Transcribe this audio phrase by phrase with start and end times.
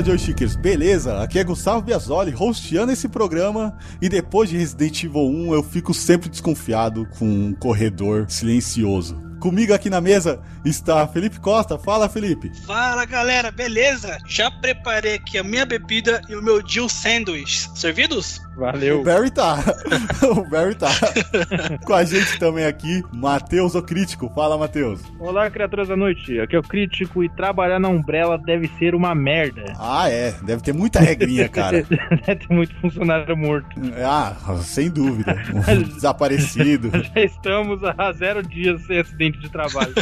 [0.00, 1.22] Fala Joystickers, beleza?
[1.22, 5.92] Aqui é Gustavo Biasoli, hosteando esse programa e depois de Resident Evil 1 eu fico
[5.92, 9.20] sempre desconfiado com um corredor silencioso.
[9.40, 11.78] Comigo aqui na mesa está Felipe Costa.
[11.78, 12.50] Fala, Felipe.
[12.66, 14.18] Fala, galera, beleza?
[14.26, 17.70] Já preparei aqui a minha bebida e o meu Jill Sandwich.
[17.74, 18.40] Servidos?
[18.60, 19.00] Valeu.
[19.00, 19.56] O Barry tá.
[20.36, 20.90] o Barry tá.
[21.86, 24.30] Com a gente também aqui, Matheus, o crítico.
[24.34, 25.00] Fala, Matheus.
[25.18, 26.38] Olá, criaturas da noite.
[26.38, 29.72] Aqui é o crítico e trabalhar na Umbrella deve ser uma merda.
[29.78, 30.34] Ah, é.
[30.42, 31.82] Deve ter muita regrinha, cara.
[31.82, 33.80] deve ter muito funcionário morto.
[34.04, 35.34] Ah, sem dúvida.
[35.94, 36.90] Desaparecido.
[36.92, 39.94] Já estamos a zero dias sem acidente de trabalho.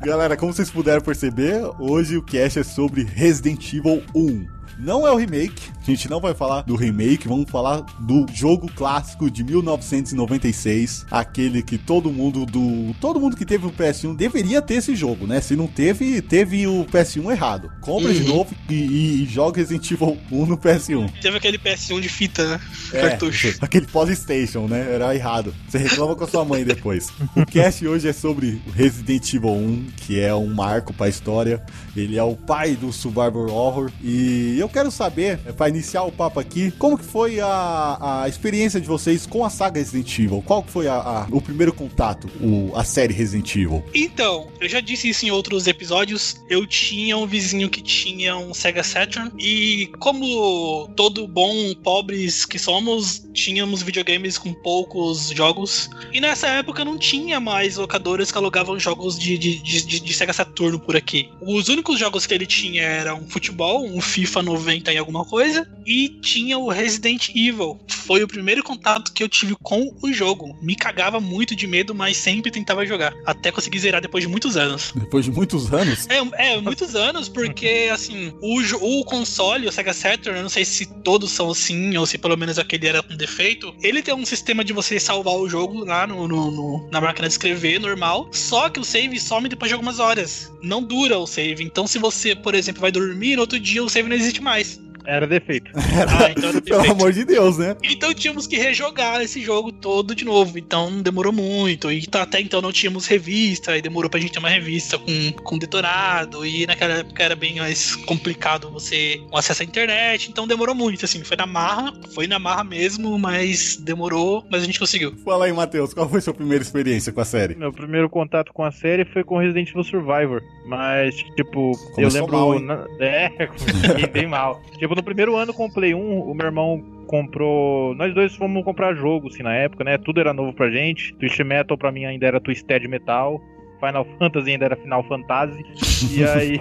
[0.00, 4.54] Galera, como vocês puderam perceber, hoje o cast é sobre Resident Evil 1.
[4.78, 8.70] Não é o remake, a gente não vai falar do remake, vamos falar do jogo
[8.74, 14.62] clássico de 1996, aquele que todo mundo do todo mundo que teve o PS1 deveria
[14.62, 15.40] ter esse jogo, né?
[15.40, 17.70] Se não teve, teve o PS1 errado.
[17.80, 18.14] Compra uhum.
[18.14, 21.10] de novo e, e, e joga Resident Evil 1 no PS1.
[21.20, 22.60] Teve aquele PS1 de fita, né?
[22.92, 23.54] É, Cartucho.
[23.60, 24.94] Aquele Polystation, né?
[24.94, 25.54] Era errado.
[25.68, 27.08] Você reclama com a sua mãe depois.
[27.36, 31.62] O cast hoje é sobre Resident Evil 1, que é um marco para a história.
[31.96, 36.12] Ele é o pai do survival horror e eu quero saber, é, para iniciar o
[36.12, 40.42] papo aqui, como que foi a, a experiência de vocês com a saga Resident Evil?
[40.46, 43.84] Qual que foi a, a, o primeiro contato, o, a série Resident Evil?
[43.92, 46.36] Então, eu já disse isso em outros episódios.
[46.48, 52.58] Eu tinha um vizinho que tinha um Sega Saturn e como todo bom pobres que
[52.58, 55.90] somos, tínhamos videogames com poucos jogos.
[56.12, 60.32] E nessa época não tinha mais locadoras que alugavam jogos de, de, de, de Sega
[60.32, 61.30] Saturno por aqui.
[61.40, 66.08] Os únicos jogos que ele tinha eram futebol, um FIFA 90 e alguma coisa, e
[66.20, 67.78] tinha o Resident Evil.
[67.88, 70.56] Foi o primeiro contato que eu tive com o jogo.
[70.62, 73.14] Me cagava muito de medo, mas sempre tentava jogar.
[73.24, 74.92] Até conseguir zerar depois de muitos anos.
[74.94, 76.06] Depois de muitos anos?
[76.08, 78.60] É, é muitos anos, porque assim, o,
[79.00, 82.36] o console, o Sega Saturn, eu não sei se todos são assim, ou se pelo
[82.36, 83.74] menos aquele era com defeito.
[83.82, 87.28] Ele tem um sistema de você salvar o jogo lá no, no, no na máquina
[87.28, 88.28] de escrever, normal.
[88.32, 90.52] Só que o save some depois de algumas horas.
[90.62, 91.62] Não dura o save.
[91.62, 94.83] Então, se você, por exemplo, vai dormir, no outro dia o save não existe mais.
[95.06, 95.70] Era defeito.
[95.76, 96.82] ah, então era defeito.
[96.82, 97.76] Pelo amor de Deus, né?
[97.82, 100.58] Então tínhamos que rejogar esse jogo todo de novo.
[100.58, 101.90] Então demorou muito.
[101.90, 103.76] E até então não tínhamos revista.
[103.76, 106.44] E demorou pra gente ter uma revista com, com detonado.
[106.46, 110.30] E naquela época era bem mais complicado você com acesso à internet.
[110.30, 111.22] Então demorou muito, assim.
[111.22, 111.92] Foi na marra.
[112.14, 114.44] Foi na marra mesmo, mas demorou.
[114.50, 115.14] Mas a gente conseguiu.
[115.24, 115.92] Fala aí, Matheus.
[115.92, 117.54] Qual foi a sua primeira experiência com a série?
[117.54, 120.42] Meu primeiro contato com a série foi com Resident Evil Survivor.
[120.66, 122.32] Mas, tipo, Começou eu lembro.
[122.32, 122.84] Mal, na...
[123.00, 124.62] É, bem mal.
[124.78, 127.94] Tipo, no primeiro ano com o Play 1, o meu irmão comprou.
[127.94, 129.98] Nós dois fomos comprar jogo, assim, na época, né?
[129.98, 131.14] Tudo era novo pra gente.
[131.14, 133.40] Twist Metal pra mim ainda era Twisted Metal.
[133.86, 135.64] Final Fantasy ainda era Final Fantasy.
[136.12, 136.60] e aí.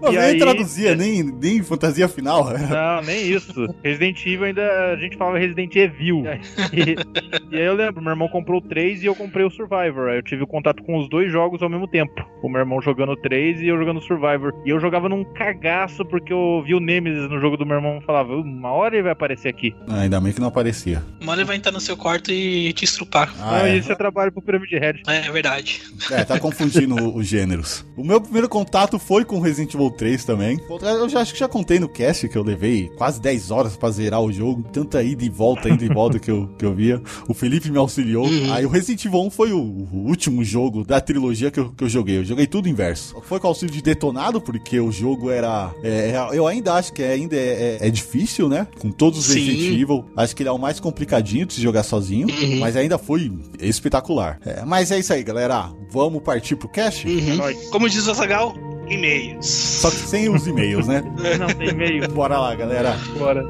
[0.00, 0.38] Não, e nem aí...
[0.38, 2.44] traduzia, nem, nem fantasia final.
[2.50, 3.66] Não, nem isso.
[3.82, 4.92] Resident Evil ainda.
[4.92, 6.24] A gente falava Resident Evil.
[6.72, 10.08] E, e aí eu lembro, meu irmão comprou o 3 e eu comprei o Survivor.
[10.08, 12.26] Aí eu tive contato com os dois jogos ao mesmo tempo.
[12.42, 14.54] O meu irmão jogando o 3 e eu jogando o Survivor.
[14.64, 17.98] E eu jogava num cagaço porque eu vi o Nemesis no jogo do meu irmão
[18.00, 19.74] e falava, uma hora ele vai aparecer aqui.
[19.88, 21.02] Ah, ainda bem que não aparecia.
[21.20, 23.32] Uma hora ele vai entrar no seu quarto e te estrupar.
[23.40, 23.76] Ah, ah é.
[23.76, 25.02] isso é trabalho pro Pyramid Head.
[25.06, 25.82] É, é verdade.
[26.10, 27.84] É, tá confundindo os gêneros.
[27.96, 30.60] O meu primeiro contato foi com Resident Evil 3 também.
[30.80, 33.90] Eu já acho que já contei no cast que eu levei quase 10 horas pra
[33.90, 34.62] zerar o jogo.
[34.70, 37.02] Tanta ida e volta, ida e volta que eu, que eu via.
[37.26, 38.26] O Felipe me auxiliou.
[38.26, 38.52] Uhum.
[38.52, 41.82] Aí o Resident Evil 1 foi o, o, último jogo da trilogia que eu, que
[41.84, 42.18] eu joguei.
[42.18, 43.16] Eu joguei tudo inverso.
[43.22, 45.72] Foi com auxílio de detonado, porque o jogo era.
[45.82, 48.66] É, é eu ainda acho que ainda é, é, é, difícil, né?
[48.78, 49.40] Com todos os Sim.
[49.40, 50.04] Resident Evil.
[50.16, 52.28] Acho que ele é o mais complicadinho de se jogar sozinho.
[52.28, 52.58] Uhum.
[52.58, 54.38] Mas ainda foi espetacular.
[54.44, 55.70] É, mas é isso aí, galera.
[55.90, 57.06] Vamos partir pro cast?
[57.06, 57.70] Uhum.
[57.70, 58.54] Como diz o Zagal,
[58.88, 59.46] e-mails.
[59.46, 61.02] Só que sem os e-mails, né?
[61.38, 62.08] Não tem e-mail.
[62.08, 62.96] Bora lá, galera.
[63.18, 63.42] Bora.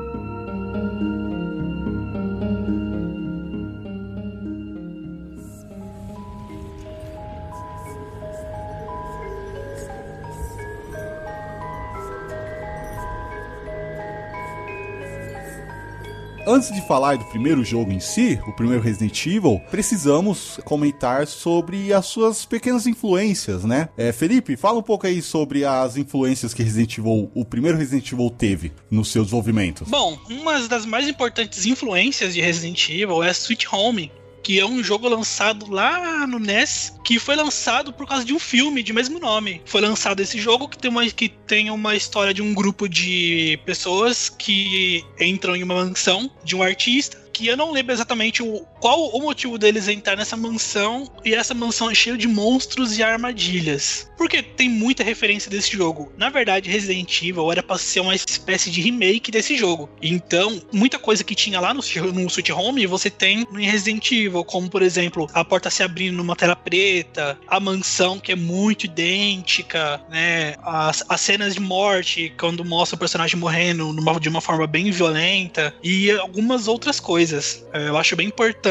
[16.48, 21.92] Antes de falar do primeiro jogo em si, o primeiro Resident Evil, precisamos comentar sobre
[21.92, 23.91] as suas pequenas influências, né?
[23.98, 28.10] É, Felipe, fala um pouco aí sobre as influências que Resident Evil, o primeiro Resident
[28.12, 29.84] Evil teve no seu desenvolvimento.
[29.89, 34.10] Bom, uma das mais importantes influências de Resident Evil é Sweet Home,
[34.48, 38.39] que é um jogo lançado lá no NES, que foi lançado por causa de um
[38.39, 39.60] filme de mesmo nome.
[39.66, 43.60] Foi lançado esse jogo que tem uma, que tem uma história de um grupo de
[43.66, 48.66] pessoas que entram em uma mansão de um artista que eu não lembro exatamente o,
[48.80, 53.03] qual o motivo deles entrar nessa mansão e essa mansão é cheia de monstros e
[53.03, 54.10] armadilhas.
[54.16, 56.13] Porque tem muita referência desse jogo.
[56.16, 59.89] Na verdade, Resident Evil era pra ser uma espécie de remake desse jogo.
[60.03, 61.83] Então, muita coisa que tinha lá no,
[62.13, 66.36] no Home você tem no Resident Evil, como por exemplo, a porta se abrindo numa
[66.36, 70.54] tela preta, a mansão que é muito idêntica, né?
[70.63, 74.91] As, as cenas de morte, quando mostra o personagem morrendo numa, de uma forma bem
[74.91, 77.65] violenta, e algumas outras coisas.
[77.72, 78.67] Eu acho bem importante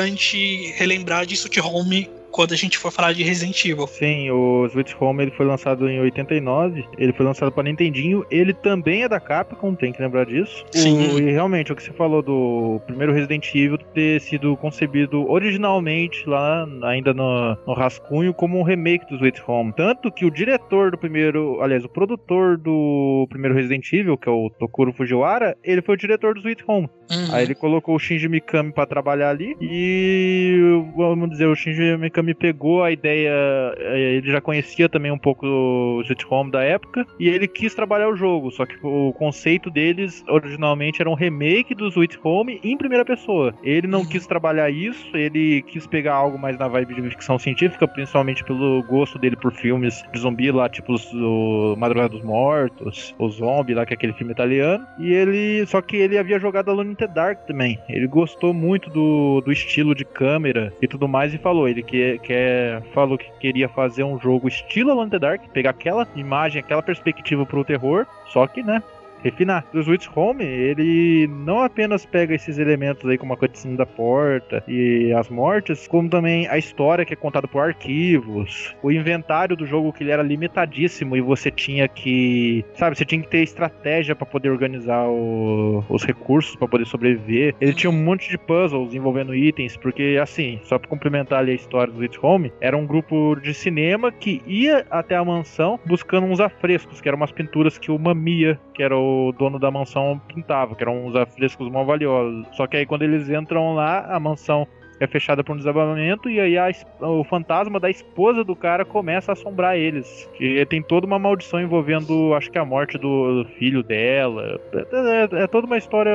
[0.78, 3.88] relembrar de Sweet Home quando a gente for falar de Resident Evil.
[3.88, 8.54] Sim, o Sweet Home ele foi lançado em 89, ele foi lançado para Nintendinho, ele
[8.54, 10.64] também é da Capcom, tem que lembrar disso.
[10.72, 11.16] Sim.
[11.16, 16.30] O, e realmente, o que você falou do primeiro Resident Evil ter sido concebido originalmente
[16.30, 19.74] lá, ainda no, no rascunho, como um remake do Sweet Home.
[19.76, 24.32] Tanto que o diretor do primeiro, aliás, o produtor do primeiro Resident Evil, que é
[24.32, 26.88] o Tokuro Fujiwara, ele foi o diretor do Sweet Home.
[27.10, 27.34] Uhum.
[27.34, 30.60] Aí ele colocou o Shinji Mikami para trabalhar ali e
[30.96, 33.32] vamos dizer, o Shinji Mikami pegou a ideia,
[33.78, 38.10] eh, ele já conhecia também um pouco o Home da época e ele quis trabalhar
[38.10, 42.78] o jogo, só que o conceito deles originalmente era um remake do Sweet Home em
[42.78, 43.54] primeira pessoa.
[43.64, 47.88] Ele não quis trabalhar isso, ele quis pegar algo mais na vibe de ficção científica,
[47.88, 53.30] principalmente pelo gosto dele por filmes de zumbi lá, tipo o Madrugada dos Mortos, o
[53.30, 54.86] Zombie lá, que é aquele filme italiano.
[55.00, 57.80] E ele, só que ele havia jogado Alone in the Dark também.
[57.90, 62.17] Ele gostou muito do, do estilo de câmera e tudo mais e falou, ele que,
[62.20, 66.60] que falou que queria fazer um jogo estilo Alone in the Dark, pegar aquela imagem,
[66.60, 68.82] aquela perspectiva pro terror, só que, né,
[69.30, 69.66] refinar.
[69.74, 74.64] O Switch Home, ele não apenas pega esses elementos aí como a cutscene da porta
[74.68, 79.66] e as mortes, como também a história que é contada por arquivos, o inventário do
[79.66, 84.16] jogo que ele era limitadíssimo e você tinha que, sabe, você tinha que ter estratégia
[84.16, 87.56] para poder organizar o, os recursos para poder sobreviver.
[87.60, 91.56] Ele tinha um monte de puzzles envolvendo itens, porque assim, só para complementar ali a
[91.56, 96.28] história do Switch Home, era um grupo de cinema que ia até a mansão buscando
[96.28, 99.72] uns afrescos, que eram umas pinturas que o Mamia, que era o o dono da
[99.72, 102.48] mansão pintava, que eram uns afrescos mal valiosos.
[102.54, 104.68] Só que aí quando eles entram lá, a mansão
[105.00, 106.70] é fechada por um desabamento e aí a,
[107.02, 110.30] o fantasma da esposa do cara começa a assombrar eles.
[110.40, 114.60] E tem toda uma maldição envolvendo, acho que a morte do filho dela.
[114.74, 116.12] É, é, é, toda uma história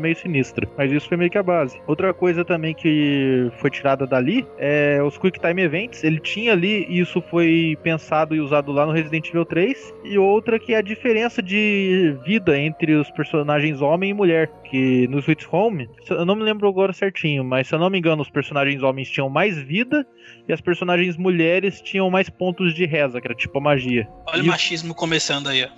[0.00, 0.68] meio sinistra.
[0.76, 1.80] Mas isso foi meio que a base.
[1.86, 6.04] Outra coisa também que foi tirada dali é os Quick Time Events.
[6.04, 9.94] Ele tinha ali, isso foi pensado e usado lá no Resident Evil 3.
[10.04, 14.50] E outra que é a diferença de vida entre os personagens homem e mulher.
[14.64, 17.98] Que no Sweet Home, eu não me lembro agora certinho, mas se eu não me
[17.98, 20.06] engano, engano, os personagens homens tinham mais vida
[20.48, 24.08] e as personagens mulheres tinham mais pontos de reza, que era tipo a magia.
[24.26, 25.68] Olha o machismo começando aí, ó.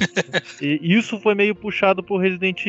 [0.60, 2.62] e isso foi meio puxado pro Resident,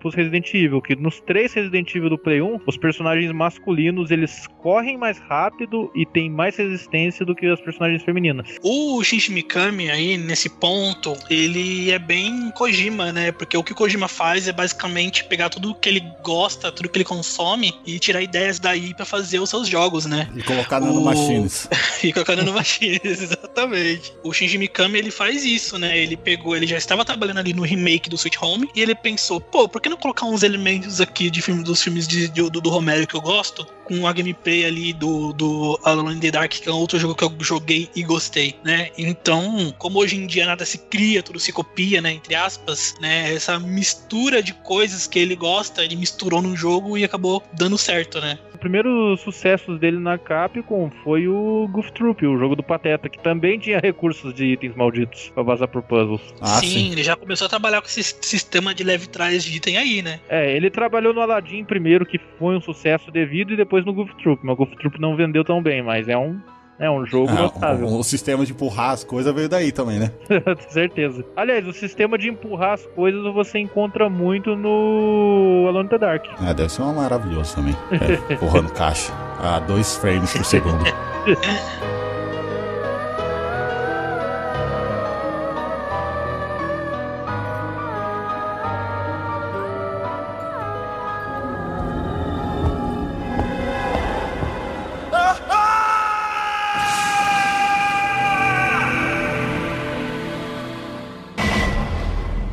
[0.00, 4.46] pros Resident Evil, que nos três Resident Evil do Play 1, os personagens masculinos eles
[4.58, 8.56] correm mais rápido e têm mais resistência do que as personagens femininas.
[8.62, 13.32] O Shinji Mikami aí, nesse ponto, ele é bem Kojima, né?
[13.32, 16.98] Porque o que o Kojima faz é basicamente pegar tudo que ele gosta, tudo que
[16.98, 20.28] ele consome e tirar ideias daí para fazer os seus jogos, né?
[20.34, 21.66] E colocar nanomachines.
[21.66, 21.70] O...
[22.06, 24.14] e colocar nanomachines, exatamente.
[24.22, 25.98] O Shinji Mikami, ele faz isso, né?
[25.98, 29.40] Ele pegou, ele já estava trabalhando ali no remake do Sweet Home e ele pensou,
[29.40, 32.60] pô, por que não colocar uns elementos aqui de filme, dos filmes de, de, do,
[32.60, 33.66] do Romero que eu gosto?
[33.90, 37.16] Com a gameplay ali do, do Alone in the Dark, que é um outro jogo
[37.16, 38.90] que eu joguei e gostei, né?
[38.96, 42.12] Então, como hoje em dia nada se cria, tudo se copia, né?
[42.12, 43.34] Entre aspas, né?
[43.34, 48.20] Essa mistura de coisas que ele gosta, ele misturou num jogo e acabou dando certo,
[48.20, 48.38] né?
[48.60, 53.58] primeiro sucesso dele na Capcom foi o Goof Troop, o jogo do Pateta, que também
[53.58, 56.20] tinha recursos de itens malditos pra vazar por puzzles.
[56.40, 59.56] Ah, sim, sim, ele já começou a trabalhar com esse sistema de leve trás de
[59.56, 60.20] item aí, né?
[60.28, 64.14] É, ele trabalhou no Aladdin primeiro, que foi um sucesso devido, e depois no Goof
[64.16, 64.40] Troop.
[64.44, 66.40] Mas o Goof Troop não vendeu tão bem, mas é um
[66.80, 67.86] é um jogo ah, notável.
[67.86, 70.10] O, o, sistema de empurrar as coisas veio daí também, né?
[70.70, 71.22] certeza.
[71.36, 76.24] Aliás, o sistema de empurrar as coisas você encontra muito no Alone in the Dark.
[76.42, 77.76] É, deve ser uma maravilhoso também.
[77.92, 80.82] É, empurrando caixa a dois frames por segundo.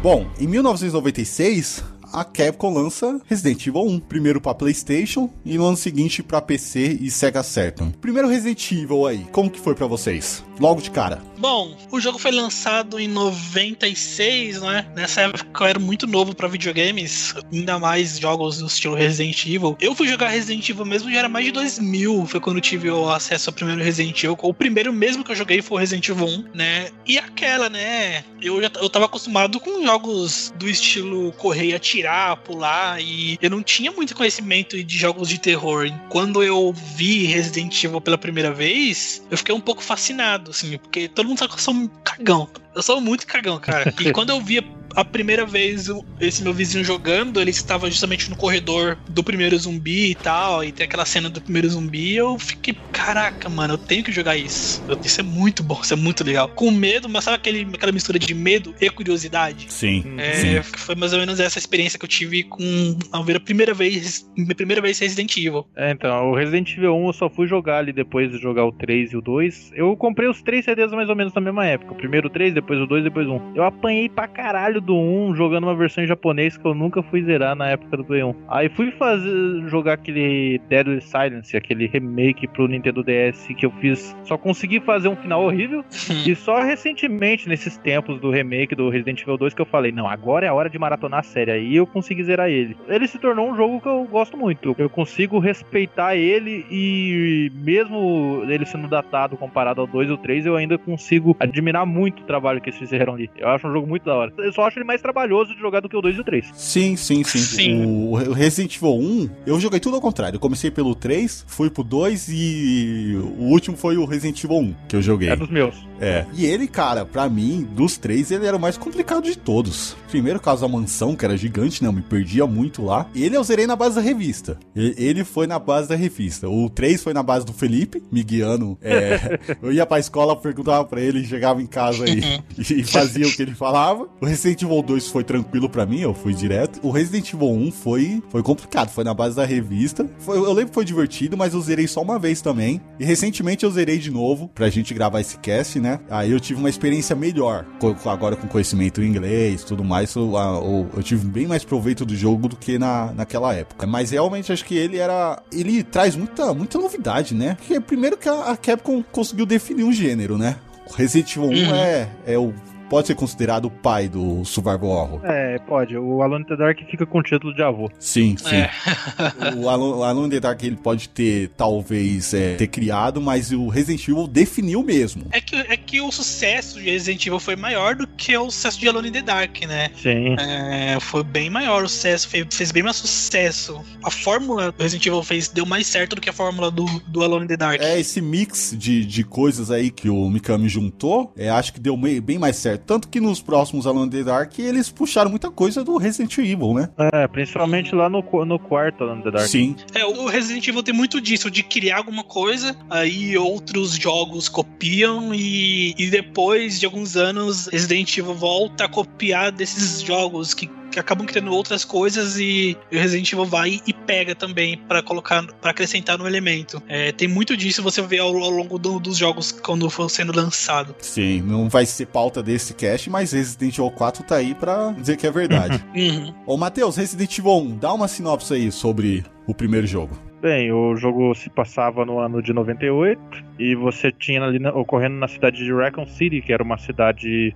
[0.08, 1.84] Bom, em 1996,
[2.18, 4.00] a Capcom lança Resident Evil 1.
[4.00, 7.94] Primeiro pra Playstation e no ano seguinte pra PC e Sega Saturn.
[8.02, 10.44] Primeiro Resident Evil aí, como que foi para vocês?
[10.60, 11.22] Logo de cara.
[11.38, 14.88] Bom, o jogo foi lançado em 96, né?
[14.96, 19.78] Nessa época eu era muito novo para videogames, ainda mais jogos do estilo Resident Evil.
[19.80, 22.90] Eu fui jogar Resident Evil mesmo já era mais de 2000, foi quando eu tive
[22.90, 24.38] o acesso ao primeiro Resident Evil.
[24.42, 26.90] O primeiro mesmo que eu joguei foi o Resident Evil 1, né?
[27.06, 28.24] E aquela, né?
[28.42, 32.07] Eu já eu tava acostumado com jogos do estilo correr, atirar,
[32.38, 35.88] pular e eu não tinha muito conhecimento de jogos de terror.
[36.10, 41.08] Quando eu vi Resident Evil pela primeira vez, eu fiquei um pouco fascinado, assim, porque
[41.08, 42.50] todo mundo sabe que eu sou um cagão.
[42.76, 43.94] Eu sou muito cagão, cara.
[44.00, 44.64] E quando eu via
[44.98, 45.88] a primeira vez
[46.20, 50.72] esse meu vizinho jogando, ele estava justamente no corredor do primeiro zumbi e tal, e
[50.72, 54.84] tem aquela cena do primeiro zumbi, eu fiquei, caraca, mano, eu tenho que jogar isso.
[55.04, 56.50] Isso é muito bom, isso é muito legal.
[56.50, 59.68] Com medo, mas sabe aquele, aquela mistura de medo e curiosidade?
[59.70, 60.04] Sim.
[60.18, 60.64] É, sim.
[60.64, 64.28] Foi mais ou menos essa experiência que eu tive com ao ver a primeira vez,
[64.36, 65.68] minha primeira vez Resident Evil.
[65.76, 68.72] É, então, o Resident Evil 1 eu só fui jogar ali depois de jogar o
[68.72, 69.74] 3 e o 2.
[69.76, 71.94] Eu comprei os três CDs mais ou menos na mesma época.
[71.94, 73.56] O primeiro o 3, depois o 2, depois o 1.
[73.56, 77.22] Eu apanhei pra caralho do 1 jogando uma versão em japonês que eu nunca fui
[77.22, 78.34] zerar na época do Play 1.
[78.48, 84.16] Aí fui fazer jogar aquele Deadly Silence, aquele remake pro Nintendo DS que eu fiz.
[84.24, 85.84] Só consegui fazer um final horrível.
[86.26, 90.08] e só recentemente, nesses tempos do remake do Resident Evil 2, que eu falei: não,
[90.08, 91.52] agora é a hora de maratonar a série.
[91.52, 92.78] Aí eu consegui zerar ele.
[92.88, 94.74] Ele se tornou um jogo que eu gosto muito.
[94.78, 100.56] Eu consigo respeitar ele e mesmo ele sendo datado comparado ao 2 ou 3, eu
[100.56, 103.30] ainda consigo admirar muito o trabalho que eles fizeram ali.
[103.38, 104.34] Eu acho um jogo muito da hora.
[104.38, 106.46] Eu só acho ele mais trabalhoso de jogar do que o 2 e o 3.
[106.54, 107.40] Sim, sim, sim.
[107.40, 107.86] Sim.
[107.86, 110.38] O Resident Evil 1, eu joguei tudo ao contrário.
[110.38, 114.76] Eu comecei pelo 3, fui pro 2 e o último foi o Resident Evil 1
[114.88, 115.30] que eu joguei.
[115.30, 115.76] É dos meus.
[116.00, 116.26] É.
[116.34, 119.96] E ele, cara, pra mim, dos três, ele era o mais complicado de todos.
[120.10, 121.90] Primeiro, caso da mansão, que era gigante, né?
[121.90, 123.08] Eu me perdia muito lá.
[123.16, 124.58] Ele eu zerei na base da revista.
[124.76, 126.48] Ele foi na base da revista.
[126.50, 128.78] O 3 foi na base do Felipe, me guiando.
[128.82, 132.22] É, eu ia pra escola, perguntava pra ele, chegava em casa e,
[132.58, 134.08] e fazia o que ele falava.
[134.22, 136.80] O Resident Evil 2 foi tranquilo pra mim, eu fui direto.
[136.84, 140.06] O Resident Evil 1 foi, foi complicado, foi na base da revista.
[140.20, 142.82] Foi- eu lembro que foi divertido, mas eu zerei só uma vez também.
[143.00, 146.00] E recentemente eu zerei de novo, pra gente gravar esse cast, né?
[146.10, 147.66] Aí eu tive uma experiência melhor.
[148.06, 152.06] Agora com conhecimento em inglês e tudo mais, eu, eu- eu tive bem mais proveito
[152.06, 153.86] do jogo do que na, naquela época.
[153.88, 155.42] Mas realmente acho que ele era.
[155.52, 157.56] Ele traz muita, muita novidade, né?
[157.60, 160.56] Porque primeiro que a, a Capcom conseguiu definir um gênero, né?
[160.90, 161.76] O Resident Evil 1 Uhum.
[161.76, 162.54] é, é o.
[162.90, 165.22] Pode ser considerado o pai do Survival Horror.
[165.26, 165.98] É, pode.
[165.98, 167.90] O Alone in the Dark fica com o título de avô.
[168.00, 168.56] Sim, sim.
[168.56, 168.72] É.
[169.58, 173.52] O Alone, o Alone in the Dark ele pode ter, talvez, é, ter criado, mas
[173.52, 175.26] o Resident Evil definiu mesmo.
[175.32, 178.80] É que, é que o sucesso de Resident Evil foi maior do que o sucesso
[178.80, 179.90] de Alone in the Dark, né?
[180.02, 180.36] Sim.
[180.40, 183.82] É, foi bem maior o sucesso, fez, fez bem mais sucesso.
[184.04, 187.24] A fórmula do Resident Evil fez, deu mais certo do que a fórmula do, do
[187.24, 187.82] Alone in the Dark.
[187.82, 191.98] É esse mix de, de coisas aí que o Mikami juntou, é, acho que deu
[191.98, 192.77] mei- bem mais certo.
[192.78, 196.74] Tanto que nos próximos Alone in the Dark eles puxaram muita coisa do Resident Evil,
[196.74, 196.90] né?
[197.14, 199.48] É, principalmente lá no, no quarto Alone in the Dark.
[199.48, 199.76] Sim.
[199.94, 205.34] É, o Resident Evil tem muito disso, de criar alguma coisa, aí outros jogos copiam
[205.34, 211.00] e, e depois de alguns anos Resident Evil volta a copiar desses jogos que, que
[211.00, 215.72] acabam criando outras coisas e o Resident Evil vai e pega também pra colocar, para
[215.72, 216.82] acrescentar no elemento.
[216.88, 220.36] É, tem muito disso você vê ao, ao longo do- dos jogos quando for sendo
[220.36, 220.96] lançado.
[221.00, 225.18] Sim, não vai ser pauta desse cast, mas Resident Evil 4 tá aí pra dizer
[225.18, 225.84] que é verdade.
[225.96, 226.34] Uhum.
[226.46, 230.18] Ô, Matheus, Resident Evil 1, dá uma sinopse aí sobre o primeiro jogo.
[230.42, 233.20] Bem, o jogo se passava no ano de 98
[233.58, 237.56] e você tinha ali na- ocorrendo na cidade de Raccoon City, que era uma cidade.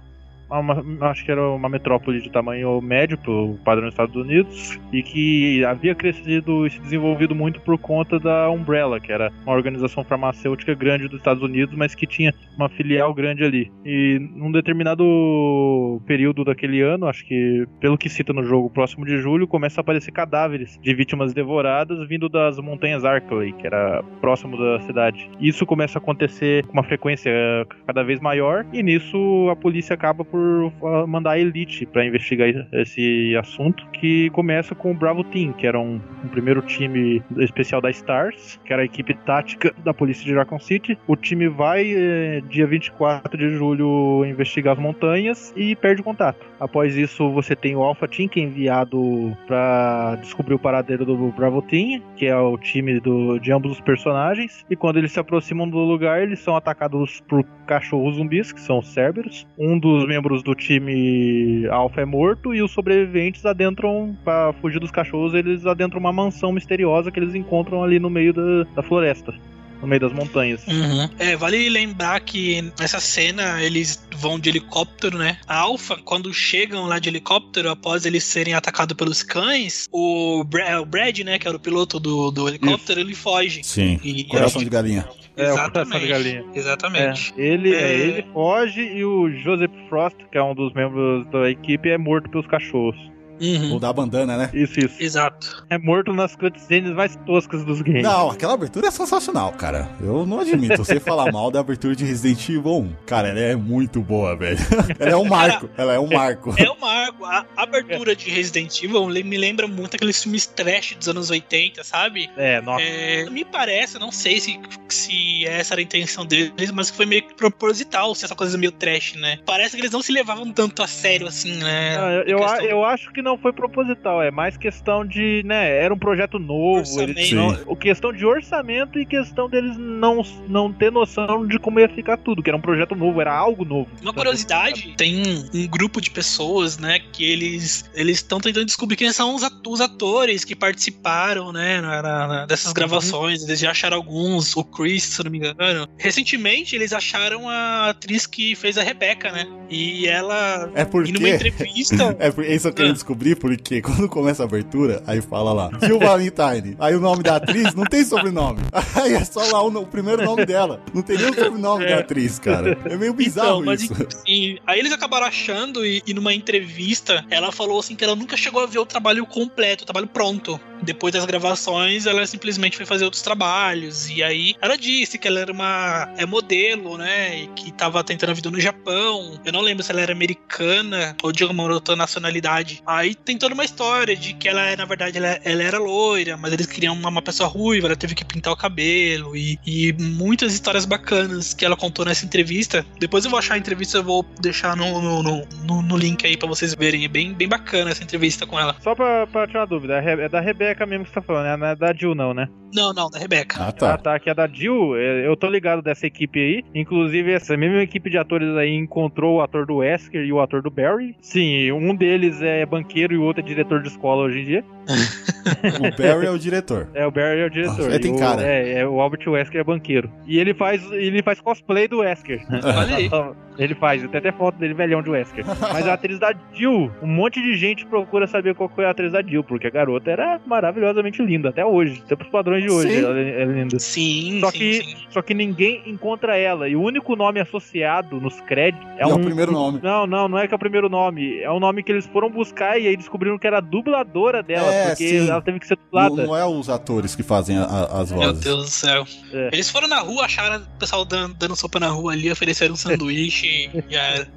[0.59, 5.01] Uma- acho que era uma metrópole de tamanho médio pro padrão dos Estados Unidos e
[5.03, 10.03] que havia crescido e se desenvolvido muito por conta da Umbrella, que era uma organização
[10.03, 13.71] farmacêutica grande dos Estados Unidos, mas que tinha uma filial grande ali.
[13.85, 19.17] E num determinado período daquele ano, acho que pelo que cita no jogo, próximo de
[19.17, 24.57] julho, começa a aparecer cadáveres de vítimas devoradas vindo das montanhas Arkley, que era próximo
[24.57, 25.29] da cidade.
[25.39, 29.93] Isso começa a acontecer com uma frequência eh, cada vez maior e nisso a polícia
[29.93, 30.40] acaba por
[30.83, 35.67] ah, mandar a elite para investigar esse assunto, que começa com o Bravo Team, que
[35.67, 40.25] era um, um primeiro time especial da Stars, que era a equipe tática da polícia
[40.25, 40.97] de Raccoon City.
[41.07, 46.45] O time vai eh, dia 24 de julho investigar as montanhas e perde o contato.
[46.59, 51.15] Após isso, você tem o Alpha Team, que é enviado para descobrir o paradeiro do
[51.31, 54.65] Bravo Team, que é o time do- de ambos os personagens.
[54.69, 58.79] E quando eles se aproximam do lugar, eles são atacados por cachorros zumbis, que são
[58.79, 59.47] os Cerberus.
[59.57, 64.79] Um dos membros membros do time Alpha é morto e os sobreviventes adentram, para fugir
[64.79, 68.81] dos cachorros, eles adentram uma mansão misteriosa que eles encontram ali no meio da, da
[68.81, 69.33] floresta
[69.81, 70.65] no meio das montanhas.
[70.67, 71.09] Uhum.
[71.17, 75.37] É, vale lembrar que nessa cena eles vão de helicóptero, né?
[75.47, 80.81] A Alpha, quando chegam lá de helicóptero, após eles serem atacados pelos cães, o, Bra
[80.81, 83.09] o Brad, né, que era o piloto do, do helicóptero, Isso.
[83.09, 83.63] ele foge.
[83.63, 85.07] Sim, e, coração de galinha.
[85.35, 85.69] É, Exatamente.
[85.69, 86.45] o coração de galinha.
[86.53, 87.33] Exatamente.
[87.37, 87.93] É, ele, é...
[87.93, 92.29] ele foge e o Joseph Frost, que é um dos membros da equipe, é morto
[92.29, 93.11] pelos cachorros.
[93.41, 93.79] Uhum.
[93.79, 94.49] da bandana, né?
[94.53, 94.95] Isso, isso.
[94.99, 95.65] Exato.
[95.69, 98.03] É morto nas cutscenes mais toscas dos games.
[98.03, 99.89] Não, aquela abertura é sensacional, cara.
[99.99, 100.77] Eu não admito.
[100.77, 102.95] Você falar mal da abertura de Resident Evil 1.
[103.05, 104.57] Cara, ela é muito boa, velho.
[104.99, 105.69] ela é um marco.
[105.77, 106.53] ela é um marco.
[106.57, 107.25] É um marco.
[107.25, 112.29] A abertura de Resident Evil me lembra muito aqueles filmes trash dos anos 80, sabe?
[112.37, 112.83] É, nossa.
[112.83, 117.05] É, me parece, não sei se, se essa era a intenção deles, mas que foi
[117.05, 119.39] meio proposital, se essa coisa meio trash, né?
[119.45, 121.97] Parece que eles não se levavam tanto a sério assim, né?
[121.97, 125.69] Ah, eu, eu, eu acho que não não foi proposital, é mais questão de, né,
[125.77, 130.71] era um projeto novo, eles não, o questão de orçamento e questão deles não, não
[130.71, 133.89] ter noção de como ia ficar tudo, que era um projeto novo, era algo novo.
[134.01, 135.23] Uma curiosidade, tem
[135.53, 140.43] um grupo de pessoas, né, que eles eles estão tentando descobrir quem são os, atores
[140.43, 142.73] que participaram, né, na, na, dessas uhum.
[142.73, 145.87] gravações, eles já acharam alguns, o Chris, se não me engano.
[145.97, 151.13] Recentemente eles acharam a atriz que fez a Rebecca, né, e ela, é porque...
[151.13, 152.15] numa entrevista...
[152.19, 152.95] é por isso eu queria ah.
[153.11, 156.75] Descobrir porque quando começa a abertura, aí fala lá, Jill Valentine.
[156.79, 158.61] Aí o nome da atriz não tem sobrenome.
[158.95, 160.81] Aí é só lá o, o primeiro nome dela.
[160.93, 161.95] Não tem nem o sobrenome é.
[161.95, 162.77] da atriz, cara.
[162.85, 163.93] É meio bizarro então, isso.
[164.25, 164.57] Sim.
[164.65, 168.61] Aí eles acabaram achando e, e numa entrevista ela falou assim que ela nunca chegou
[168.63, 170.59] a ver o trabalho completo, o trabalho pronto.
[170.81, 174.09] Depois das gravações, ela simplesmente foi fazer outros trabalhos.
[174.09, 177.39] E aí ela disse que ela era uma é modelo, né?
[177.39, 179.39] E que tava tentando a vida no Japão.
[179.45, 182.81] Eu não lembro se ela era americana ou de alguma outra nacionalidade.
[182.85, 186.53] Aí tem toda uma história de que ela, na verdade, ela, ela era loira, mas
[186.53, 189.35] eles queriam uma, uma, pessoa ruiva, ela teve que pintar o cabelo.
[189.35, 192.85] E, e muitas histórias bacanas que ela contou nessa entrevista.
[192.99, 196.35] Depois eu vou achar a entrevista, eu vou deixar no, no, no, no link aí
[196.35, 197.05] pra vocês verem.
[197.05, 198.75] É bem, bem bacana essa entrevista com ela.
[198.81, 201.57] Só pra, pra tirar dúvida, é da Rebeca Rebeca mesmo que você tá falando, né?
[201.57, 202.47] Não é da Jill, não, né?
[202.73, 203.57] Não, não, da Rebeca.
[203.59, 203.93] Ah, tá.
[203.93, 204.19] Ah, tá.
[204.19, 206.63] Que é da Jill, é, eu tô ligado dessa equipe aí.
[206.73, 210.61] Inclusive, essa mesma equipe de atores aí encontrou o ator do Wesker e o ator
[210.61, 211.15] do Barry.
[211.21, 214.65] Sim, um deles é banqueiro e o outro é diretor de escola hoje em dia.
[215.77, 216.87] o Barry é o diretor.
[216.93, 217.85] É, o Barry é o diretor.
[217.85, 218.41] Nossa, tem cara.
[218.41, 220.09] é, é, o Albert Wesker é banqueiro.
[220.25, 222.41] E ele faz, ele faz cosplay do Wesker.
[222.63, 223.09] Olha aí.
[223.57, 225.45] Ele faz, tem até foto dele velhão de Wesker.
[225.45, 229.11] Mas a atriz da Jill, um monte de gente procura saber qual foi a atriz
[229.11, 232.89] da Jill, porque a garota era maravilhosamente linda, até hoje, até pros padrões de hoje,
[232.89, 233.03] sim.
[233.03, 233.79] ela é linda.
[233.79, 234.95] Sim, só sim, que, sim.
[235.09, 239.11] Só que ninguém encontra ela, e o único nome associado nos créditos é, um...
[239.11, 239.79] é o primeiro nome.
[239.81, 242.29] Não, não, não é que é o primeiro nome, é o nome que eles foram
[242.29, 245.29] buscar e aí descobriram que era a dubladora dela, é, porque sim.
[245.29, 246.15] ela teve que ser dublada.
[246.15, 248.15] Não, não é os atores que fazem a, a, as vozes.
[248.15, 249.05] Meu Deus do céu.
[249.33, 249.49] É.
[249.51, 252.77] Eles foram na rua, acharam o pessoal dando, dando sopa na rua ali, ofereceram um
[252.77, 254.27] sanduíche e já era.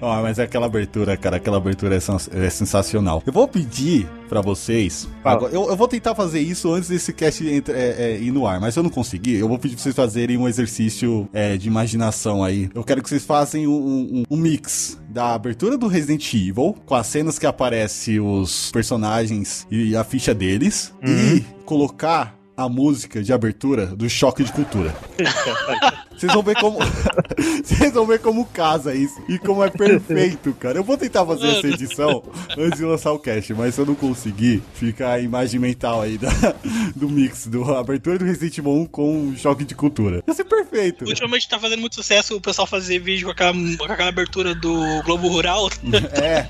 [0.00, 3.22] oh, mas é aquela abertura, cara, aquela abertura é, é sensacional.
[3.26, 5.08] Eu vou pedir para vocês.
[5.22, 8.46] Agora, eu, eu, vou tentar fazer isso antes desse cast entre, é, é, ir no
[8.46, 9.34] ar, mas eu não consegui.
[9.34, 12.70] Eu vou pedir pra vocês fazerem um exercício é, de imaginação aí.
[12.74, 16.94] Eu quero que vocês façam um, um, um, mix da abertura do Resident Evil com
[16.94, 21.36] as cenas que aparecem os personagens e a ficha deles uhum.
[21.36, 24.94] e colocar a música de abertura do Choque de Cultura.
[26.16, 26.78] Vocês vão ver como.
[27.64, 29.22] Vocês vão ver como casa isso.
[29.28, 30.78] E como é perfeito, cara.
[30.78, 32.22] Eu vou tentar fazer essa edição
[32.56, 36.18] antes de lançar o cast, mas se eu não conseguir, fica a imagem mental aí
[36.18, 36.28] da,
[36.94, 40.22] do mix, do abertura do Resident Evil 1 com choque de cultura.
[40.26, 41.04] Vai ser perfeito.
[41.04, 45.02] Ultimamente tá fazendo muito sucesso o pessoal fazer vídeo com aquela, com aquela abertura do
[45.04, 45.68] Globo Rural.
[46.14, 46.46] É.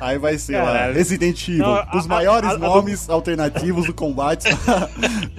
[0.00, 3.94] Aí vai ser lá, Resident Evil, não, os maiores a, a, nomes a alternativos do
[3.94, 4.48] combate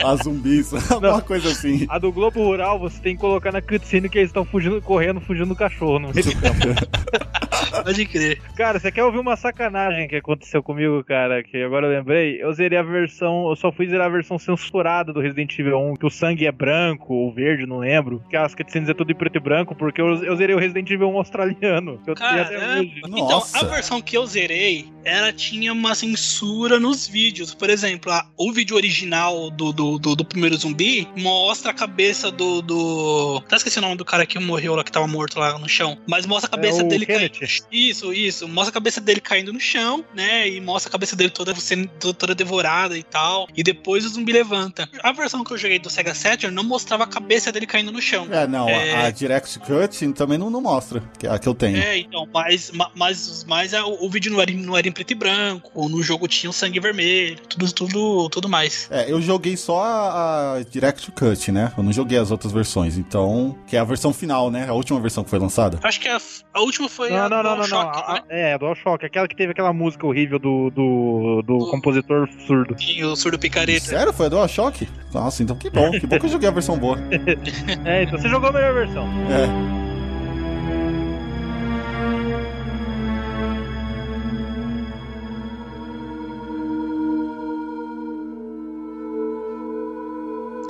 [0.04, 1.86] a zumbis, alguma coisa assim.
[1.90, 5.22] A do Globo Rural você tem que colocar na cutscene que eles estão fugindo, correndo,
[5.22, 7.34] fugindo do cachorro no meio do campo.
[7.84, 8.40] Pode crer.
[8.56, 11.44] Cara, você quer ouvir uma sacanagem que aconteceu comigo, cara?
[11.44, 12.42] Que agora eu lembrei.
[12.42, 13.50] Eu zerei a versão.
[13.50, 16.52] Eu só fui zerar a versão censurada do Resident Evil 1, que o sangue é
[16.52, 18.24] branco ou verde, não lembro.
[18.30, 20.90] Que as cutscenes é tudo em preto e branco, porque eu, eu zerei o Resident
[20.90, 22.00] Evil 1 australiano.
[22.04, 22.84] Que eu Caramba.
[23.08, 27.54] Então, a versão que eu zerei, ela tinha uma censura nos vídeos.
[27.54, 32.30] Por exemplo, a, o vídeo original do, do, do, do, primeiro zumbi mostra a cabeça
[32.30, 32.62] do.
[32.62, 33.42] do...
[33.48, 35.98] Tá esqueci o nome do cara que morreu lá, que tava morto lá no chão.
[36.06, 37.40] Mas mostra a cabeça é dele caindo.
[37.72, 38.48] Isso, isso.
[38.48, 40.50] Mostra a cabeça dele caindo no chão, né?
[40.50, 43.48] E mostra a cabeça dele toda sendo toda devorada e tal.
[43.56, 44.90] E depois o zumbi levanta.
[45.02, 48.02] A versão que eu joguei do Sega Saturn não mostrava a cabeça dele caindo no
[48.02, 48.28] chão.
[48.30, 48.68] É, não.
[48.68, 49.06] É...
[49.06, 51.02] A, Direct Cut também não, não mostra.
[51.18, 51.78] Que é a que eu tenho.
[51.78, 52.28] É, então.
[52.34, 55.88] Mas, mas, mas a, o, o vídeo não era, não era em preto e branco.
[55.88, 57.38] No jogo tinha o sangue vermelho.
[57.48, 58.90] Tudo, tudo, tudo mais.
[58.92, 61.72] É, eu joguei só a, a Direct Cut, né?
[61.78, 62.98] Eu não joguei as outras versões.
[62.98, 63.56] Então.
[63.68, 64.68] Que é a versão final, né?
[64.68, 65.80] A última versão que foi lançada.
[65.84, 66.18] Acho que a,
[66.54, 67.80] a última foi não, a não, não, não, não.
[67.80, 68.52] A, né?
[68.52, 69.06] É, a DualShock.
[69.06, 72.76] Aquela que teve aquela música horrível do, do, do, do compositor surdo.
[72.78, 73.86] Sim, o surdo picareta.
[73.86, 74.14] Sério?
[74.14, 74.88] Foi a DualShock?
[75.14, 75.92] Nossa, então que bom.
[75.92, 76.98] Que bom que eu joguei a versão boa.
[77.86, 79.08] é, então você jogou a melhor versão.
[79.30, 79.83] É.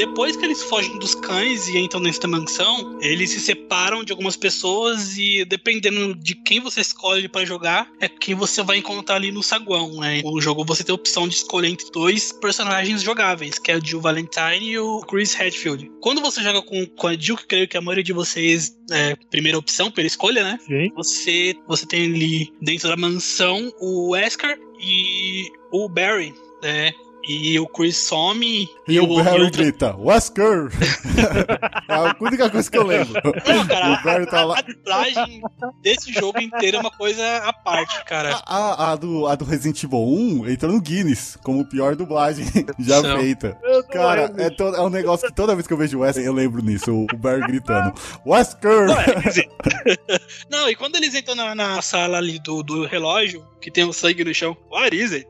[0.04, 4.36] Depois que eles fogem dos cães e entram nessa mansão, eles se separam de algumas
[4.36, 9.32] pessoas e dependendo de quem você escolhe para jogar, é quem você vai encontrar ali
[9.32, 10.22] no saguão, né?
[10.22, 13.86] No jogo você tem a opção de escolher entre dois personagens jogáveis, que é o
[13.86, 15.90] Jill Valentine e o Chris Hadfield.
[16.02, 19.16] Quando você joga com, com a Jill, que creio que a maioria de vocês é
[19.32, 20.60] primeira opção pela escolha, né?
[20.68, 20.92] Sim.
[20.98, 26.92] Você, você tem ali dentro da mansão o Wesker e o Barry, né?
[27.28, 28.70] E o Chris some.
[28.88, 30.70] E, e o, o Barry grita, Wesker!
[31.88, 33.14] é a única coisa que eu lembro.
[33.24, 34.60] Não, cara, o Barry tá lá.
[34.60, 35.42] a dublagem
[35.82, 38.42] desse jogo inteiro é uma coisa à parte, cara.
[38.46, 42.46] A, a, a, do, a do Resident Evil 1 entra no Guinness, como pior dublagem
[42.80, 43.20] já Não.
[43.20, 43.58] feita.
[43.92, 46.34] Cara, é, to, é um negócio que toda vez que eu vejo o Wesker, eu
[46.34, 47.94] lembro nisso, o, o Barry gritando,
[48.26, 48.88] Wesker!
[48.88, 53.72] Não, é, Não, e quando eles entram na, na sala ali do, do relógio, que
[53.72, 55.28] tem um sangue no chão, what is it?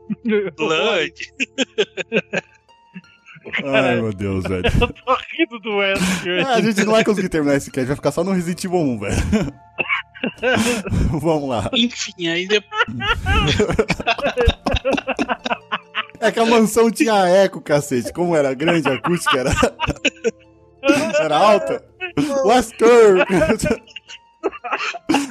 [0.56, 1.12] Blood.
[3.62, 4.64] Ai, meu Deus, velho.
[4.80, 6.40] Eu tô rindo do Wesker.
[6.40, 8.78] É, a gente não vai conseguir terminar esse cast, vai ficar só no Resident Evil
[8.78, 9.16] 1, velho.
[11.20, 11.70] Vamos lá.
[11.74, 12.84] Enfim, aí depois.
[16.20, 18.12] É que a mansão tinha eco, cacete.
[18.12, 19.50] Como era grande, a acústica era.
[21.20, 21.84] Era alta.
[22.44, 23.26] Wesker!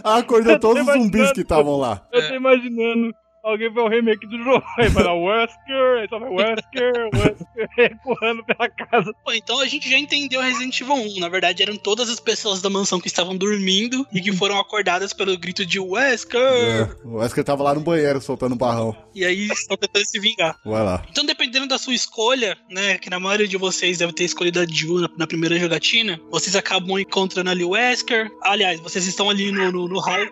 [0.03, 2.05] Ah, acordou todos os zumbis que estavam lá.
[2.11, 3.13] Eu tô imaginando
[3.43, 4.63] alguém vê o remake do jogo.
[4.77, 9.13] Aí vai lá, Wesker, aí só vai Wesker, Wesker, empurrando pela casa.
[9.23, 11.19] Pô, então a gente já entendeu Resident Evil 1.
[11.19, 15.13] Na verdade, eram todas as pessoas da mansão que estavam dormindo e que foram acordadas
[15.13, 16.39] pelo grito de Wesker.
[16.39, 18.95] É, o Wesker tava lá no banheiro soltando barrão.
[19.13, 20.57] E aí estão tentando se vingar.
[20.65, 21.03] Vai lá.
[21.09, 24.65] Então, dependendo da sua escolha, né, que na maioria de vocês deve ter escolhido a
[24.65, 28.31] Jill na, na primeira jogatina, vocês acabam encontrando ali o Wesker.
[28.41, 30.25] Aliás, vocês estão ali no, no, no hall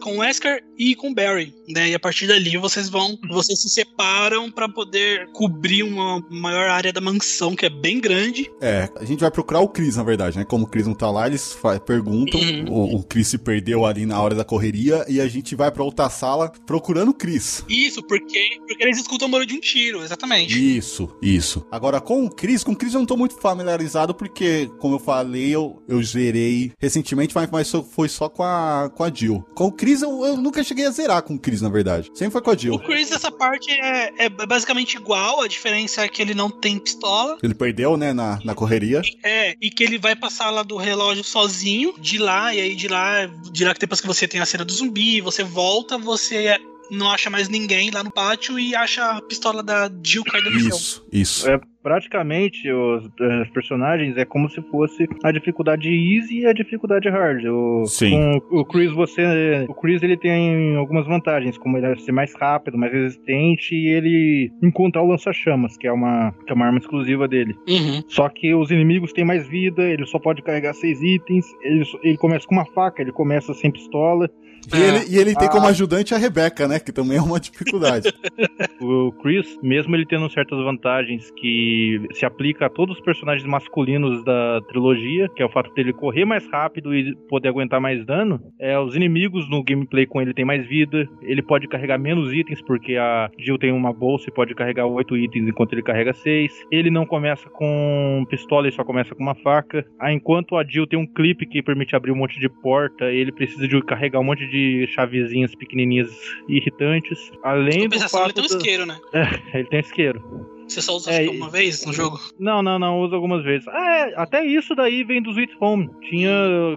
[0.00, 1.88] com o Wesker e com o Barry, né?
[1.90, 6.92] E a partir dali vocês vão, vocês se separam para poder cobrir uma maior área
[6.92, 8.50] da mansão que é bem grande.
[8.60, 10.44] É, a gente vai procurar o Chris, na verdade, né?
[10.44, 12.64] Como o Chris não tá lá, eles perguntam, uhum.
[12.68, 15.84] o, o Chris se perdeu ali na hora da correria e a gente vai para
[15.84, 17.64] outra sala procurando o Chris.
[17.68, 20.76] Isso, porque, porque eles escutam o barulho de um tiro, exatamente.
[20.76, 21.64] Isso, isso.
[21.70, 24.98] Agora com o Chris, com o Chris eu não tô muito familiarizado porque, como eu
[24.98, 29.44] falei, eu, eu zerei recentemente, mas, mas foi só com a, com a Jill.
[29.54, 32.10] Com o Chris eu, eu nunca cheguei a zerar com o Chris, na verdade.
[32.14, 32.74] Sempre foi com a Jill.
[32.74, 36.78] O Chris, essa parte é, é basicamente igual, a diferença é que ele não tem
[36.78, 37.38] pistola.
[37.42, 39.02] Ele perdeu, né, na, na correria.
[39.22, 42.88] É, e que ele vai passar lá do relógio sozinho, de lá, e aí de
[42.88, 46.58] lá, de lá que depois que você tem a cena do zumbi, você volta, você
[46.90, 50.60] não acha mais ninguém lá no pátio e acha a pistola da Jill caída no
[50.60, 50.68] chão.
[50.68, 51.50] Isso, isso.
[51.50, 57.10] É, praticamente os, os, personagens é como se fosse a dificuldade easy e a dificuldade
[57.10, 57.44] hard.
[57.44, 58.40] O, Sim.
[58.48, 62.34] Com o Chris você, o Chris ele tem algumas vantagens, como ele é ser mais
[62.34, 66.78] rápido, mais resistente e ele encontrar o lança-chamas, que é uma que é uma arma
[66.78, 67.54] exclusiva dele.
[67.68, 68.02] Uhum.
[68.08, 71.44] Só que os inimigos têm mais vida, ele só pode carregar seis itens.
[71.62, 74.30] Ele, ele começa com uma faca, ele começa sem pistola.
[74.72, 74.88] E, é.
[74.88, 76.78] ele, e ele tem como ajudante a Rebeca, né?
[76.78, 78.12] Que também é uma dificuldade.
[78.80, 84.24] o Chris, mesmo ele tendo certas vantagens que se aplica a todos os personagens masculinos
[84.24, 88.40] da trilogia, que é o fato dele correr mais rápido e poder aguentar mais dano,
[88.60, 92.62] é os inimigos no gameplay com ele tem mais vida, ele pode carregar menos itens,
[92.62, 96.52] porque a Jill tem uma bolsa e pode carregar oito itens enquanto ele carrega seis.
[96.70, 99.84] Ele não começa com pistola, ele só começa com uma faca.
[99.98, 103.32] Ah, enquanto a Jill tem um clipe que permite abrir um monte de porta, ele
[103.32, 106.08] precisa de carregar um monte de de chavezinhas pequenininhas
[106.48, 107.32] irritantes.
[107.42, 108.98] Além do fato ele tem um isqueiro, né?
[109.12, 109.24] É,
[109.58, 110.54] ele tem isqueiro.
[110.68, 112.18] Você só usa é, uma vez no jogo?
[112.38, 113.66] Não, não, não, usa algumas vezes.
[113.68, 115.90] É, até isso daí vem do Sweet Home.
[116.08, 116.30] Tinha.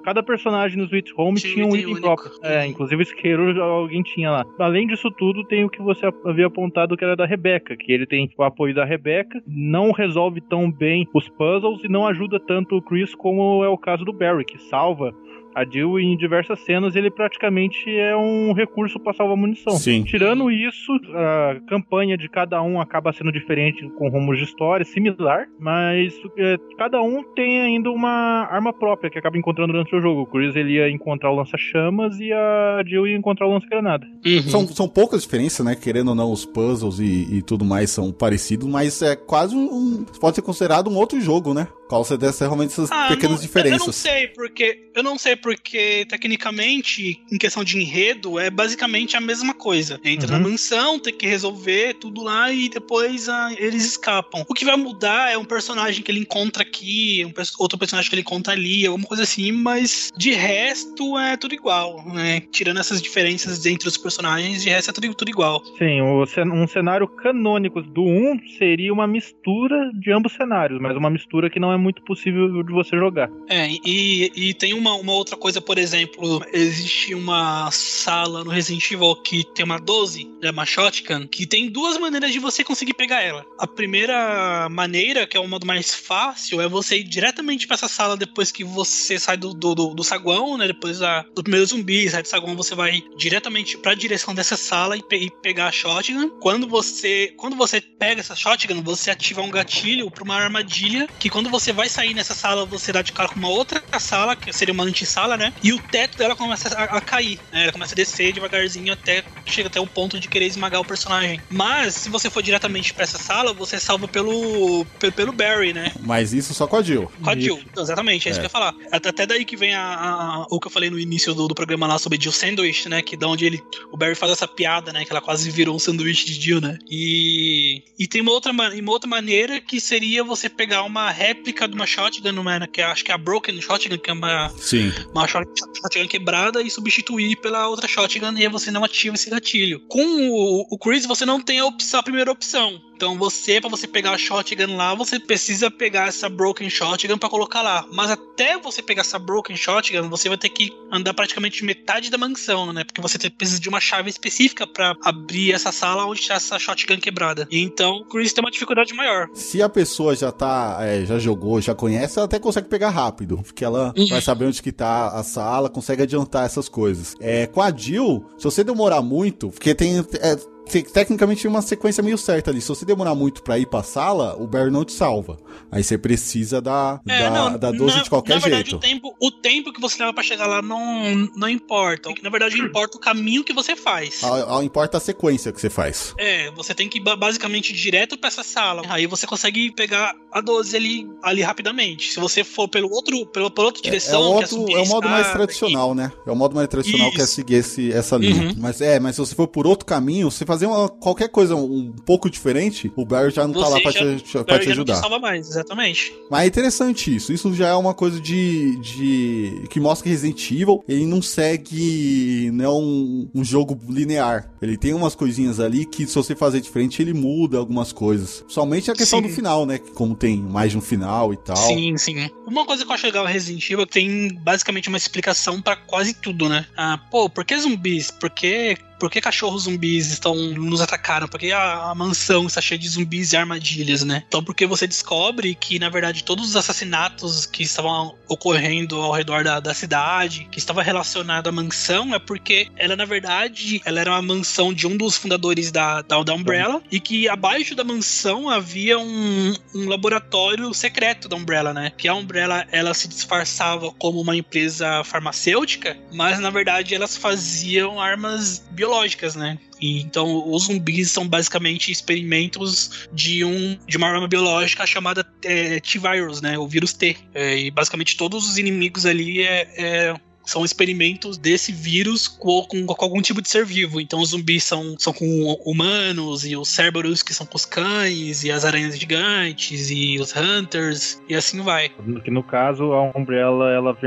[0.03, 2.01] Cada personagem no Sweet Home tinha, tinha um item único.
[2.01, 2.31] próprio.
[2.43, 4.45] É, inclusive o isqueiro alguém tinha lá.
[4.59, 8.05] Além disso tudo, tem o que você havia apontado que era da Rebeca, que ele
[8.05, 12.75] tem o apoio da Rebeca, não resolve tão bem os puzzles e não ajuda tanto
[12.75, 15.15] o Chris como é o caso do Barry, que salva
[15.57, 19.73] a Jill, em diversas cenas, ele praticamente é um recurso para salvar munição.
[19.75, 20.03] Sim.
[20.03, 25.47] Tirando isso, a campanha de cada um acaba sendo diferente, com rumos de história, similar,
[25.59, 30.21] mas é, cada um tem ainda uma arma própria que acaba encontrando durante o jogo.
[30.21, 34.05] O Chris ele ia encontrar o lança-chamas e a Jill ia encontrar o lança-granada.
[34.23, 34.41] Uhum.
[34.43, 35.75] São, são poucas diferenças, né?
[35.75, 40.05] Querendo ou não, os puzzles e, e tudo mais são parecidos, mas é quase um.
[40.21, 41.67] Pode ser considerado um outro jogo, né?
[41.87, 43.79] Qual você deve ser realmente essas ah, pequenas não, diferenças.
[43.79, 44.89] Eu não sei, porque.
[44.93, 49.99] Eu não sei porque, tecnicamente, em questão de enredo, é basicamente a mesma coisa.
[50.03, 50.41] Entra uhum.
[50.41, 54.45] na mansão, tem que resolver tudo lá e depois ah, eles escapam.
[54.47, 58.15] O que vai mudar é um personagem que ele encontra aqui, um, outro personagem que
[58.15, 62.41] ele encontra ali, alguma coisa assim, mas de resto é tudo igual, né?
[62.51, 65.63] Tirando essas diferenças entre os personagens, de resto é tudo, tudo igual.
[65.77, 71.49] Sim, um cenário canônico do 1 seria uma mistura de ambos cenários, mas uma mistura
[71.49, 73.29] que não é muito possível de você jogar.
[73.49, 78.91] É, e, e tem uma, uma outra coisa, por exemplo, existe uma sala no Resident
[78.91, 82.93] Evil que tem uma 12, é uma shotgun, que tem duas maneiras de você conseguir
[82.93, 83.45] pegar ela.
[83.57, 87.87] A primeira maneira, que é o modo mais fácil, é você ir diretamente para essa
[87.87, 90.67] sala depois que você sai do, do, do, do saguão, né?
[90.67, 94.57] Depois da, do primeiro zumbi, sai do saguão, você vai diretamente para a direção dessa
[94.57, 96.29] sala e, pe e, pegar a shotgun.
[96.39, 101.29] Quando você, quando você pega essa shotgun, você ativa um gatilho para uma armadilha que
[101.29, 104.51] quando você vai sair nessa sala, você dá de cara com uma outra sala, que
[104.53, 104.83] seria uma
[105.17, 105.53] antessala, né?
[105.63, 107.63] E o teto dela começa a, a cair, né?
[107.63, 111.41] Ela começa a descer devagarzinho até chega até o ponto de querer esmagar o personagem.
[111.49, 115.73] Mas, se você for diretamente para essa sala, você é salva pelo, pelo, pelo, Barry,
[115.73, 115.93] né?
[116.01, 117.11] Mas isso só com a Jill.
[117.21, 118.75] Com a Jill, exatamente, é, é isso que eu ia falar.
[118.91, 121.87] Até daí que vem a, a, o que eu falei no início do, do, programa
[121.87, 123.01] lá sobre Jill Sandwich, né?
[123.01, 125.05] Que da onde ele, o Barry faz essa piada, né?
[125.05, 126.77] Que ela quase virou um sanduíche de Jill, né?
[126.89, 127.66] E,
[127.97, 131.85] e tem uma outra, uma outra maneira que seria você pegar uma réplica de uma
[131.85, 134.91] shotgun, né, que acho que é a Broken Shotgun, que é uma, Sim.
[135.13, 139.79] uma shotgun quebrada, e substituir pela outra shotgun e aí você não ativa esse gatilho.
[139.87, 142.81] Com o, o Chris, você não tem a, opção, a primeira opção.
[142.97, 147.29] Então você, para você pegar a shotgun lá, você precisa pegar essa broken shotgun para
[147.29, 147.85] colocar lá.
[147.93, 152.17] Mas até você pegar essa broken shotgun, você vai ter que andar praticamente metade da
[152.17, 152.83] mansão, né?
[152.83, 156.97] Porque você precisa de uma chave específica para abrir essa sala onde está essa shotgun
[156.97, 157.47] quebrada.
[157.51, 159.29] E então o Chris tem uma dificuldade maior.
[159.35, 163.37] Se a pessoa já tá, é, já jogou, já conhece, ela até consegue pegar rápido,
[163.43, 164.07] porque ela uhum.
[164.07, 167.13] vai saber onde que tá a sala, consegue adiantar essas coisas.
[167.19, 172.17] É, com a Jill, se você demorar muito, porque tem é, tecnicamente uma sequência meio
[172.17, 172.61] certa ali.
[172.61, 175.37] Se você demorar muito pra ir pra sala, o Barry não te salva.
[175.71, 178.77] Aí você precisa da, é, da, não, da 12 na, de qualquer na verdade, jeito.
[178.77, 182.09] O tempo, o tempo que você leva pra chegar lá não, não importa.
[182.21, 184.23] Na verdade, importa o caminho que você faz.
[184.23, 186.13] A, a, importa a sequência que você faz.
[186.17, 188.83] É, você tem que ir basicamente direto pra essa sala.
[188.89, 192.13] Aí você consegue pegar a 12 ali, ali rapidamente.
[192.13, 194.21] Se você for pelo outro, pelo, pela outra direção.
[194.21, 195.95] É, é, outro, é o modo mais tradicional, e...
[195.95, 196.11] né?
[196.25, 197.15] É o modo mais tradicional Isso.
[197.15, 198.49] que é seguir esse, essa linha.
[198.49, 198.55] Uhum.
[198.57, 201.55] Mas é, mas se você for por outro caminho, você faz fazer uma, qualquer coisa
[201.55, 204.59] um pouco diferente, o Barry já não tá Você tá lá pra já, te, pra
[204.59, 204.93] te ajudar.
[204.93, 206.13] Não salva mais, exatamente.
[206.31, 207.31] Mas é interessante isso.
[207.31, 208.75] Isso já é uma coisa de.
[208.77, 214.49] de que mostra que Resident Evil ele não segue né, um, um jogo linear.
[214.61, 218.43] Ele tem umas coisinhas ali que, se você fazer diferente, ele muda algumas coisas.
[218.47, 219.27] Somente a questão sim.
[219.27, 219.77] do final, né?
[219.77, 221.55] Como tem mais de um final e tal.
[221.55, 222.29] Sim, sim.
[222.47, 226.13] Uma coisa que eu acho legal Resident Evil é tem basicamente uma explicação para quase
[226.13, 226.65] tudo, né?
[226.75, 228.09] Ah, pô, por que zumbis?
[228.09, 231.27] Por que por que cachorros zumbis estão nos atacaram?
[231.27, 234.23] Por que a, a, mansão está cheia de zumbis e armadilhas, né?
[234.27, 239.43] Então, porque você descobre que, na verdade, todos os assassinatos que estavam ocorrendo ao redor
[239.43, 244.11] da, da cidade, que estava relacionado à mansão, é porque ela, na verdade, ela era
[244.11, 248.49] uma mansão de um dos fundadores da, da, da Umbrella e que abaixo da mansão
[248.49, 251.91] havia um, um laboratório secreto da Umbrella, né?
[251.97, 258.01] Que a Umbrella, ela se disfarçava como uma empresa farmacêutica, mas, na verdade, elas faziam
[258.01, 259.57] armas biológicas biológicas, né?
[259.79, 265.79] E, então os zumbis são basicamente experimentos de um de uma arma biológica chamada é,
[265.79, 266.57] T-Virus, né?
[266.57, 267.17] O vírus T.
[267.33, 270.15] É, e basicamente todos os inimigos ali é, é
[270.47, 273.99] são experimentos desse vírus com, com, com, algum tipo de ser vivo.
[273.99, 275.25] Então os zumbis são, são com
[275.65, 280.33] humanos, e os Cerberus que são com os cães, e as aranhas gigantes, e os
[280.35, 281.89] Hunters, e assim vai.
[282.23, 283.97] Que no caso, a Umbrella, ela,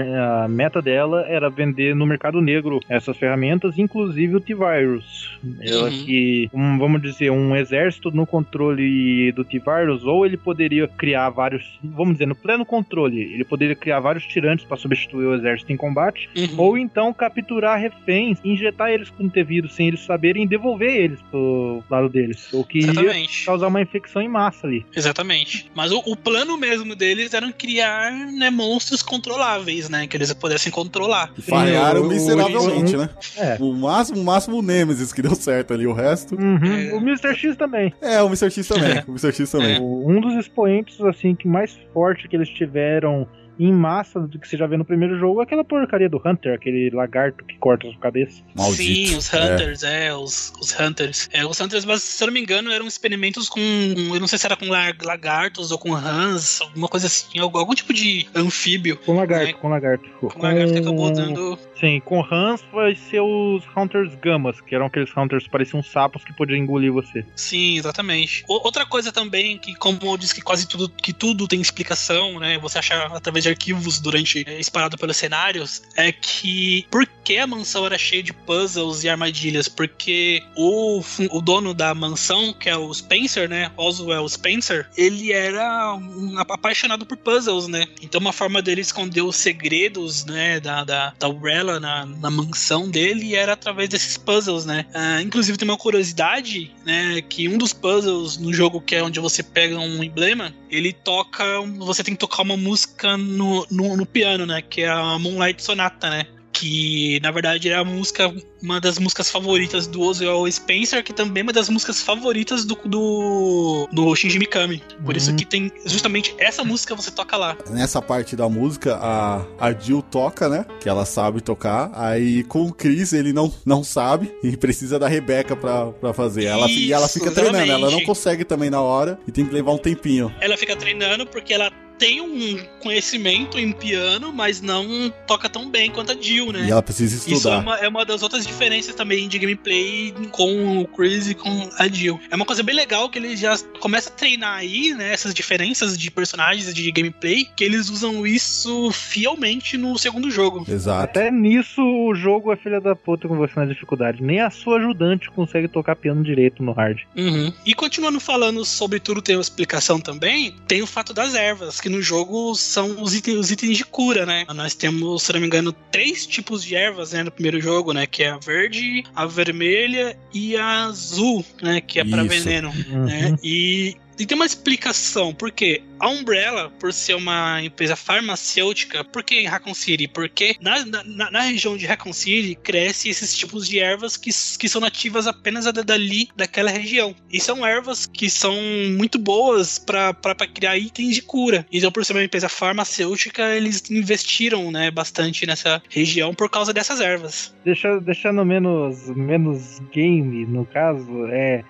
[0.44, 5.38] a meta dela era vender no mercado negro essas ferramentas, inclusive o T-Virus.
[5.60, 6.04] Ela uhum.
[6.04, 11.78] que, um, vamos dizer, um exército no controle do T-Virus, ou ele poderia criar vários,
[11.84, 15.76] vamos dizer, no pleno controle, ele poderia criar vários tirantes para substituir o exército em
[15.76, 16.54] combate, uhum.
[16.56, 21.82] ou então capturar reféns, injetar eles com T-Vírus sem eles saberem e devolver eles pro
[21.90, 22.52] lado deles.
[22.52, 23.40] O que Exatamente.
[23.40, 24.84] ia causar uma infecção em massa ali.
[24.94, 25.70] Exatamente.
[25.74, 30.06] Mas o, o plano mesmo deles era criar né, monstros controláveis, né?
[30.06, 31.32] Que eles pudessem controlar.
[31.40, 33.08] Falharam miseravelmente, né?
[33.36, 33.56] É.
[33.60, 36.34] O máximo, o máximo o Nemesis que deu certo ali, o resto.
[36.34, 36.58] Uhum.
[36.64, 36.94] É.
[36.94, 37.34] O Mr.
[37.34, 37.92] X também.
[38.00, 38.50] É, o Mr.
[38.50, 39.02] X também.
[39.06, 39.32] o Mr.
[39.32, 39.76] X também.
[39.76, 39.80] É.
[39.80, 43.26] Um dos expoentes, assim, que mais forte que eles tiveram
[43.60, 46.90] em massa do que você já vê no primeiro jogo, aquela porcaria do Hunter, aquele
[46.90, 48.42] lagarto que corta a sua cabeça.
[48.54, 48.82] Maldito.
[48.82, 51.28] Sim, os Hunters, é, é os, os Hunters.
[51.32, 53.60] É, os Hunters, mas se eu não me engano, eram experimentos com.
[53.60, 57.74] Eu não sei se era com lagartos ou com rãs, alguma coisa assim, algum, algum
[57.74, 58.96] tipo de anfíbio.
[58.96, 59.52] Com lagarto, né?
[59.52, 60.08] com lagarto.
[60.20, 61.58] Com lagarto que acabou dando.
[61.78, 66.24] Sim, com rãs vai ser os Hunters Gamas, que eram aqueles Hunters que pareciam sapos
[66.24, 67.24] que podiam engolir você.
[67.34, 68.44] Sim, exatamente.
[68.48, 72.38] O, outra coisa também, que como eu disse que quase tudo, que tudo tem explicação,
[72.38, 72.58] né?
[72.58, 77.46] Você acha através de arquivos durante é, espalhado pelos cenários é que por que a
[77.46, 79.68] mansão era cheia de puzzles e armadilhas?
[79.68, 83.70] Porque o, o dono da mansão, que é o Spencer, né?
[83.76, 87.86] Oswell Spencer, ele era um apaixonado por puzzles, né?
[88.02, 92.88] Então uma forma dele esconder os segredos, né, da, da, da Umbrella na, na mansão
[92.88, 94.86] dele era através desses puzzles, né?
[94.94, 99.20] Uh, inclusive tem uma curiosidade, né, que um dos puzzles no jogo que é onde
[99.20, 101.44] você pega um emblema, ele toca,
[101.78, 104.60] você tem que tocar uma música no, no, no piano, né?
[104.60, 106.26] Que é a Moonlight Sonata, né?
[106.52, 108.30] que na verdade é a música,
[108.62, 112.76] uma das músicas favoritas do Oswald Spencer, que também é uma das músicas favoritas do,
[112.84, 114.82] do, do Shinji Mikami.
[115.02, 115.16] Por uhum.
[115.16, 117.56] isso que tem justamente essa música você toca lá.
[117.70, 120.66] Nessa parte da música, a, a Jill toca, né?
[120.80, 121.90] Que ela sabe tocar.
[121.94, 126.44] Aí com o Chris, ele não, não sabe e precisa da Rebeca pra, pra fazer.
[126.44, 127.54] Ela, isso, e ela fica exatamente.
[127.54, 130.34] treinando, ela não consegue também na hora e tem que levar um tempinho.
[130.40, 135.90] Ela fica treinando porque ela tem um conhecimento em piano, mas não toca tão bem
[135.90, 136.66] quanto a Jill, né?
[136.66, 137.36] E ela precisa estudar.
[137.36, 141.34] Isso é uma, é uma das outras diferenças também de gameplay com o Chris e
[141.34, 142.18] com a Jill.
[142.30, 145.12] É uma coisa bem legal que ele já começa a treinar aí, né?
[145.12, 150.64] Essas diferenças de personagens de gameplay, que eles usam isso fielmente no segundo jogo.
[150.66, 151.02] Exato.
[151.02, 154.22] Até nisso o jogo é filha da puta com você na dificuldade.
[154.22, 157.00] Nem a sua ajudante consegue tocar piano direito no hard.
[157.14, 157.52] Uhum.
[157.66, 161.89] E continuando falando sobre tudo, tem uma explicação também, tem o fato das ervas, que
[161.90, 164.46] no jogo são os itens, os itens de cura, né?
[164.54, 168.06] Nós temos, se não me engano, três tipos de ervas, né, no primeiro jogo, né?
[168.06, 171.80] Que é a verde, a vermelha e a azul, né?
[171.80, 173.04] Que é para veneno, uhum.
[173.04, 173.36] né?
[173.42, 179.36] E e tem uma explicação, porque a Umbrella, por ser uma empresa farmacêutica, por que
[179.36, 180.06] em Raccoon City?
[180.06, 184.68] Porque na, na, na, região de Raccoon City cresce esses tipos de ervas que, que
[184.68, 187.14] são nativas apenas dali, daquela região.
[187.32, 188.54] E são ervas que são
[188.96, 190.14] muito boas para
[190.52, 191.66] criar itens de cura.
[191.72, 197.00] Então, por ser uma empresa farmacêutica, eles investiram né, bastante nessa região por causa dessas
[197.00, 197.54] ervas.
[197.64, 201.64] Deixa, deixando menos, menos game, no caso, é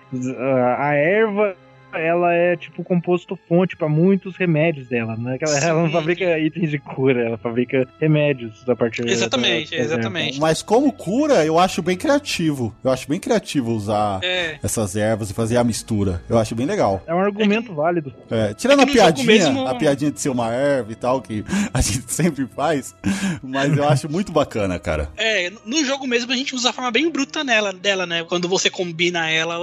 [0.77, 1.55] a erva
[1.93, 5.37] ela é tipo composto fonte para muitos remédios dela, né?
[5.39, 10.39] Ela, ela, não fabrica itens de cura, ela fabrica remédios a partir Exatamente, da, exatamente.
[10.39, 12.75] Mas como cura, eu acho bem criativo.
[12.83, 14.57] Eu acho bem criativo usar é.
[14.63, 16.21] essas ervas e fazer a mistura.
[16.29, 17.03] Eu acho bem legal.
[17.07, 18.13] É um argumento é válido.
[18.29, 19.67] É, tirando é a piadinha, mesmo...
[19.67, 22.95] a piadinha de ser uma erva e tal, que a gente sempre faz,
[23.41, 25.09] mas eu acho muito bacana, cara.
[25.17, 28.23] É, no jogo mesmo a gente usa a forma bem bruta nela, dela, né?
[28.23, 29.55] Quando você combina ela,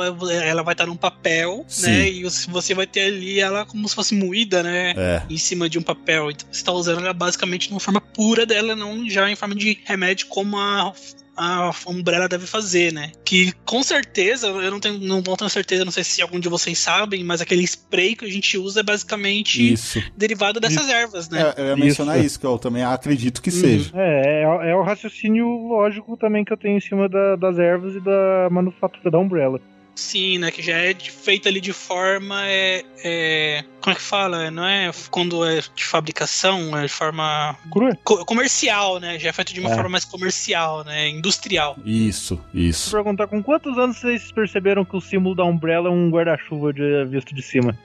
[0.42, 1.90] ela vai estar num papel, Sim.
[1.90, 2.08] né?
[2.20, 4.94] E você vai ter ali ela como se fosse moída, né?
[4.96, 5.22] É.
[5.28, 6.30] Em cima de um papel.
[6.30, 9.78] Então você tá usando ela basicamente numa forma pura dela, não já em forma de
[9.84, 10.92] remédio como a
[11.38, 13.12] a Umbrella deve fazer, né?
[13.24, 16.76] Que com certeza, eu não tenho, não, tenho certeza, não sei se algum de vocês
[16.76, 20.02] sabem, mas aquele spray que a gente usa é basicamente isso.
[20.16, 20.92] derivado dessas isso.
[20.92, 21.54] ervas, né?
[21.56, 22.26] É, eu ia mencionar isso.
[22.26, 22.40] isso.
[22.40, 23.60] que eu também acredito que uhum.
[23.60, 23.92] seja.
[23.94, 27.94] É, é, é, o raciocínio lógico também que eu tenho em cima da, das ervas
[27.94, 29.60] e da manufatura da Umbrella.
[29.98, 30.52] Sim, né?
[30.52, 32.46] Que já é feita ali de forma.
[32.46, 34.48] É, é, como é que fala?
[34.48, 37.56] Não é quando é de fabricação, é de forma.
[38.04, 39.18] Co comercial, né?
[39.18, 39.74] Já é feito de uma é.
[39.74, 41.08] forma mais comercial, né?
[41.08, 41.76] Industrial.
[41.84, 42.92] Isso, isso.
[42.92, 46.72] Vou perguntar, com quantos anos vocês perceberam que o símbolo da Umbrella é um guarda-chuva
[47.10, 47.76] visto de cima?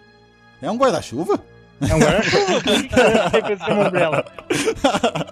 [0.61, 1.43] É um guarda-chuva?
[1.81, 2.63] É um guarda-chuva?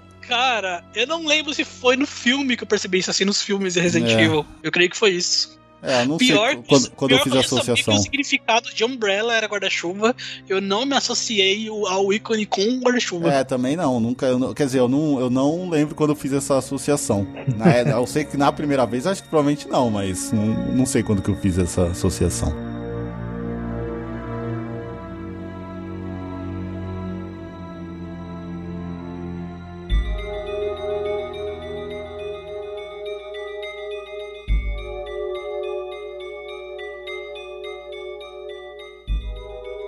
[0.28, 3.76] Cara, eu não lembro se foi no filme que eu percebi isso assim nos filmes
[3.76, 4.24] de Resident É.
[4.24, 4.44] Evil.
[4.64, 5.61] Eu creio que foi isso.
[5.84, 7.96] É, não Pior sei quando, quando eu pior fiz que a associação.
[7.96, 10.16] o significado de Umbrella era guarda-chuva.
[10.48, 13.32] Eu não me associei ao ícone com guarda-chuva.
[13.34, 14.26] É, também não, nunca.
[14.28, 17.28] eu quer dizer, eu não, eu não lembro quando eu fiz essa associação.
[17.58, 21.02] Na- eu sei que na primeira vez, acho que provavelmente não, mas não, não sei
[21.04, 22.54] quando que eu fiz essa associação.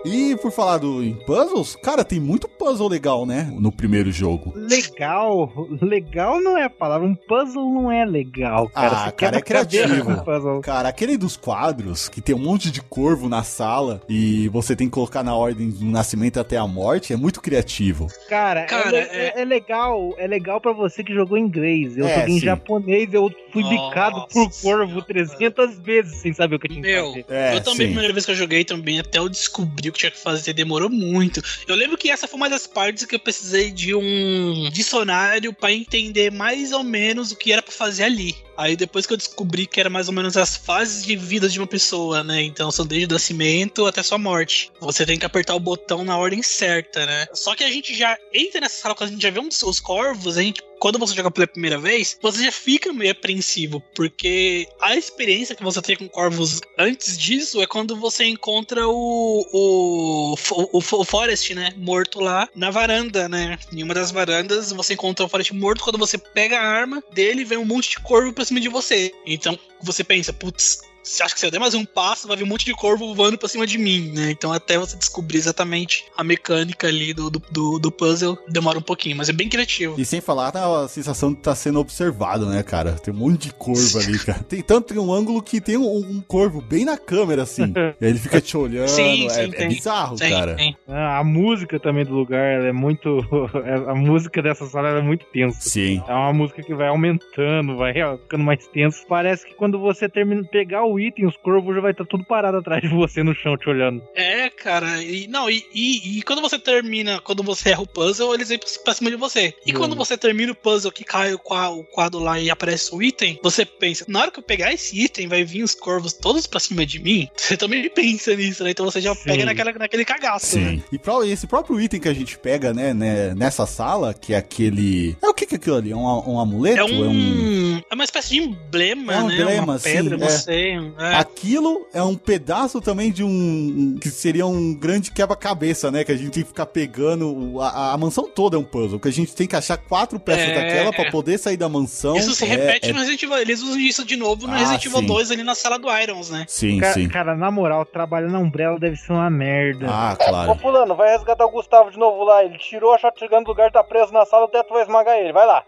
[0.06, 3.50] E por falar do, em puzzles, cara, tem muito puzzle legal, né?
[3.58, 4.52] No primeiro jogo.
[4.56, 5.52] Legal,
[5.82, 7.08] legal não é a palavra.
[7.08, 9.06] Um puzzle não é legal, cara.
[9.08, 10.24] Ah, cara, é criativo.
[10.24, 10.62] puzzle.
[10.62, 14.88] Cara, aquele dos quadros, que tem um monte de corvo na sala e você tem
[14.88, 18.08] que colocar na ordem do nascimento até a morte, é muito criativo.
[18.28, 21.98] Cara, Cara, é, é- é legal, é legal pra você que jogou em inglês.
[21.98, 22.46] Eu É, joguei em sim.
[22.46, 25.06] japonês, eu fui Nossa bicado por corvo Senhora.
[25.06, 27.26] 300 vezes sem saber o que tinha que Meu, fazer.
[27.30, 27.84] É, eu também, sim.
[27.84, 30.90] a primeira vez que eu joguei também, até eu descobri que tinha que fazer, demorou
[30.90, 31.42] muito.
[31.68, 35.72] Eu lembro que essa foi uma das partes que eu precisei de um dicionário pra
[35.72, 38.36] entender mais ou menos o que era pra fazer ali.
[38.58, 41.60] Aí depois que eu descobri que era mais ou menos as fases de vida de
[41.60, 42.42] uma pessoa, né?
[42.44, 44.72] Então são desde o nascimento até sua morte.
[44.80, 47.26] Você tem que apertar o botão na ordem certa, né?
[47.34, 49.80] Só que a gente já entra nessa sala, quando a gente já vê um, os
[49.80, 54.68] corvos, a gente quando você joga pela primeira vez, você já fica meio apreensivo, porque
[54.82, 60.36] a experiência que você tem com corvos antes disso é quando você encontra o, o,
[60.52, 61.74] o, o Forest, né?
[61.78, 63.58] Morto lá na varanda, né?
[63.72, 65.86] Em uma das varandas, você encontra o Forest morto.
[65.86, 69.14] Quando você pega a arma dele, vem um monte de corvo pra cima de você.
[69.26, 70.82] Então você pensa, putz.
[71.04, 73.14] Você acha que se eu der mais um passo, vai vir um monte de corvo
[73.14, 74.32] voando pra cima de mim, né?
[74.32, 78.82] Então, até você descobrir exatamente a mecânica ali do, do, do, do puzzle, demora um
[78.82, 79.96] pouquinho, mas é bem criativo.
[80.00, 82.94] E sem falar na sensação de estar sendo observado, né, cara?
[82.94, 84.40] Tem um monte de corvo ali, cara.
[84.44, 87.74] Tem tanto tem um ângulo que tem um, um corvo bem na câmera, assim.
[87.76, 88.88] e aí ele fica te olhando.
[88.88, 89.68] Sim, é, sim, é tem.
[89.68, 90.58] bizarro, Sim, cara.
[90.58, 90.74] sim.
[90.88, 93.20] Ah, A música também do lugar ela é muito.
[93.66, 95.60] é- A música dessa sala ela é muito tensa.
[95.62, 96.02] Sim.
[96.08, 99.06] É uma música que vai aumentando, vai ficando mais tenso.
[99.08, 102.58] Parece que quando você termina pegar o item, os corvos já vai estar tudo parado
[102.58, 104.02] atrás de você no chão te olhando.
[104.16, 108.34] É, cara, e não, e, e, e quando você termina, quando você erra o puzzle,
[108.34, 109.54] eles vêm pra cima de você.
[109.66, 109.78] E Hum.
[109.78, 113.02] quando você termina o puzzle que cai o qua- o quadro lá e aparece o
[113.02, 116.46] item, você pensa, na hora que eu pegar esse item, vai vir os corvos todos
[116.48, 117.28] pra cima de mim?
[117.36, 118.72] Você também pensa nisso, né?
[118.72, 119.24] Então você já Sim.
[119.26, 120.70] pega naquela, naquele cagaço, né?
[120.72, 120.84] Sim.
[120.92, 124.38] E pró- esse próprio item que a gente pega, né, né, nessa sala, que é
[124.38, 125.16] aquele.
[125.22, 125.92] É o que que é aquilo ali?
[125.92, 126.80] É um, um amuleto?
[126.80, 129.34] É um, é uma espécie de emblema, É um né?
[129.40, 130.30] emblema, uma pedra, sim, não é.
[130.30, 130.83] sei.
[131.00, 131.16] É.
[131.16, 133.98] Aquilo é um pedaço também de um.
[134.02, 136.04] que seria um grande quebra-cabeça, né?
[136.04, 137.60] Que a gente tem que ficar pegando.
[137.62, 139.00] A, a mansão toda é um puzzle.
[139.00, 140.54] Que a gente tem que achar quatro peças É.
[140.54, 142.16] daquela pra poder sair da mansão.
[142.16, 143.38] Isso se É- repete é- no Resident Evil.
[143.38, 145.06] Eles usam isso de novo no Ah, Resident Evil sim.
[145.06, 146.46] 2 ali na sala do Irons, né?
[146.48, 147.08] Sim, Cara, sim.
[147.08, 149.88] cara, na moral, trabalhar na Umbrella deve ser uma merda.
[149.90, 150.56] Ah, Ô claro.
[150.60, 152.44] fulano, vai resgatar o Gustavo de novo lá.
[152.44, 155.34] Ele tirou a shotgun do lugar, tá preso na sala, o teto vai esmagar ele.
[155.34, 155.64] Vai lá.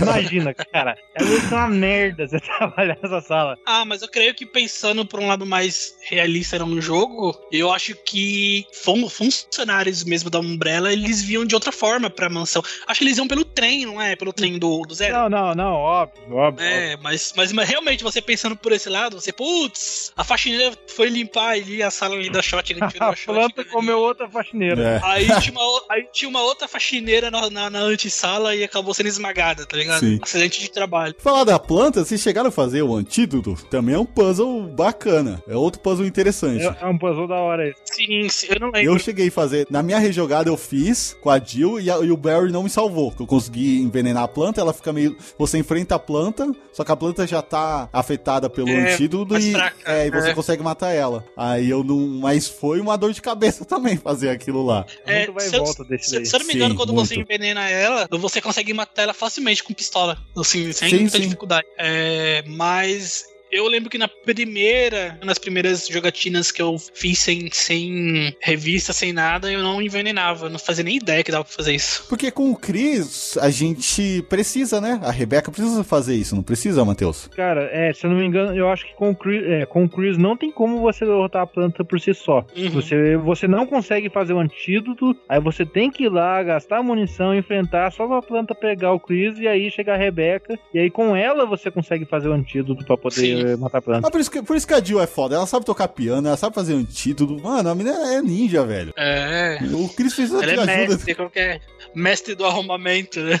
[0.00, 0.96] Imagina, cara.
[1.18, 3.56] Ser uma merda você trabalhar nessa sala.
[3.66, 7.94] Ah, mas eu creio que pensando por um lado mais realista no jogo, eu acho
[8.04, 12.62] que fun- funcionários mesmo da Umbrella, eles viam de outra forma pra mansão.
[12.86, 14.14] Acho que eles iam pelo trem, não é?
[14.16, 15.14] Pelo trem do, do zero.
[15.14, 16.36] Não, não, não, óbvio, óbvio.
[16.36, 16.66] óbvio.
[16.66, 21.08] É, mas, mas, mas realmente, você pensando por esse lado, você, putz, a faxineira foi
[21.08, 23.70] limpar ali a sala ali da shotgun, tirou A a shotgun planta ali.
[23.70, 24.82] comeu outra faxineira.
[24.82, 25.00] É.
[25.04, 29.06] Aí tinha, uma, aí tinha uma outra faxineira na, na, na antessala e acabou sendo
[29.08, 30.00] esmagada, tá ligado?
[30.00, 30.18] Sim.
[30.22, 31.14] Acidente de trabalho.
[31.18, 33.54] Falar da planta, vocês chegaram a fazer o antídoto?
[33.70, 34.41] Também é um puzzle
[34.74, 35.42] bacana.
[35.48, 36.64] É outro puzzle interessante.
[36.64, 37.80] É, é um puzzle da hora esse.
[37.84, 38.92] Sim, sim, eu não lembro.
[38.92, 39.66] Eu cheguei a fazer.
[39.70, 42.70] Na minha rejogada eu fiz com a Jill e, a- e o Barry não me
[42.70, 43.12] salvou.
[43.12, 45.16] Que eu consegui envenenar a planta, ela fica meio.
[45.38, 49.52] Você enfrenta a planta, só que a planta já tá afetada pelo É, antídoto e,
[49.52, 50.34] fraca, é, e você é.
[50.34, 51.24] consegue matar ela.
[51.36, 51.96] Aí eu não.
[52.20, 54.84] Mas foi uma dor de cabeça também fazer aquilo lá.
[55.06, 56.26] É, Muito vai se eu- volta desse Se, daí.
[56.26, 57.08] se eu não me engano, Sim, quando muito.
[57.08, 60.16] você envenena ela, você consegue matar ela facilmente com pistola.
[60.36, 61.22] Assim, sem Sim, muita sim.
[61.24, 61.66] dificuldade.
[61.78, 68.34] É, mas eu lembro que na primeira, nas primeiras jogatinas que eu fiz sem, sem
[68.40, 70.48] revista, sem nada, eu não envenenava.
[70.48, 72.06] Não fazia nem ideia que dava pra fazer isso.
[72.08, 74.98] Porque com o Chris, a gente precisa, né?
[75.02, 77.28] A Rebeca precisa fazer isso, não precisa, Matheus?
[77.28, 79.84] Cara, é, se eu não me engano, eu acho que com o Chris, é, com
[79.84, 82.46] o Chris não tem como você derrotar a planta por si só.
[82.56, 82.70] Uhum.
[82.70, 87.34] Você, você não consegue fazer o antídoto, aí você tem que ir lá, gastar munição,
[87.34, 90.58] enfrentar só pra planta pegar o Chris e aí chegar a Rebeca.
[90.72, 94.00] E aí com ela você consegue fazer o antídoto pra poder Sim, matar a planta.
[94.02, 95.34] Mas por isso, que, por isso que a Jill é foda.
[95.34, 97.40] Ela sabe tocar piano, ela sabe fazer um título.
[97.42, 98.92] Mano, a menina é ninja, velho.
[98.96, 99.58] É.
[99.72, 100.66] O Chris fez Ela é ajuda.
[100.66, 101.60] mestre, qual que é?
[101.94, 103.40] Mestre do arrumamento, né?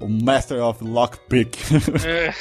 [0.00, 1.56] O Master of Lockpick.
[2.04, 2.32] É.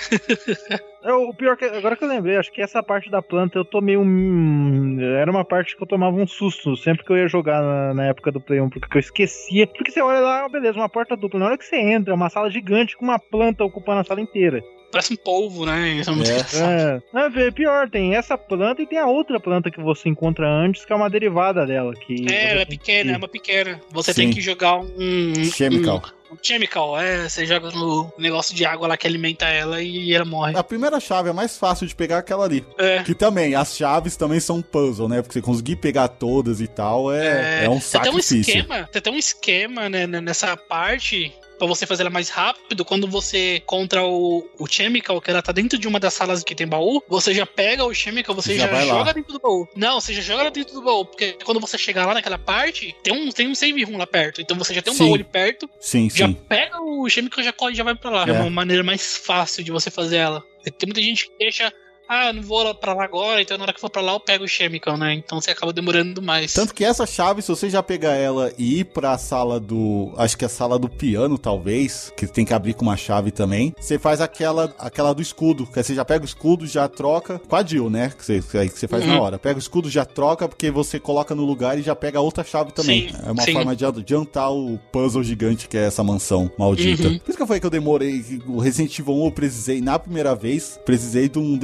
[1.04, 3.66] É, o pior que agora que eu lembrei, acho que essa parte da planta eu
[3.66, 4.98] tomei um.
[5.02, 8.06] Era uma parte que eu tomava um susto sempre que eu ia jogar na, na
[8.06, 9.68] época do Play 1, porque eu esquecia.
[9.68, 11.40] Porque você olha lá, beleza, uma porta dupla.
[11.42, 14.22] Na hora que você entra, é uma sala gigante com uma planta ocupando a sala
[14.22, 14.64] inteira.
[14.94, 15.90] Parece um polvo, né?
[16.00, 16.34] Isso é muito É.
[16.34, 16.72] engraçado.
[16.72, 20.48] É, não, é pior, tem essa planta e tem a outra planta que você encontra
[20.48, 21.94] antes, que é uma derivada dela.
[21.96, 23.82] Que É, ela é pequena, é que- uma pequena.
[23.92, 24.22] Você Sim.
[24.22, 25.34] tem que jogar um.
[25.52, 26.02] Chemical.
[26.30, 27.28] Um, um chemical, é.
[27.28, 30.56] Você joga no negócio de água lá que alimenta ela e ela morre.
[30.58, 32.64] A primeira chave é mais fácil de pegar aquela ali.
[32.78, 33.04] É.
[33.04, 35.22] Que também, as chaves também são puzzle, né?
[35.22, 38.40] Porque você conseguir pegar todas e tal é, é, um Você tem um sacrifício.
[38.40, 41.32] esquema, você tem um esquema né, nessa parte
[41.68, 42.84] pra você fazer ela mais rápido.
[42.86, 46.54] Quando você contra o, o Chemical, que ela tá dentro de uma das salas que
[46.56, 48.94] tem baú, você já pega o Chemical, você Já já, vai lá.
[48.96, 49.68] joga dentro do baú.
[49.76, 52.96] Não, você já joga ela dentro do baú, porque quando você chegar lá naquela parte,
[53.04, 54.42] tem um, tem um save room lá perto.
[54.42, 55.06] Então você já tem um Sim.
[55.06, 56.34] baú ali perto, Sim, já sim.
[56.34, 58.26] pega o Chemical já corre e já vai pra lá.
[58.28, 58.30] É.
[58.30, 58.34] É.
[58.34, 60.44] uma maneira mais fácil de você fazer ela.
[60.64, 61.72] Tem muita gente que deixa.
[62.08, 64.14] Ah, eu não vou lá pra lá agora, então na hora que for pra lá
[64.14, 65.14] eu pego o Chemical, né?
[65.14, 66.54] Então você acaba demorando mais.
[66.54, 70.12] Tanto que essa chave, se você já pegar ela e ir pra sala do.
[70.18, 72.12] Acho que é a sala do piano, talvez.
[72.16, 73.74] Que tem que abrir com uma chave também.
[73.80, 75.66] Você faz aquela, aquela do escudo.
[75.66, 77.40] Que aí você já pega o escudo, já troca.
[77.40, 78.12] Com a Jill, né?
[78.18, 79.10] Que você, aí que você faz Uhum.
[79.10, 79.40] na hora.
[79.40, 82.72] Pega o escudo, já troca, porque você coloca no lugar e já pega outra chave
[82.72, 83.10] também.
[83.10, 83.54] Sim, é uma sim.
[83.54, 87.08] forma de adiantar o puzzle gigante que é essa mansão maldita.
[87.08, 87.20] Uhum.
[87.20, 88.24] Por isso que eu falei que eu demorei.
[88.48, 91.58] O Resident Evil 1 eu precisei, na primeira vez, precisei de um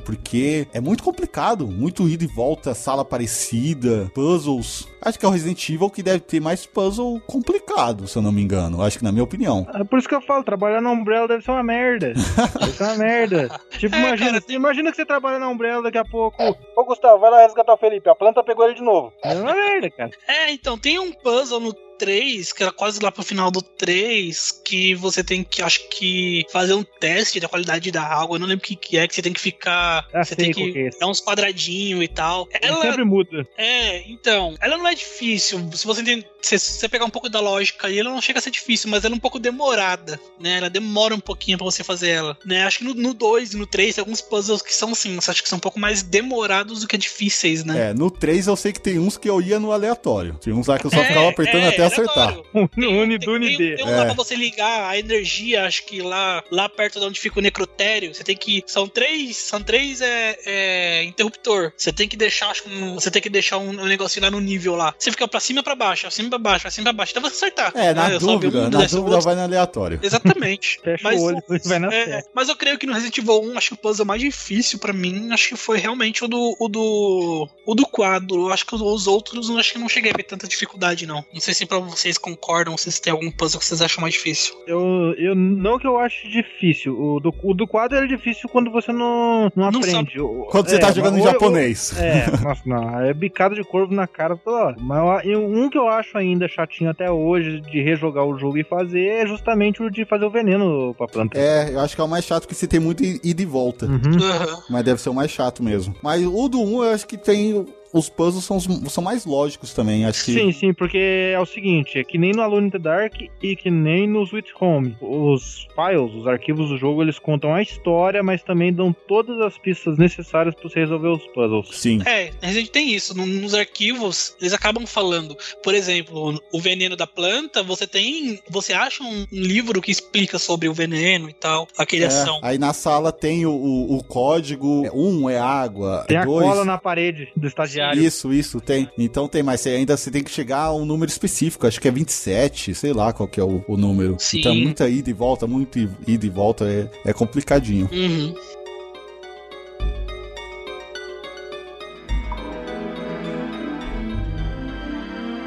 [0.00, 1.66] Porque é muito complicado.
[1.66, 4.88] Muito ida e volta, sala parecida, puzzles.
[5.02, 8.30] Acho que é o Resident Evil que deve ter mais puzzle complicado, se eu não
[8.32, 8.82] me engano.
[8.82, 9.66] Acho que na minha opinião.
[9.74, 12.12] É por isso que eu falo, trabalhar na Umbrella deve ser uma merda.
[12.12, 13.60] deve ser uma merda.
[13.80, 16.36] Tipo, É, imagina, cara, imagina que você trabalha na Umbrella daqui a pouco.
[16.76, 18.10] Ô, Gustavo, vai lá resgatar o Felipe.
[18.10, 19.12] A planta pegou ele de novo.
[19.24, 20.10] É uma merda, cara.
[20.28, 24.62] É, então, tem um puzzle no 3, que era quase lá pro final do 3,
[24.64, 28.36] que você tem que, acho que, fazer um teste da qualidade da água.
[28.36, 30.08] Eu não lembro o que, que é, que você tem que ficar.
[30.14, 32.48] Ah, você tem que é dar uns quadradinhos e tal.
[32.62, 32.80] Ela.
[32.80, 33.46] sempre muda.
[33.58, 35.60] É, então, ela não é difícil.
[35.74, 38.42] Se você entende, se você pegar um pouco da lógica aí, ela não chega a
[38.42, 40.56] ser difícil, mas ela é um pouco demorada, né?
[40.56, 42.64] Ela demora um pouquinho pra você fazer ela, né?
[42.64, 45.48] Acho que no 2 e no 3 tem alguns puzzles que são assim, acho que
[45.48, 47.90] são um pouco mais demorados do que difíceis, né?
[47.90, 50.34] É, no 3 eu sei que tem uns que eu ia no aleatório.
[50.40, 52.28] Tem uns lá que eu só ficava apertando até acertar.
[52.28, 52.68] aleatório.
[52.68, 53.76] Tem, um- Unidune tem, D.
[53.76, 54.04] tem um lá É.
[54.06, 58.14] pra você ligar a energia, acho que lá, lá perto de onde fica o necrotério,
[58.14, 58.62] você tem que.
[58.66, 59.36] São três.
[59.36, 61.72] São três é, é, interruptor.
[61.76, 64.30] Você tem que deixar, acho que um- você tem que deixar um, um negocinho lá
[64.30, 64.94] no nível lá.
[64.98, 66.84] Você fica pra cima e pra baixo, pra cima e pra baixo, pra cima e
[66.84, 67.12] pra baixo.
[67.12, 67.72] Até você acertar.
[67.74, 68.20] É, na né?
[68.20, 69.20] Sobe dúvida, um, na dúvida outro.
[69.22, 69.98] vai no aleatório.
[70.02, 70.80] Exatamente.
[70.82, 73.58] Fecha Mas o olho vai na é, mas eu creio que no Resident Evil 1,
[73.58, 76.68] acho que o puzzle mais difícil pra mim, acho que foi realmente o do o
[76.68, 78.46] do o do quadro.
[78.48, 81.24] Eu acho que os outros, acho que não cheguei a ver tanta dificuldade não.
[81.32, 84.54] Não sei se pra vocês concordam, se tem algum puzzle que vocês acham mais difícil.
[84.66, 86.98] Eu, eu não que eu acho difícil.
[87.00, 90.18] O do, o do quadro é difícil quando você não, não Não aprende.
[90.50, 91.94] Quando você é, tá jogando em o- japonês.
[91.98, 93.00] É, nossa, não.
[93.00, 94.76] É bicada de corvo na cara toda hora.
[94.80, 98.64] Mas eu- um que eu acho ainda chatinho até hoje de rejogar o jogo e
[98.64, 101.38] fazer é justamente o de fazer o veneno pra planta.
[101.38, 103.86] É, eu acho que é o mais chato que você tem muito ida e volta.
[103.86, 104.00] Uhum.
[104.22, 104.62] Aham.
[104.68, 105.94] Mas deve ser o mais chato mesmo.
[106.02, 107.64] Mas o do 1 eu acho que tem.
[107.92, 110.04] Os puzzles são, os- são mais lógicos também.
[110.04, 110.32] Acho que.
[110.34, 113.56] Sim, sim, porque é o seguinte, é que nem no Alone in the Dark e
[113.56, 114.96] que nem no Sweet Home.
[115.00, 119.58] Os files, os arquivos do jogo, eles contam a história, mas também dão todas as
[119.58, 121.68] pistas necessárias pra você resolver os puzzles.
[121.72, 122.00] Sim.
[122.06, 123.16] É, a gente tem isso.
[123.16, 125.36] No- Nos arquivos, eles acabam falando.
[125.62, 128.38] Por exemplo, o veneno da planta, você tem.
[128.50, 132.38] Você acha um, livro que explica sobre o veneno e tal, a É, criação.
[132.42, 134.84] aí na sala tem o, o, o código.
[134.86, 136.04] é Um é água.
[136.06, 136.46] Tem é a dois.
[136.46, 137.79] cola na parede do estagiário.
[137.94, 138.88] Isso, isso, tem.
[138.98, 141.88] Então tem, mas você ainda você tem que chegar a um número específico, acho que
[141.88, 144.16] é 27, sei lá qual que é o, o número.
[144.18, 144.40] Sim.
[144.40, 147.88] Então muita ida e volta, muito ida e volta, é, é complicadinho.
[147.92, 148.34] Uhum.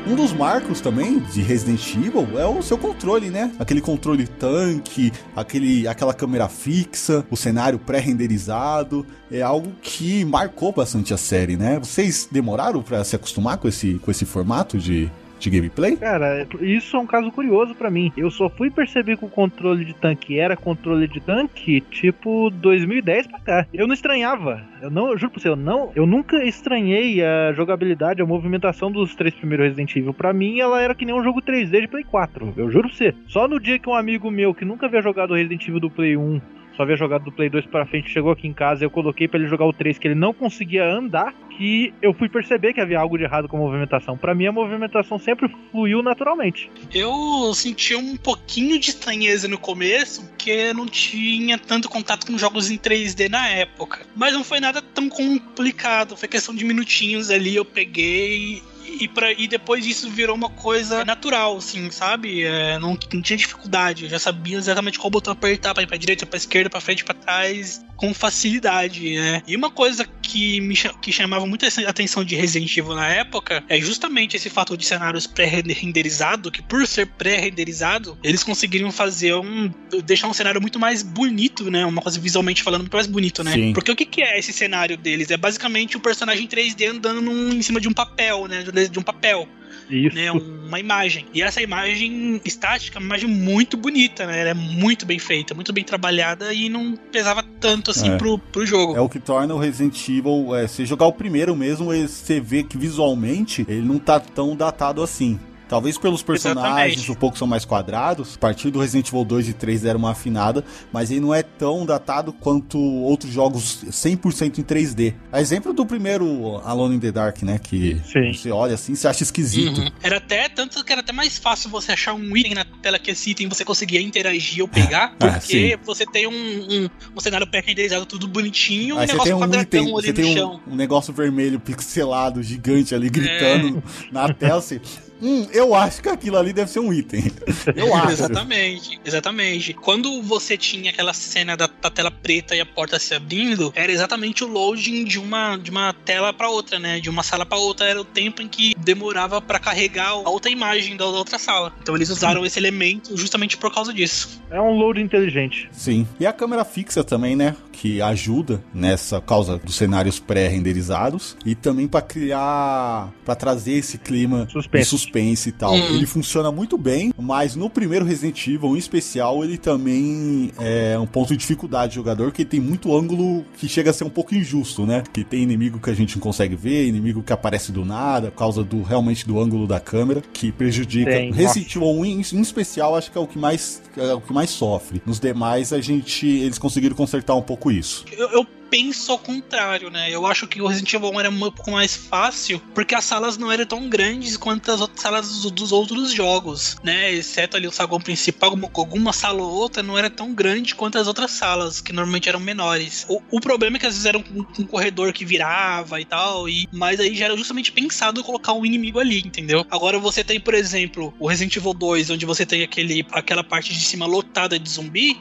[0.06, 3.54] Um dos marcos também de Resident Evil é o seu controle, né?
[3.58, 11.14] Aquele controle tanque, aquele, aquela câmera fixa, o cenário pré-renderizado, é algo que marcou bastante
[11.14, 11.80] a série, né?
[11.80, 15.10] Vocês demoraram pra se acostumar com esse, com esse formato de,
[15.44, 15.96] de gameplay?
[15.98, 18.12] Cara, isso é um caso curioso pra mim.
[18.16, 23.28] Eu só fui perceber que o controle de tanque era controle de tanque tipo 2010
[23.28, 23.68] pra cá.
[23.74, 24.62] Eu não estranhava.
[24.82, 28.91] Eu não, eu juro pra você, eu não, eu nunca estranhei a jogabilidade, a movimentação
[28.91, 30.14] dos três primeiros Resident Evil.
[30.14, 32.54] Pra mim, ela era que nem um jogo 3D de Play 4.
[32.58, 33.14] Eu juro pra você.
[33.28, 36.18] Só no dia que um amigo meu que nunca havia jogado Resident Evil do Play
[36.18, 36.41] 1
[36.76, 39.39] só havia jogado do Play 2 pra frente, chegou aqui em casa, eu coloquei para
[39.39, 42.99] ele jogar o 3, que ele não conseguia andar, que eu fui perceber que havia
[42.99, 44.17] algo de errado com a movimentação.
[44.17, 46.71] Para mim, a movimentação sempre fluiu naturalmente.
[46.93, 52.71] Eu senti um pouquinho de estranheza no começo, porque não tinha tanto contato com jogos
[52.71, 54.05] em 3D na época.
[54.15, 59.31] Mas não foi nada tão complicado, foi questão de minutinhos ali, eu peguei e, pra,
[59.31, 62.43] e depois disso virou uma coisa natural, assim, sabe?
[62.43, 65.97] É, não, não, tinha dificuldade, eu já sabia exatamente qual botão apertar pra ir pra
[65.97, 69.41] direita, pra esquerda, pra frente, pra trás, com facilidade, né?
[69.47, 73.79] E uma coisa que me que chamava muita atenção de Resident Evil na época é
[73.79, 79.71] justamente esse fato de cenários pré-renderizado, que por ser pré-renderizado, eles conseguiriam fazer um.
[80.03, 81.86] deixar um cenário muito mais bonito, né?
[81.86, 83.53] Uma coisa visualmente falando muito mais bonito, né?
[83.53, 83.73] Sim.
[83.73, 85.29] Porque o que, que é esse cenário deles?
[85.29, 88.63] É basicamente o um personagem 3D andando num, em cima de um papel, né?
[88.89, 89.47] De um papel.
[89.89, 90.15] Isso.
[90.15, 91.26] Né, uma imagem.
[91.34, 94.41] E essa imagem estática é uma imagem muito bonita, né?
[94.41, 98.17] Ela é muito bem feita, muito bem trabalhada e não pesava tanto assim é.
[98.17, 98.95] pro, pro jogo.
[98.95, 102.63] É o que torna o Resident Evil, é, se jogar o primeiro mesmo, você vê
[102.63, 105.39] que visualmente ele não tá tão datado assim.
[105.74, 107.11] Talvez pelos personagens Exatamente.
[107.11, 108.36] um pouco são mais quadrados.
[108.36, 111.41] A partir do Resident Evil 2 e 3 deram uma afinada, mas ele não é
[111.41, 115.15] tão datado quanto outros jogos 100% em 3D.
[115.32, 117.57] A exemplo do primeiro Alone in the Dark, né?
[117.57, 118.32] Que Sim.
[118.32, 119.82] você olha assim, você acha esquisito.
[119.82, 119.89] Uhum.
[120.03, 123.09] Era até tanto que era até mais fácil você achar um item na tela que
[123.09, 127.19] esse item você conseguia interagir ou pegar, ah, porque ah, você tem um, um, um
[127.19, 131.11] cenário pré-renderizado tudo bonitinho Aí e um negócio um item, você tem um, um, negócio
[131.11, 134.13] vermelho pixelado gigante ali gritando é.
[134.13, 134.59] na tela.
[134.59, 134.80] Assim,
[135.24, 137.24] hum, eu acho que aquilo ali deve ser um item.
[137.76, 138.11] Eu acho.
[138.11, 139.74] exatamente, exatamente.
[139.74, 143.91] Quando você tinha aquela cena da, da, tela preta e a porta se abrindo, era
[143.91, 146.99] exatamente o loading de uma, de uma tela para outra, né?
[146.99, 147.88] De uma sala para outra.
[147.88, 151.74] Era o tempo em que demorava para carregar a outra imagem da, da outra sala.
[151.82, 154.41] Então eles usaram esse elemento justamente por causa disso.
[154.51, 155.69] É um load inteligente.
[155.71, 156.07] Sim.
[156.19, 157.55] E a câmera fixa também, né?
[157.71, 164.47] Que ajuda nessa causa dos cenários pré-renderizados e também para criar, para trazer esse clima
[164.49, 164.84] suspense.
[164.84, 165.74] de suspense e tal.
[165.74, 165.95] Hum.
[165.95, 171.05] Ele funciona muito bem, mas no primeiro Resident Evil, em especial, ele também é um
[171.05, 174.34] ponto de dificuldade do jogador, que tem muito ângulo que chega a ser um pouco
[174.34, 175.03] injusto, né?
[175.14, 178.38] Que tem inimigo que a gente não consegue ver, inimigo que aparece do nada, por
[178.38, 181.11] causa do realmente do ângulo da câmera, que prejudica.
[181.11, 184.22] Tem, Resident Evil 1 em, em, especial, acho que é o que mais é o
[184.22, 185.01] que mais sofre.
[185.05, 188.05] Nos demais, a gente eles conseguiram consertar um pouco isso.
[188.18, 190.09] eu, eu penso ao contrário, né?
[190.09, 193.38] Eu acho que o Resident Evil 1 era um pouco mais fácil, porque as salas
[193.38, 197.13] não eram tão grandes quanto as outras salas dos, outros jogos, né?
[197.13, 200.97] Exceto ali o saguão principal, alguma, alguma sala ou outra não era tão grande quanto
[200.97, 203.05] as outras salas, que normalmente eram menores.
[203.07, 204.24] O, o problema é que às vezes era um,
[204.57, 208.65] um, corredor que virava e tal, e, mas aí já era justamente pensado colocar um
[208.65, 209.63] inimigo ali, entendeu?
[209.69, 213.71] Agora você tem, por exemplo, o Resident Evil 2, onde você tem aquele, aquela parte
[213.71, 215.19] de cima lotada de zumbi,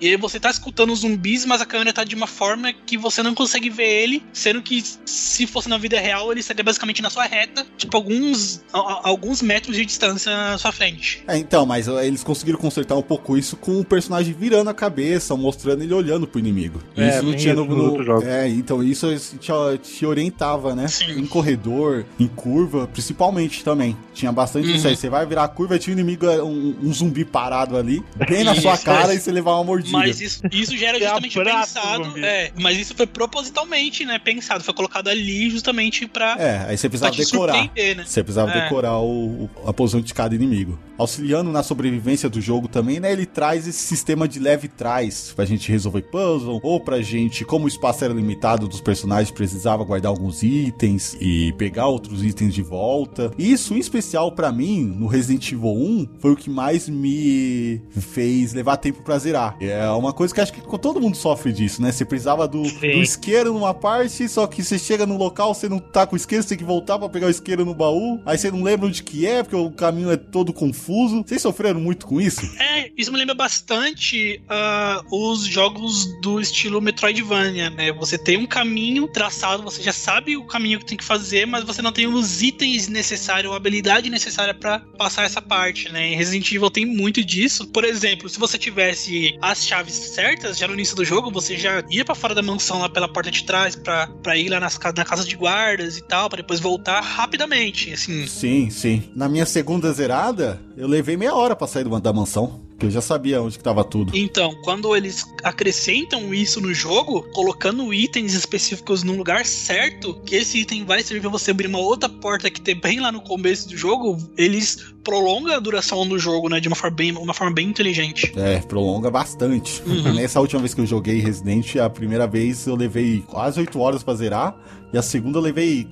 [0.00, 2.93] e aí você tá escutando os zumbis, mas a câmera tá de uma forma que
[2.94, 6.62] que você não consegue ver ele, sendo que se fosse na vida real, ele estaria
[6.62, 11.24] basicamente na sua reta, tipo alguns, alguns metros de distância à sua frente.
[11.26, 15.36] É, então, mas eles conseguiram consertar um pouco isso com o personagem virando a cabeça,
[15.36, 16.80] mostrando ele olhando pro inimigo.
[16.96, 19.08] É, isso não tinha no, no, no É, então isso
[19.40, 19.50] te,
[19.82, 20.86] te orientava, né?
[20.86, 21.18] Sim.
[21.18, 23.96] Em corredor, em curva, principalmente também.
[24.12, 24.76] Tinha bastante uhum.
[24.76, 24.96] isso aí.
[24.96, 28.44] Você vai virar a curva e tinha um inimigo, um, um zumbi parado ali, bem
[28.44, 29.16] na sua cara é.
[29.16, 29.98] e você levar uma mordida.
[29.98, 32.18] Mas isso, isso já era justamente pensado.
[32.18, 36.36] É, mas isso foi propositalmente, né, pensado, foi colocado ali justamente pra.
[36.38, 37.54] É, aí você precisava decorar.
[37.54, 38.04] Né?
[38.04, 38.62] Você precisava é.
[38.62, 40.78] decorar o, a posição de cada inimigo.
[40.96, 45.44] Auxiliando na sobrevivência do jogo também, né, ele traz esse sistema de leve trás pra
[45.44, 50.10] gente resolver puzzle, ou pra gente, como o espaço era limitado dos personagens, precisava guardar
[50.10, 53.32] alguns itens e pegar outros itens de volta.
[53.36, 58.52] Isso, em especial para mim, no Resident Evil 1, foi o que mais me fez
[58.52, 59.56] levar tempo pra zerar.
[59.60, 61.90] É uma coisa que acho que todo mundo sofre disso, né?
[61.90, 65.78] Você precisava do, do isqueiro numa parte, só que você chega no local, você não
[65.78, 68.36] tá com o isqueiro, você tem que voltar para pegar o isqueiro no baú, aí
[68.36, 71.22] você não lembra onde que é, porque o caminho é todo confuso.
[71.26, 72.40] Vocês sofreram muito com isso?
[72.58, 77.92] É, isso me lembra bastante uh, os jogos do estilo Metroidvania, né?
[77.92, 81.64] Você tem um caminho traçado, você já sabe o caminho que tem que fazer, mas
[81.64, 86.08] você não tem os itens necessários, a habilidade necessária para passar essa parte, né?
[86.08, 87.66] Em Resident Evil tem muito disso.
[87.68, 91.82] Por exemplo, se você tivesse as chaves certas já no início do jogo, você já
[91.90, 95.04] ia para fora da mansão lá pela porta de trás pra ir lá nas, na
[95.04, 98.26] casa de guardas e tal, pra depois voltar rapidamente, assim.
[98.26, 99.10] Sim, sim.
[99.14, 102.62] Na minha segunda zerada, eu levei meia hora pra sair da mansão.
[102.76, 104.16] Que eu já sabia onde que tava tudo.
[104.16, 110.58] Então, quando eles acrescentam isso no jogo, colocando itens específicos no lugar certo, que esse
[110.58, 113.68] item vai servir pra você abrir uma outra porta que tem bem lá no começo
[113.68, 116.58] do jogo, eles prolongam a duração do jogo, né?
[116.58, 118.32] De uma forma bem, uma forma bem inteligente.
[118.36, 119.80] É, prolonga bastante.
[119.86, 120.14] Uhum.
[120.14, 124.02] Nessa última vez que eu joguei Resident, a primeira vez eu levei quase 8 horas
[124.02, 124.56] pra zerar,
[124.92, 125.86] e a segunda eu levei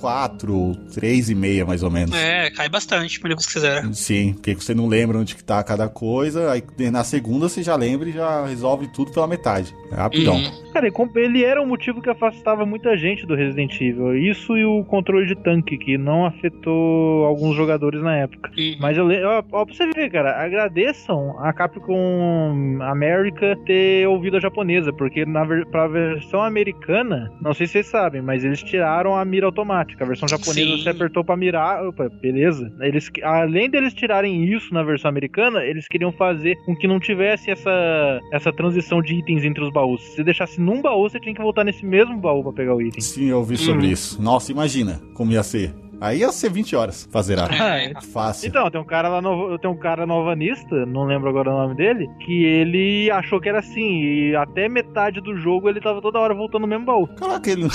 [0.00, 2.14] 4, 3 e meia mais ou menos.
[2.14, 3.84] É, cai bastante pra você quiser.
[3.94, 7.76] Sim, porque você não lembra onde que tá cada coisa, aí na segunda você já
[7.76, 9.74] lembra e já resolve tudo pela metade.
[9.92, 10.36] É rapidão.
[10.36, 10.72] Uhum.
[10.72, 14.16] Cara, ele era um motivo que afastava muita gente do Resident Evil.
[14.16, 18.50] Isso e o controle de tanque, que não afetou alguns jogadores na época.
[18.56, 18.76] Uhum.
[18.80, 24.36] Mas eu lembro, ó, ó, pra você ver, cara, agradeçam a Capcom América ter ouvido
[24.36, 29.16] a japonesa, porque na pra versão americana, não sei se vocês sabem, mas eles tiraram
[29.16, 29.87] a mira automática.
[30.00, 30.82] A versão japonesa Sim.
[30.82, 32.72] você apertou pra mirar, opa, beleza.
[32.80, 37.50] Eles, além deles tirarem isso na versão americana, eles queriam fazer com que não tivesse
[37.50, 40.02] essa, essa transição de itens entre os baús.
[40.02, 42.82] Se você deixasse num baú, você tinha que voltar nesse mesmo baú pra pegar o
[42.82, 43.00] item.
[43.00, 43.92] Sim, eu ouvi sobre Uhum.
[43.92, 44.22] isso.
[44.22, 45.72] Nossa, imagina como ia ser.
[46.00, 47.52] Aí ia ser 20 horas pra zerar.
[47.52, 47.92] É.
[48.00, 48.48] Fácil.
[48.48, 51.74] Então, tem um cara lá, no, tem um cara novanista, não lembro agora o nome
[51.74, 56.18] dele, que ele achou que era assim, e até metade do jogo ele tava toda
[56.18, 57.06] hora voltando no mesmo baú.
[57.08, 57.68] Caraca, ele.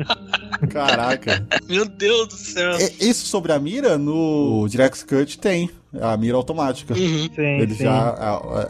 [0.70, 1.46] Caraca.
[1.68, 2.72] Meu Deus do céu.
[2.72, 5.70] É, Isso sobre a mira, no Direct Cut tem.
[6.00, 6.94] A mira automática.
[6.94, 7.28] Uhum.
[7.34, 7.84] Sim, Ele sim.
[7.84, 8.14] já.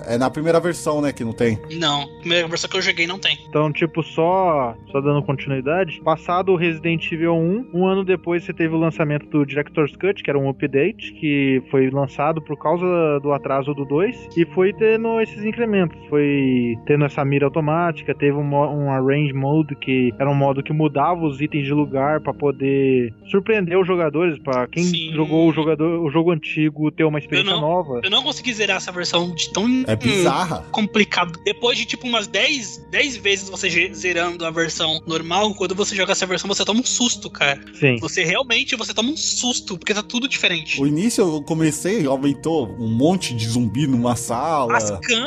[0.06, 1.58] É na primeira versão, né, que não tem.
[1.72, 3.38] Não, primeira versão que eu joguei não tem.
[3.48, 8.52] Então, tipo, só, só dando continuidade, passado o Resident Evil 1, um ano depois você
[8.52, 12.84] teve o lançamento do Director's Cut, que era um update, que foi lançado por causa
[13.20, 15.98] do atraso do 2, e foi tendo esses incrementos.
[16.08, 20.72] Foi tendo essa mira automática, teve um, um Arrange Mode, que era um modo que
[20.72, 25.12] mudava os itens de lugar pra poder surpreender os jogadores, pra quem Sim.
[25.14, 28.00] jogou o, jogador, o jogo antigo ter uma experiência Eu não- nova.
[28.02, 30.64] Eu não consegui zerar essa versão de tão É bizarra.
[30.70, 31.38] complicado.
[31.44, 36.12] Depois de tipo umas 10, 10 vezes você zerando a versão normal, quando você joga
[36.12, 37.60] essa versão, você toma um susto, cara.
[37.74, 37.96] Sim.
[38.00, 40.80] Você realmente você toma um susto, porque tá tudo diferente.
[40.80, 44.78] O início eu comecei, aumentou um monte de zumbi numa sala.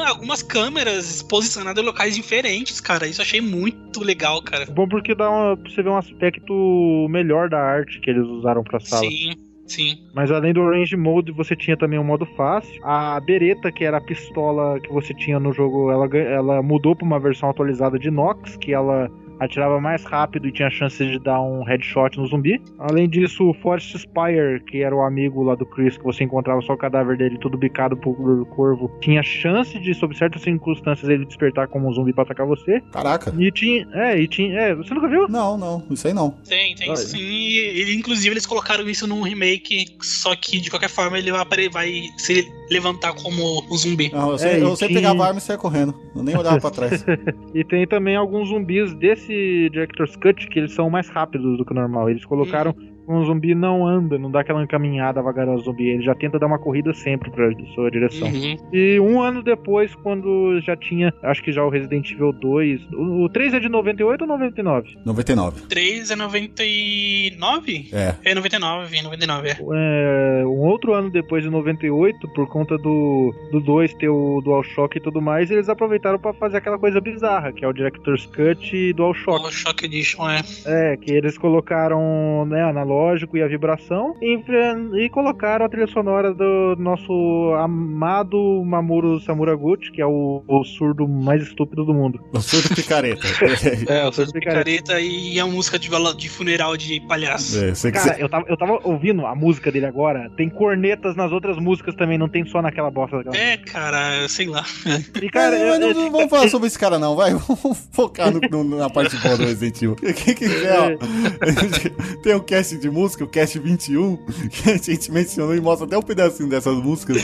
[0.08, 3.08] Algumas câmeras posicionadas em locais diferentes, cara.
[3.08, 4.66] Isso eu achei muito legal, cara.
[4.68, 8.64] Bom porque dá uma, pra você ver um aspecto melhor da arte que eles usaram
[8.64, 9.02] pra sala.
[9.04, 9.32] Sim,
[9.68, 10.08] sim.
[10.14, 12.80] Mas além do Range Mode, você tinha também o modo fácil.
[12.84, 17.06] A Beretta, que era a pistola que você tinha no jogo, ela, ela mudou pra
[17.06, 21.42] uma versão atualizada de Nox, que ela atirava mais rápido e tinha chance de dar
[21.42, 22.62] um headshot no zumbi.
[22.80, 26.62] Além disso, o Forest Spire, que era o amigo lá do Chris, que você encontrava
[26.62, 28.16] só o cadáver dele todo bicado por
[28.48, 32.82] corvo, tinha chance de, sob certas circunstâncias, ele despertar como um zumbi pra atacar você.
[32.92, 33.34] Caraca.
[33.38, 33.88] E tinha.
[33.94, 34.58] É, e tinha.
[34.60, 35.28] É, você nunca viu?
[35.28, 36.32] Não, não, isso aí não.
[36.48, 36.98] Tem, tem Olha.
[36.98, 37.18] sim.
[37.18, 41.70] E, e, inclusive eles colocaram isso num remake, só que de qualquer forma ele vai,
[41.70, 44.12] vai se levantar como um zumbi.
[44.12, 45.94] Não, eu sei, É, e eu sei tinha- pegava a arma e saia correndo.
[46.16, 47.06] Eu nem olhava pra trás.
[47.54, 51.72] E tem também alguns zumbis desse Director's Cut que eles são mais rápidos do que
[51.72, 52.10] o normal.
[52.10, 52.76] Eles colocaram
[53.08, 55.88] um zumbi não anda, não dá aquela caminhada vagarosa zumbi.
[55.88, 58.28] Ele já tenta dar uma corrida sempre pra sua direção.
[58.28, 58.58] Uhum.
[58.72, 62.82] E um ano depois, quando já tinha, acho que já o Resident Evil 2.
[62.94, 64.98] O, o 3 é de 98 ou 99?
[65.06, 65.62] 99.
[65.68, 67.90] 3 é 99?
[67.94, 68.16] É.
[68.24, 69.58] É 99, 99, é.
[69.74, 74.98] É, um outro ano depois, de 98, por conta do, do 2 ter o DualShock
[74.98, 78.76] e tudo mais, eles aproveitaram pra fazer aquela coisa bizarra, que é o Director's Cut
[78.76, 79.46] e DualShock.
[79.46, 80.42] O Shock Edition, é.
[80.66, 82.62] É, que eles colocaram né,
[82.98, 84.40] analógico e a vibração e,
[85.04, 91.08] e colocaram a trilha sonora do nosso amado Mamoru Samuraguchi, que é o, o surdo
[91.08, 92.20] mais estúpido do mundo.
[92.34, 93.28] Eu sou do picareta.
[93.88, 97.64] É, o surdo picareta e a música de, de funeral de palhaço.
[97.64, 98.24] É, sei que Cara, você...
[98.24, 102.18] eu tava, eu tava ouvindo a música dele agora, tem cornetas nas outras músicas também,
[102.18, 103.38] não tem só naquela bosta daquela.
[103.38, 104.64] É, cara, sei lá.
[105.22, 107.32] E cara, É, mas não, é- não vamos falar sobre esse cara não, vai.
[107.48, 109.96] Vamos focar no- no- na parte boa do Resident Evil.
[109.96, 111.46] Quem quiser, ó.
[111.46, 111.90] a gente
[112.22, 114.18] Tem o cast de música, o cast 21,
[114.50, 117.18] que a gente mencionou e mostra até um pedacinho dessas músicas,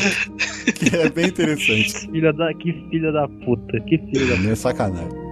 [0.74, 2.08] que é bem interessante.
[2.12, 5.23] filha da, que filha da puta, que filha da Não é sacanagem.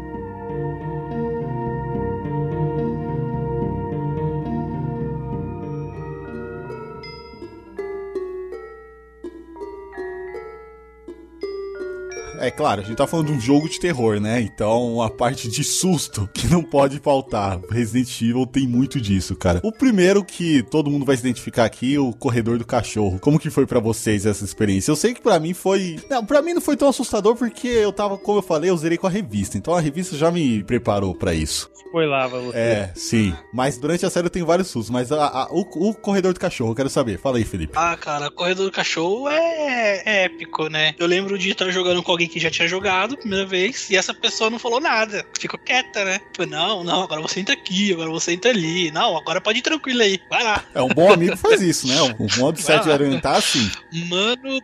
[12.41, 14.41] É claro, a gente tá falando de um jogo de terror, né?
[14.41, 17.59] Então a parte de susto que não pode faltar.
[17.69, 19.61] Resident Evil tem muito disso, cara.
[19.63, 23.19] O primeiro que todo mundo vai se identificar aqui, o corredor do cachorro.
[23.19, 24.89] Como que foi para vocês essa experiência?
[24.89, 27.93] Eu sei que para mim foi, não, para mim não foi tão assustador porque eu
[27.93, 29.55] tava, como eu falei, eu zerei com a revista.
[29.55, 31.69] Então a revista já me preparou para isso.
[31.75, 32.57] Spoilava você.
[32.57, 33.35] É, sim.
[33.53, 34.89] Mas durante a série eu tenho vários sustos.
[34.89, 37.19] Mas a, a, o, o corredor do cachorro, eu quero saber.
[37.19, 37.73] Fala aí, Felipe.
[37.75, 40.95] Ah, cara, corredor do cachorro é, é épico, né?
[40.97, 44.13] Eu lembro de estar jogando com alguém que já tinha jogado primeira vez e essa
[44.13, 45.25] pessoa não falou nada.
[45.37, 46.21] Ficou quieta, né?
[46.35, 48.89] Falei, não, não, agora você entra aqui, agora você entra ali.
[48.91, 50.19] Não, agora pode ir tranquilo aí.
[50.29, 50.63] Vai lá.
[50.73, 51.95] É, um bom amigo faz isso, né?
[52.17, 53.69] O modo 7 orientar assim.
[54.07, 54.61] Mano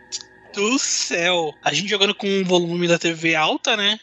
[0.54, 1.54] do céu.
[1.62, 3.98] A gente jogando com o volume da TV alta, né?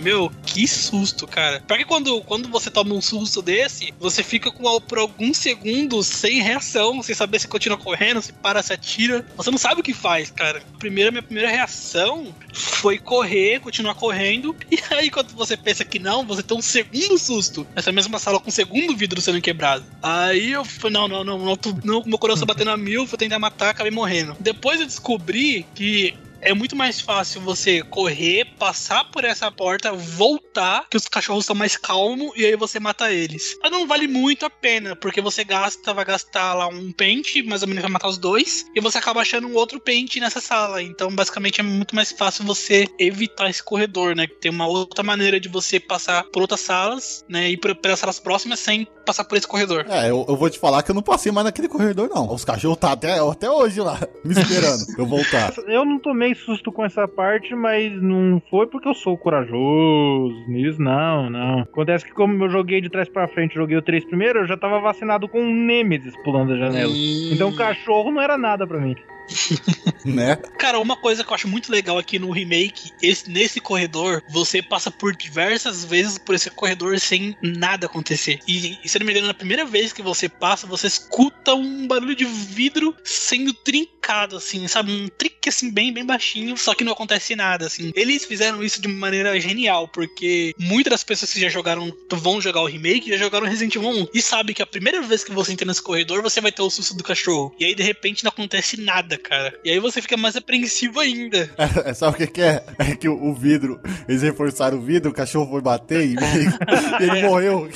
[0.00, 1.62] Meu, que susto, cara.
[1.66, 6.40] Porque quando, quando você toma um susto desse, você fica com, por alguns segundos sem
[6.40, 9.24] reação, sem saber se continua correndo, se para, se atira.
[9.36, 10.62] Você não sabe o que faz, cara.
[10.78, 14.54] Primeiro, minha primeira reação foi correr, continuar correndo.
[14.78, 17.66] E aí, quando você pensa que não, você tem um segundo susto.
[17.74, 19.84] Nessa mesma sala com um segundo vidro sendo quebrado.
[20.02, 23.70] Aí eu falei, não, não, não, não, meu coração batendo a mil, vou tentar matar,
[23.70, 24.36] acabei morrendo.
[24.38, 30.86] Depois eu descobri que é muito mais fácil você correr, passar por essa porta, voltar,
[30.90, 33.56] que os cachorros estão mais calmos e aí você mata eles.
[33.62, 37.62] Mas não vale muito a pena, porque você gasta, vai gastar lá um pente, mais
[37.62, 40.82] ou menos vai matar os dois, e você acaba achando um outro pente nessa sala.
[40.82, 44.26] Então, basicamente, é muito mais fácil você evitar esse corredor, né?
[44.40, 47.50] Tem uma outra maneira de você passar por outras salas, né?
[47.50, 49.86] E pelas salas próximas sem passar por esse corredor.
[49.88, 52.32] É, eu, eu, vou te falar que eu não passei mais naquele corredor, não.
[52.32, 55.54] Os cachorros tá até, até hoje lá, me esperando eu voltar.
[55.68, 60.80] Eu não tomei susto com essa parte, mas não foi porque eu sou corajoso nisso,
[60.80, 61.60] não, não.
[61.60, 64.56] Acontece que como eu joguei de trás para frente, joguei o 3 primeiro, eu já
[64.56, 66.92] tava vacinado com um Nemesis pulando a janela.
[67.32, 68.94] Então o cachorro não era nada para mim.
[70.04, 70.36] né?
[70.58, 74.62] Cara, uma coisa que eu acho muito legal aqui no remake, esse, nesse corredor, você
[74.62, 78.38] passa por diversas vezes por esse corredor sem nada acontecer.
[78.46, 81.86] E, e se não me engano, na primeira vez que você passa, você escuta um
[81.86, 84.92] barulho de vidro sendo trincado, assim, sabe?
[84.92, 87.92] Um trick assim, bem, bem baixinho, só que não acontece nada, assim.
[87.94, 92.62] Eles fizeram isso de maneira genial, porque muitas das pessoas que já jogaram, vão jogar
[92.62, 95.52] o remake, já jogaram Resident Evil 1 e sabe que a primeira vez que você
[95.52, 97.54] entra nesse corredor, você vai ter o susto do cachorro.
[97.58, 99.58] E aí, de repente, não acontece nada cara.
[99.64, 101.50] E aí você fica mais apreensivo ainda.
[101.84, 102.62] É, sabe o que, que, é?
[102.78, 106.16] É que o, o, vidro, eles reforçaram o vidro, o cachorro foi bater e, e
[107.02, 107.68] ele morreu.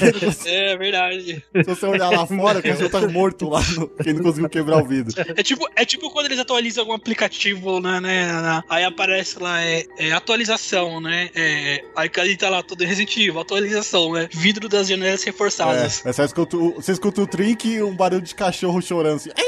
[0.47, 1.45] É verdade.
[1.55, 4.78] Se você olhar lá fora, o cachorro tá morto lá, no, que não conseguiu quebrar
[4.78, 5.14] o vidro.
[5.36, 9.84] É tipo, é tipo quando eles atualizam algum aplicativo, né, né aí aparece lá, é,
[9.99, 11.30] é atualização, né?
[11.34, 14.28] É, aí ali tá lá todo Resident Evil, atualização, né?
[14.32, 16.05] Vidro das janelas reforçadas.
[16.05, 19.30] É, é você, escuta, você escuta o trink e um barulho de cachorro chorando assim.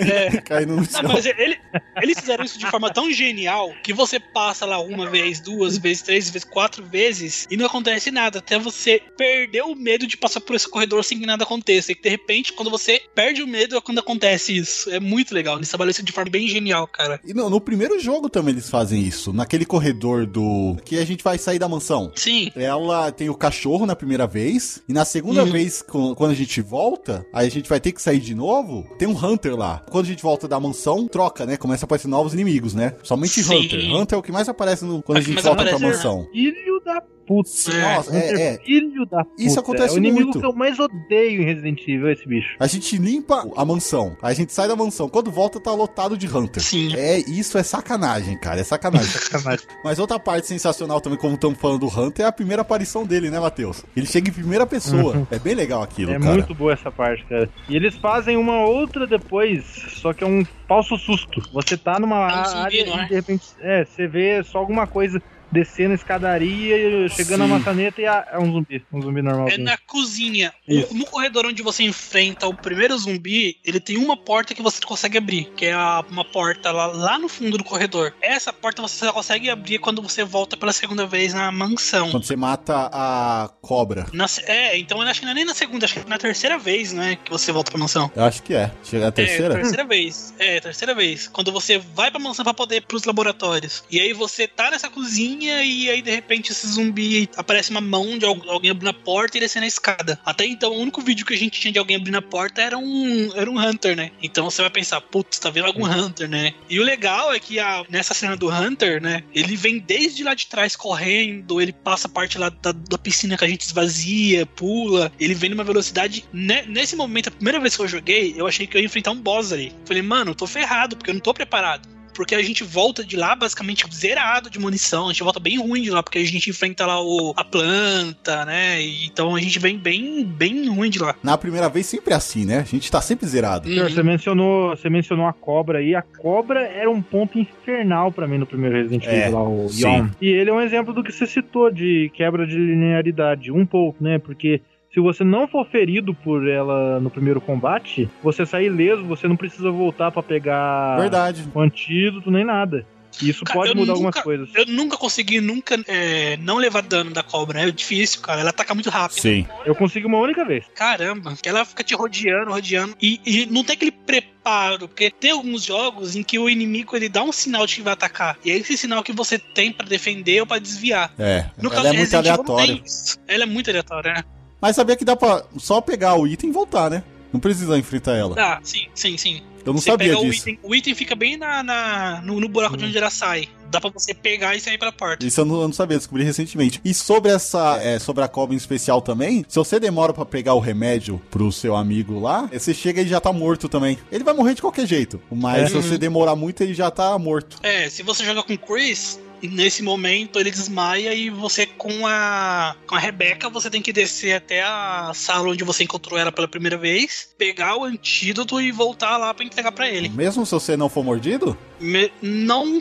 [0.00, 0.40] É.
[0.42, 1.02] Caindo no chão.
[1.02, 1.58] Não, mas ele,
[2.02, 6.02] eles fizeram isso de forma tão genial que você passa lá uma vez, duas vezes,
[6.02, 8.38] três vezes, quatro vezes e não acontece nada.
[8.38, 11.92] Até você perder o medo de passar por esse corredor sem que nada aconteça.
[11.92, 14.88] E que de repente, quando você perde o medo, é quando acontece isso.
[14.90, 15.56] É muito legal.
[15.56, 17.20] Eles trabalham isso de forma bem genial, cara.
[17.24, 19.32] E no, no primeiro jogo também eles fazem isso.
[19.32, 20.76] Naquele corredor do.
[20.84, 22.12] Que a gente vai sair da mansão.
[22.16, 22.50] Sim.
[22.56, 24.82] Ela tem o cachorro na primeira vez.
[24.88, 25.50] E na segunda uhum.
[25.50, 28.88] vez, quando a gente volta, aí a gente vai ter que sair de novo.
[28.98, 29.84] Tem um Hunter lá.
[29.90, 31.56] Quando a gente volta da mansão, troca, né?
[31.56, 32.94] Começa a aparecer novos inimigos, né?
[33.02, 33.54] Somente Sim.
[33.54, 33.94] Hunter.
[33.94, 36.26] Hunter é o que mais aparece no, quando a gente volta pra mansão.
[36.32, 37.50] Filho da puta.
[37.80, 38.58] Nossa, é, é.
[38.58, 39.42] Filho da puta.
[39.42, 40.06] Isso acontece muito.
[40.06, 40.40] É o inimigo muito.
[40.40, 42.56] que eu mais odeio em Resident Evil, esse bicho.
[42.58, 45.08] A gente limpa a mansão, a gente sai da mansão.
[45.08, 46.60] Quando volta, tá lotado de Hunter.
[46.60, 46.96] Sim.
[46.96, 48.60] É, isso é sacanagem, cara.
[48.60, 49.06] É sacanagem.
[49.14, 49.64] sacanagem.
[49.84, 53.30] Mas outra parte sensacional também, como estamos falando do Hunter, é a primeira aparição dele,
[53.30, 53.84] né, Matheus?
[53.96, 55.16] Ele chega em primeira pessoa.
[55.16, 55.26] Uhum.
[55.30, 56.32] É bem legal aquilo, é cara.
[56.32, 57.48] É muito boa essa parte, cara.
[57.68, 59.64] E eles fazem uma outra depois,
[60.00, 61.40] só que é um falso susto.
[61.52, 64.86] Você tá numa é um área zumbi, e de repente, é, você vê só alguma
[64.86, 67.48] coisa descendo a escadaria, chegando Sim.
[67.48, 68.84] na maçaneta e é um zumbi.
[68.92, 69.48] Um zumbi normal.
[69.48, 70.52] É na cozinha.
[70.68, 74.80] O, no corredor onde você enfrenta o primeiro zumbi, ele tem uma porta que você
[74.80, 78.14] consegue abrir, que é a, uma porta lá, lá no fundo do corredor.
[78.20, 82.10] Essa porta você só consegue abrir quando você volta pela segunda vez na mansão.
[82.10, 84.06] Quando você mata a cobra.
[84.12, 86.18] Na, é, então eu acho que não é nem na segunda, acho que é na
[86.18, 88.10] terceira vez, né, que você volta pra mansão.
[88.14, 88.70] Eu acho que é.
[88.84, 89.54] Chega a terceira?
[89.54, 90.34] É, terceira vez.
[90.38, 91.28] É, terceira vez.
[91.28, 93.84] Quando você vai pra mansão pra poder ir pros laboratórios.
[93.90, 98.18] E aí você tá nessa cozinha e aí de repente esse zumbi aparece uma mão
[98.18, 100.18] de alguém abrindo a porta e descendo a escada.
[100.24, 102.78] Até então, o único vídeo que a gente tinha de alguém abrindo a porta era
[102.78, 104.10] um, era um Hunter, né?
[104.22, 106.52] Então você vai pensar, putz, tá vendo algum Hunter, né?
[106.68, 109.22] E o legal é que a, nessa cena do Hunter, né?
[109.34, 113.36] Ele vem desde lá de trás correndo, ele passa a parte lá da, da piscina
[113.36, 116.24] que a gente esvazia, pula, ele vem numa velocidade.
[116.32, 119.10] Né, nesse momento, a primeira vez que eu joguei, eu achei que eu ia enfrentar
[119.10, 119.72] um boss ali.
[119.84, 123.16] Falei, mano, eu tô ferrado, porque eu não tô preparado porque a gente volta de
[123.16, 126.50] lá basicamente zerado de munição, a gente volta bem ruim de lá, porque a gente
[126.50, 128.82] enfrenta lá o, a planta, né?
[128.82, 131.14] E, então a gente vem bem, bem ruim de lá.
[131.22, 132.58] Na primeira vez sempre é assim, né?
[132.58, 133.70] A gente tá sempre zerado.
[133.70, 133.88] Uhum.
[133.88, 135.94] Você mencionou, você mencionou a cobra aí.
[135.94, 139.68] A cobra era um ponto infernal para mim no primeiro Resident Evil, é, lá, o
[139.72, 140.10] Yon.
[140.20, 144.04] E ele é um exemplo do que você citou de quebra de linearidade, um pouco,
[144.04, 144.18] né?
[144.18, 144.60] Porque
[144.92, 149.36] se você não for ferido por ela no primeiro combate, você sai ileso, você não
[149.36, 151.44] precisa voltar para pegar Verdade.
[151.54, 152.84] o antídoto nem nada.
[153.22, 154.48] Isso cara, pode mudar nunca, algumas coisas.
[154.54, 157.60] Eu nunca consegui nunca é, não levar dano da cobra.
[157.60, 158.40] É difícil, cara.
[158.40, 159.20] Ela ataca muito rápido.
[159.20, 159.46] Sim.
[159.64, 160.64] Eu consigo uma única vez.
[160.74, 161.34] Caramba.
[161.44, 162.94] Ela fica te rodeando, rodeando.
[163.02, 164.88] E, e não tem aquele preparo.
[164.88, 167.92] Porque tem alguns jogos em que o inimigo ele dá um sinal de que vai
[167.92, 168.38] atacar.
[168.44, 171.12] E é esse sinal que você tem para defender ou para desviar.
[171.18, 171.46] É.
[171.60, 172.82] No ela caso é muito aleatória.
[173.26, 174.24] Ela é muito aleatória, né?
[174.60, 177.02] Mas sabia que dá pra só pegar o item e voltar, né?
[177.32, 178.34] Não precisa enfrentar ela.
[178.38, 179.42] Ah, sim, sim, sim.
[179.64, 180.24] Eu não você sabia disso.
[180.24, 182.78] O item, o item, fica bem na, na no, no, buraco hum.
[182.78, 183.48] de onde ela sai.
[183.70, 185.24] Dá pra você pegar e sair pela porta.
[185.24, 186.80] Isso eu não, eu não sabia, descobri recentemente.
[186.84, 190.54] E sobre essa, é, sobre a cobra em especial também, se você demora para pegar
[190.54, 193.96] o remédio pro seu amigo lá, você chega e já tá morto também.
[194.10, 195.20] Ele vai morrer de qualquer jeito.
[195.30, 195.66] Mas é.
[195.66, 197.58] se você demorar muito, ele já tá morto.
[197.62, 202.74] É, se você joga com Chris, e nesse momento ele desmaia e você com a
[202.86, 206.48] com a Rebeca você tem que descer até a sala onde você encontrou ela pela
[206.48, 210.08] primeira vez, pegar o antídoto e voltar lá para entregar para ele.
[210.08, 211.56] Mesmo se você não for mordido?
[211.80, 212.78] Me, não,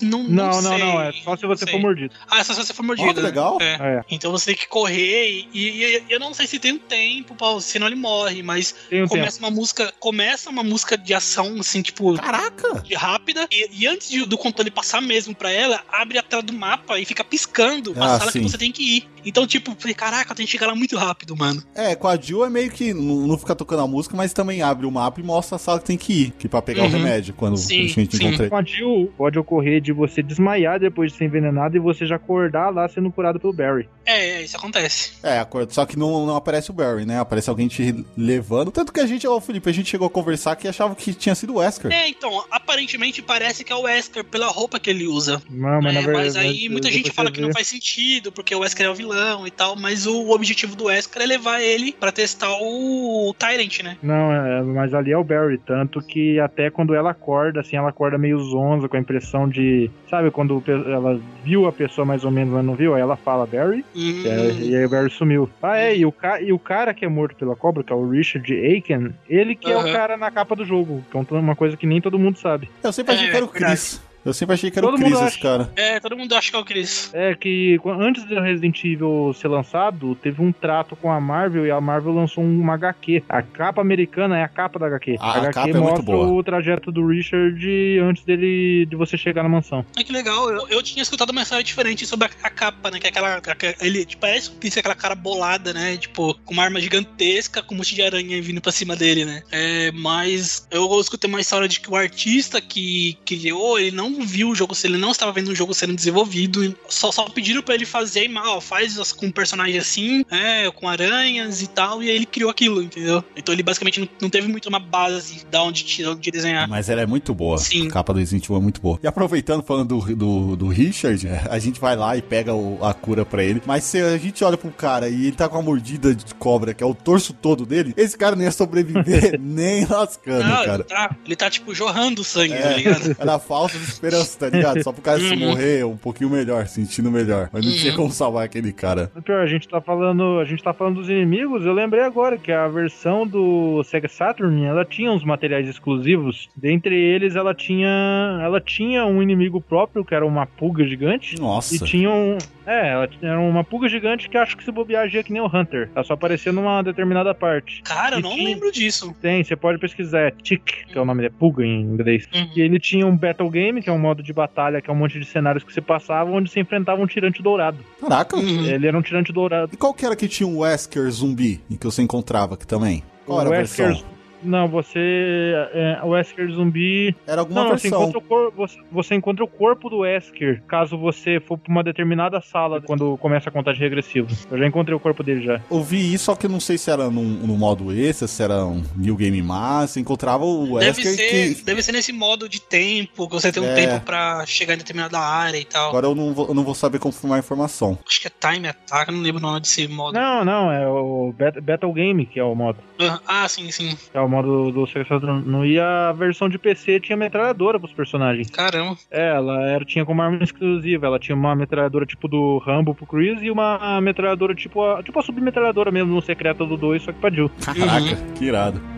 [0.00, 2.14] não, não, não, não, é só se você for mordido.
[2.30, 3.10] Ah, é só se você for mordido.
[3.10, 3.58] Oh, que legal.
[3.60, 3.74] É.
[3.80, 4.04] É.
[4.08, 7.34] Então você tem que correr e, e, e, eu não sei se tem um tempo,
[7.60, 9.46] senão ele morre, mas um começa tempo.
[9.46, 14.08] uma música, começa uma música de ação assim, tipo, caraca, de rápida e, e antes
[14.08, 17.94] de, do controle passar mesmo para ela, abre a tela do mapa e fica piscando
[17.96, 18.40] ah, a sala sim.
[18.40, 19.08] que você tem que ir.
[19.24, 21.60] Então, tipo, falei, caraca, tenho que chegar lá muito rápido, mano.
[21.74, 24.86] É, com a Jill é meio que não, fica tocando a música, mas também abre
[24.86, 26.88] o mapa e mostra a sala que tem que ir, que pra pegar uhum.
[26.88, 28.48] o remédio quando sim, a gente encontra.
[28.48, 32.16] Com a Jill pode ocorrer de você desmaiar depois de ser envenenado e você já
[32.16, 33.88] acordar lá sendo curado pelo Barry.
[34.04, 35.14] É, é isso acontece.
[35.22, 37.18] É, só que não, não aparece o Barry, né?
[37.18, 38.70] Aparece alguém te levando.
[38.70, 41.34] Tanto que a gente, ô Felipe, a gente chegou a conversar que achava que tinha
[41.34, 41.92] sido o Wesker.
[41.92, 45.42] É, então, aparentemente parece que é o Wesker pela roupa que ele usa.
[45.50, 48.60] Não, mas, é, verdade, mas aí muita gente fala que não faz sentido, porque o
[48.60, 52.12] Wesker é o vilão e tal, mas o objetivo do Wesker é levar ele para
[52.12, 53.96] testar o Tyrant, né?
[54.02, 57.88] Não, é, mas ali é o Barry, tanto que até quando ela acorda, assim, ela
[57.88, 59.90] acorda meio zonza, com a impressão de.
[60.08, 63.46] Sabe, quando ela viu a pessoa mais ou menos, mas não viu, aí ela fala
[63.46, 64.22] Barry, hum.
[64.24, 65.48] é, e aí o Barry sumiu.
[65.62, 67.96] Ah, é, e o, ca e o cara que é morto pela cobra, que é
[67.96, 71.56] o Richard Aiken, ele que é o cara na capa do jogo, que é uma
[71.56, 72.70] coisa que nem todo mundo sabe.
[72.82, 74.00] Eu sempre achei é, que era o Chris.
[74.26, 75.70] Eu sempre achei que era todo o Chris esse cara.
[75.76, 77.10] É, todo mundo acha que é o Chris.
[77.14, 81.70] É que antes do Resident Evil ser lançado, teve um trato com a Marvel e
[81.70, 83.22] a Marvel lançou uma HQ.
[83.28, 85.16] A capa americana é a capa da HQ.
[85.20, 89.44] A, a HQ capa é mostra o trajeto do Richard antes dele de você chegar
[89.44, 89.86] na mansão.
[89.96, 92.98] É que legal, eu, eu tinha escutado uma história diferente sobre a, a capa, né?
[92.98, 93.40] Que é aquela.
[93.80, 95.96] ele tipo, parece que tem aquela cara bolada, né?
[95.96, 99.42] Tipo, com uma arma gigantesca com um monte de aranha vindo pra cima dele, né?
[99.52, 104.50] É, mas eu escutei uma história de que o artista que criou, ele não viu
[104.50, 107.74] o jogo, se ele não estava vendo o jogo sendo desenvolvido, só, só pediram para
[107.74, 112.16] ele fazer, ó, faz com um personagem assim, é, com aranhas e tal, e aí
[112.16, 113.22] ele criou aquilo, entendeu?
[113.36, 116.68] Então ele basicamente não, não teve muito uma base da onde, de desenhar.
[116.68, 117.58] Mas ela é muito boa.
[117.58, 117.88] Sim.
[117.88, 118.98] A capa do Resident Evil é muito boa.
[119.02, 122.94] E aproveitando, falando do, do, do Richard, a gente vai lá e pega o, a
[122.94, 125.62] cura para ele, mas se a gente olha pro cara e ele tá com a
[125.62, 129.84] mordida de cobra, que é o torso todo dele, esse cara não ia sobreviver nem
[129.84, 130.74] lascando, não, cara.
[130.74, 133.16] Ele tá, ele tá, tipo, jorrando sangue, tá é, tá ligado?
[133.18, 134.82] Era falsa de esperança, tá ligado?
[134.82, 135.38] Só pro cara se uhum.
[135.38, 137.48] morrer um pouquinho melhor, sentindo melhor.
[137.52, 137.98] Mas não tinha uhum.
[137.98, 139.10] como salvar aquele cara.
[139.24, 142.52] Pior, a gente tá falando, a gente tá falando dos inimigos, eu lembrei agora que
[142.52, 146.48] a versão do Sega Saturn, ela tinha uns materiais exclusivos.
[146.56, 151.38] Dentre eles, ela tinha, ela tinha um inimigo próprio, que era uma pulga gigante.
[151.40, 151.74] Nossa.
[151.74, 155.22] E tinha um, é, ela era uma pulga gigante que acho que se bobear agia
[155.22, 155.88] que nem o Hunter.
[155.94, 157.80] Ela só aparecia numa determinada parte.
[157.82, 158.48] Cara, eu não tinha...
[158.48, 159.14] lembro disso.
[159.22, 160.16] Tem, você pode pesquisar.
[160.16, 162.26] É Tick, que é o nome da pulga em inglês.
[162.34, 162.50] Uhum.
[162.56, 164.96] E ele tinha um Battle Game, que é um modo de batalha, que é um
[164.96, 167.78] monte de cenários que se passavam, onde se enfrentava um tirante dourado.
[168.00, 168.36] Caraca.
[168.36, 168.64] Uhum.
[168.64, 169.70] Ele era um tirante dourado.
[169.72, 173.04] E qual que era que tinha um Wesker zumbi, em que você encontrava aqui também?
[173.24, 174.15] Qual o era a Wesker versão?
[174.46, 175.52] Não, você.
[175.72, 177.14] É, o Wesker zumbi.
[177.26, 177.90] Era alguma não, versão.
[177.90, 181.82] Você encontra, cor, você, você encontra, o corpo do Wesker caso você for pra uma
[181.82, 184.28] determinada sala quando começa a contagem regressiva.
[184.50, 185.60] Eu já encontrei o corpo dele já.
[185.68, 188.82] Ouvi isso, só que não sei se era no, no modo extra, se era um
[188.96, 190.00] New Game Master.
[190.00, 191.04] Encontrava o Wesker.
[191.04, 191.62] Deve ser, que...
[191.62, 193.74] deve ser nesse modo de tempo, que você tem um é.
[193.74, 195.88] tempo pra chegar em determinada área e tal.
[195.88, 197.98] Agora eu não vou, eu não vou saber confirmar a informação.
[198.06, 200.14] Acho que é Time Attack, eu não lembro o nome desse modo.
[200.14, 202.78] Não, não, é o Battle Game que é o modo.
[203.26, 203.96] Ah, sim, sim.
[204.12, 205.66] É o modo do Sega Saturn.
[205.66, 208.50] E a versão de PC tinha metralhadora pros personagens.
[208.50, 208.96] Caramba.
[209.10, 211.06] É, ela era, tinha como arma exclusiva.
[211.06, 215.18] Ela tinha uma metralhadora tipo do Rambo pro Chris e uma metralhadora tipo a, tipo
[215.18, 217.50] a submetralhadora mesmo no secreto do 2, só que pra Jill.
[217.64, 218.32] Caraca, uhum.
[218.34, 218.95] que irado.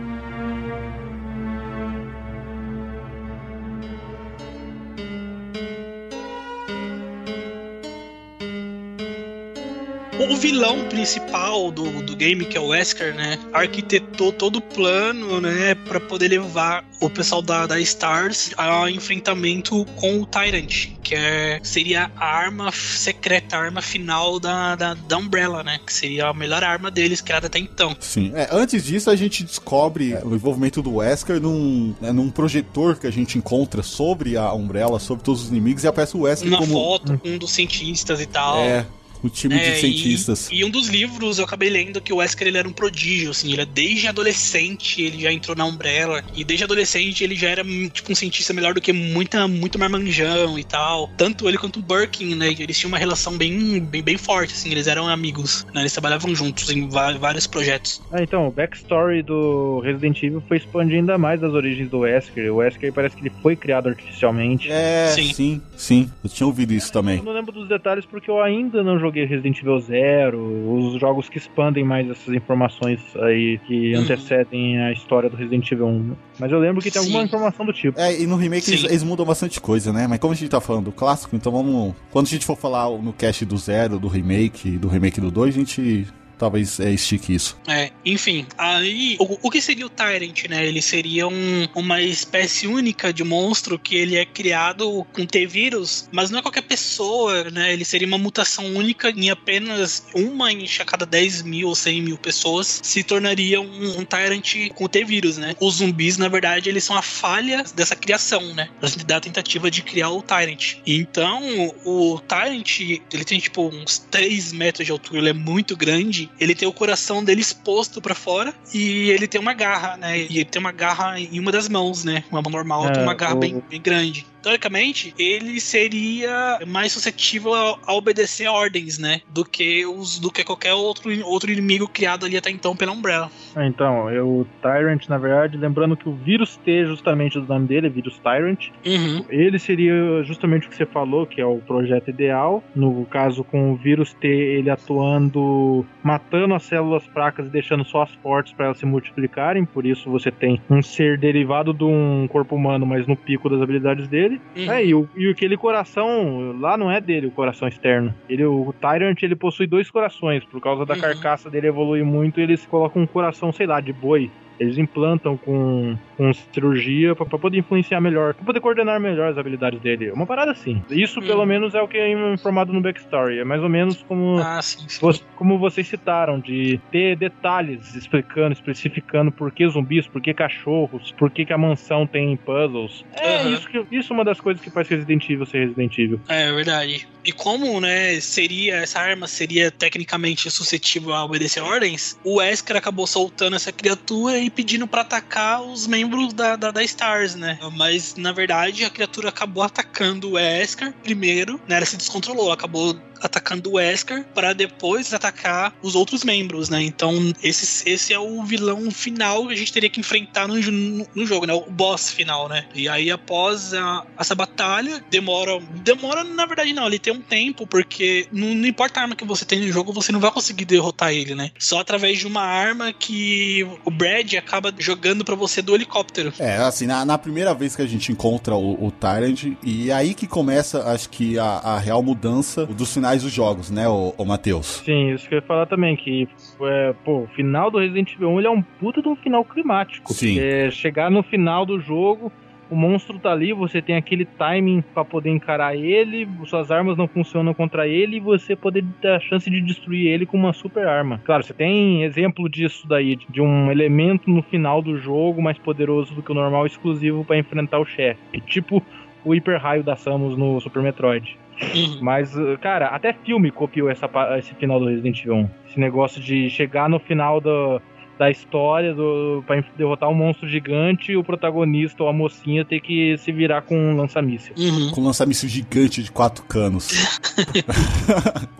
[10.39, 15.75] Vilão principal do, do game, que é o Wesker, né, arquitetou todo o plano, né,
[15.75, 21.59] para poder levar o pessoal da, da Stars a enfrentamento com o Tyrant, que é,
[21.61, 26.33] seria a arma secreta, a arma final da, da, da Umbrella, né, que seria a
[26.33, 27.95] melhor arma deles criada até então.
[27.99, 28.31] Sim.
[28.33, 33.07] É, antes disso, a gente descobre o envolvimento do Wesker num, né, num projetor que
[33.07, 36.59] a gente encontra sobre a Umbrella, sobre todos os inimigos, e aparece o Wesker Uma
[36.59, 36.73] como...
[36.73, 38.59] foto com um dos cientistas e tal.
[38.59, 38.85] É,
[39.23, 40.49] o time é, de cientistas.
[40.51, 43.31] E, e, um dos livros eu acabei lendo que o Wesker ele era um prodígio,
[43.31, 47.49] assim, ele é desde adolescente ele já entrou na Umbrella e desde adolescente ele já
[47.49, 51.09] era tipo um cientista melhor do que muita muito marmanjão e tal.
[51.17, 52.49] Tanto ele quanto o Birkin, né?
[52.57, 55.81] Eles tinham uma relação bem bem, bem forte, assim, eles eram amigos, né?
[55.81, 58.01] Eles trabalhavam juntos em vários projetos.
[58.11, 62.51] Ah, então, o backstory do Resident Evil foi expandir ainda mais as origens do Wesker.
[62.51, 64.69] O Wesker parece que ele foi criado artificialmente.
[64.71, 65.61] É, sim, sim.
[65.75, 66.11] sim.
[66.23, 67.17] Eu tinha ouvido isso também.
[67.17, 70.39] Eu não lembro dos detalhes porque eu ainda não joguei joguei Resident Evil Zero,
[70.73, 74.01] os jogos que expandem mais essas informações aí, que uhum.
[74.01, 76.15] antecedem a história do Resident Evil 1.
[76.39, 77.07] Mas eu lembro que tem Sim.
[77.09, 77.99] alguma informação do tipo.
[77.99, 80.07] É, e no remake eles, eles, mudam bastante coisa, né?
[80.07, 81.95] Mas como a gente tá falando do clássico, então vamos.
[82.11, 85.55] Quando a gente for falar no cast do Zero, do remake, do remake do 2,
[85.55, 86.07] a gente
[86.39, 87.59] talvez é, estique isso.
[87.67, 90.65] É, enfim, aí o, o que seria o Tyrant, né?
[90.65, 96.31] Ele seria um, uma espécie única de monstro que ele é criado com T-vírus, mas
[96.31, 97.73] não é qualquer pessoa, né?
[97.73, 102.17] Ele seria uma mutação única em apenas uma em cada 10 mil ou 100 mil
[102.17, 105.55] pessoas se tornaria um, um Tyrant com T-vírus, né?
[105.59, 108.69] Os zumbis, na verdade, eles são a falha dessa criação, né?
[109.05, 110.77] Da tentativa de criar o Tyrant.
[110.87, 111.41] Então,
[111.83, 116.55] o Tyrant, ele tem tipo uns 3 metros de altura, ele é muito grande ele
[116.55, 120.19] tem o coração dele exposto para fora e ele tem uma garra, né?
[120.19, 122.23] E ele tem uma garra em uma das mãos, né?
[122.31, 123.39] Uma mão normal é, tem uma garra o...
[123.39, 129.21] bem, bem grande teoricamente, ele seria mais suscetível a, a, obedecer ordens, né?
[129.29, 133.31] Do que os do que qualquer outro, outro inimigo criado ali até então pela Umbrella.
[133.55, 137.67] É, então, eu, o Tyrant, na verdade, lembrando que o vírus T, justamente o nome
[137.67, 139.25] dele, é vírus Tyrant, uhum.
[139.29, 142.63] ele seria justamente o que você falou, que é o projeto ideal.
[142.75, 148.03] No caso, com o vírus T, ele atuando, matando as células fracas e deixando só
[148.03, 149.65] as fortes para elas se multiplicarem.
[149.65, 153.61] Por isso, você tem um ser derivado de um corpo humano, mas no pico das
[153.61, 154.41] habilidades dele dele.
[154.55, 154.71] Uhum.
[154.71, 158.13] É, e, o, e aquele coração lá não é dele, o coração externo.
[158.27, 161.01] Ele, o Tyrant ele possui dois corações, por causa da uhum.
[161.01, 164.29] carcaça dele evoluir muito, eles colocam um coração, sei lá, de boi.
[164.59, 169.79] Eles implantam com, com cirurgia para poder influenciar melhor, para poder coordenar melhor as habilidades
[169.79, 170.11] dele.
[170.11, 170.83] Uma parada assim.
[170.89, 171.23] Isso, hum.
[171.23, 173.39] pelo menos, é o que é informado no backstory.
[173.39, 175.21] É mais ou menos como, ah, sim, sim.
[175.35, 181.29] como vocês citaram, de ter detalhes explicando, especificando por que zumbis, por que cachorros, por
[181.31, 183.05] que, que a mansão tem puzzles.
[183.13, 183.53] É uhum.
[183.53, 186.19] isso, que, isso é uma das coisas que faz Resident Evil ser Resident Evil.
[186.27, 187.07] É, é verdade.
[187.23, 193.05] E como, né, seria, essa arma seria tecnicamente suscetível a obedecer ordens, o Wesker acabou
[193.05, 197.59] soltando essa criatura e pedindo para atacar os membros da, da, da, Stars, né?
[197.75, 201.77] Mas, na verdade, a criatura acabou atacando o Wesker primeiro, né?
[201.77, 206.81] Ela se descontrolou, acabou atacando o Wesker para depois atacar os outros membros, né?
[206.81, 211.07] Então, esse, esse é o vilão final que a gente teria que enfrentar no, no,
[211.13, 211.53] no jogo, né?
[211.53, 212.65] O boss final, né?
[212.73, 215.59] E aí, após a, essa batalha, demora.
[215.83, 216.87] Demora, na verdade, não.
[216.87, 219.93] Ele tem um tempo, porque não, não, importa a arma que você tem no jogo,
[219.93, 221.51] você não vai conseguir derrotar ele, né?
[221.57, 226.33] Só através de uma arma que o Brad acaba jogando para você do helicóptero.
[226.39, 230.13] É, assim, na, na, primeira vez que a gente encontra o, o Tyrant, e aí
[230.13, 234.13] que começa, acho que, a, a real mudança dos finais finais dos jogos, né, o,
[234.17, 234.81] o Matheus?
[234.85, 236.27] Sim, isso que eu ia falar também, que
[236.61, 239.43] é, pô, o final do Resident Evil 1 ele é um puta de um final
[239.43, 240.13] climático.
[240.13, 240.39] Sim.
[240.39, 242.31] É, chegar no final do jogo,
[242.69, 247.07] o monstro tá ali, você tem aquele timing para poder encarar ele, suas armas não
[247.07, 250.87] funcionam contra ele e você poder ter a chance de destruir ele com uma super
[250.87, 251.19] arma.
[251.25, 256.13] Claro, você tem exemplo disso daí, de um elemento no final do jogo mais poderoso
[256.13, 258.41] do que o normal, exclusivo para enfrentar o chefe.
[258.41, 258.83] Tipo
[259.25, 261.37] o hiper raio da Samus no Super Metroid.
[261.61, 261.99] Uhum.
[262.01, 265.49] Mas, uh, cara, até filme copiou essa, esse final do Resident Evil 1.
[265.67, 267.81] Esse negócio de chegar no final do,
[268.19, 272.81] da história do, pra derrotar um monstro gigante e o protagonista ou a mocinha ter
[272.81, 274.53] que se virar com um lança-míssil.
[274.57, 274.91] Uhum.
[274.91, 276.89] Com um lança-míssil gigante de quatro canos.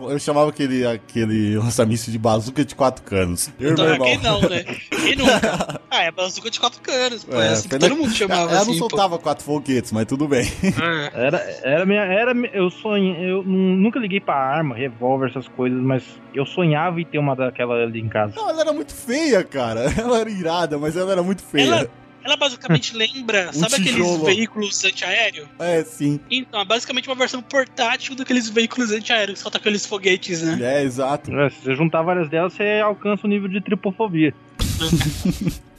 [0.00, 3.50] eu chamava aquele, aquele lança-míssil de bazuca de quatro canos.
[3.60, 4.64] Eu então, quem não, né?
[4.64, 5.80] Quem nunca?
[5.90, 7.24] ah, é bazuca de quatro canos.
[7.24, 8.56] Pô, é, é assim todo mundo chamava ela assim.
[8.56, 9.24] Ela não soltava pô.
[9.24, 10.46] quatro foguetes, mas tudo bem.
[10.62, 11.26] É.
[11.26, 12.00] Era, era minha.
[12.00, 13.30] Era, eu sonhei.
[13.30, 16.02] Eu nunca liguei pra arma, revólver, essas coisas, mas
[16.34, 18.34] eu sonhava em ter uma daquela ali em casa.
[18.36, 19.92] Não, ela era muito feia, cara.
[19.98, 21.64] Ela era irada, mas ela era muito feia.
[21.64, 21.90] Ela,
[22.24, 24.04] ela basicamente lembra, um sabe tijolo.
[24.04, 25.48] aqueles veículos antiaéreos?
[25.58, 26.20] É, sim.
[26.30, 30.58] Então, é basicamente uma versão portátil daqueles veículos antiaéreos, que solta aqueles foguetes, né?
[30.60, 31.32] É, exato.
[31.38, 34.34] É, se você juntar várias delas, você alcança o nível de tripofobia.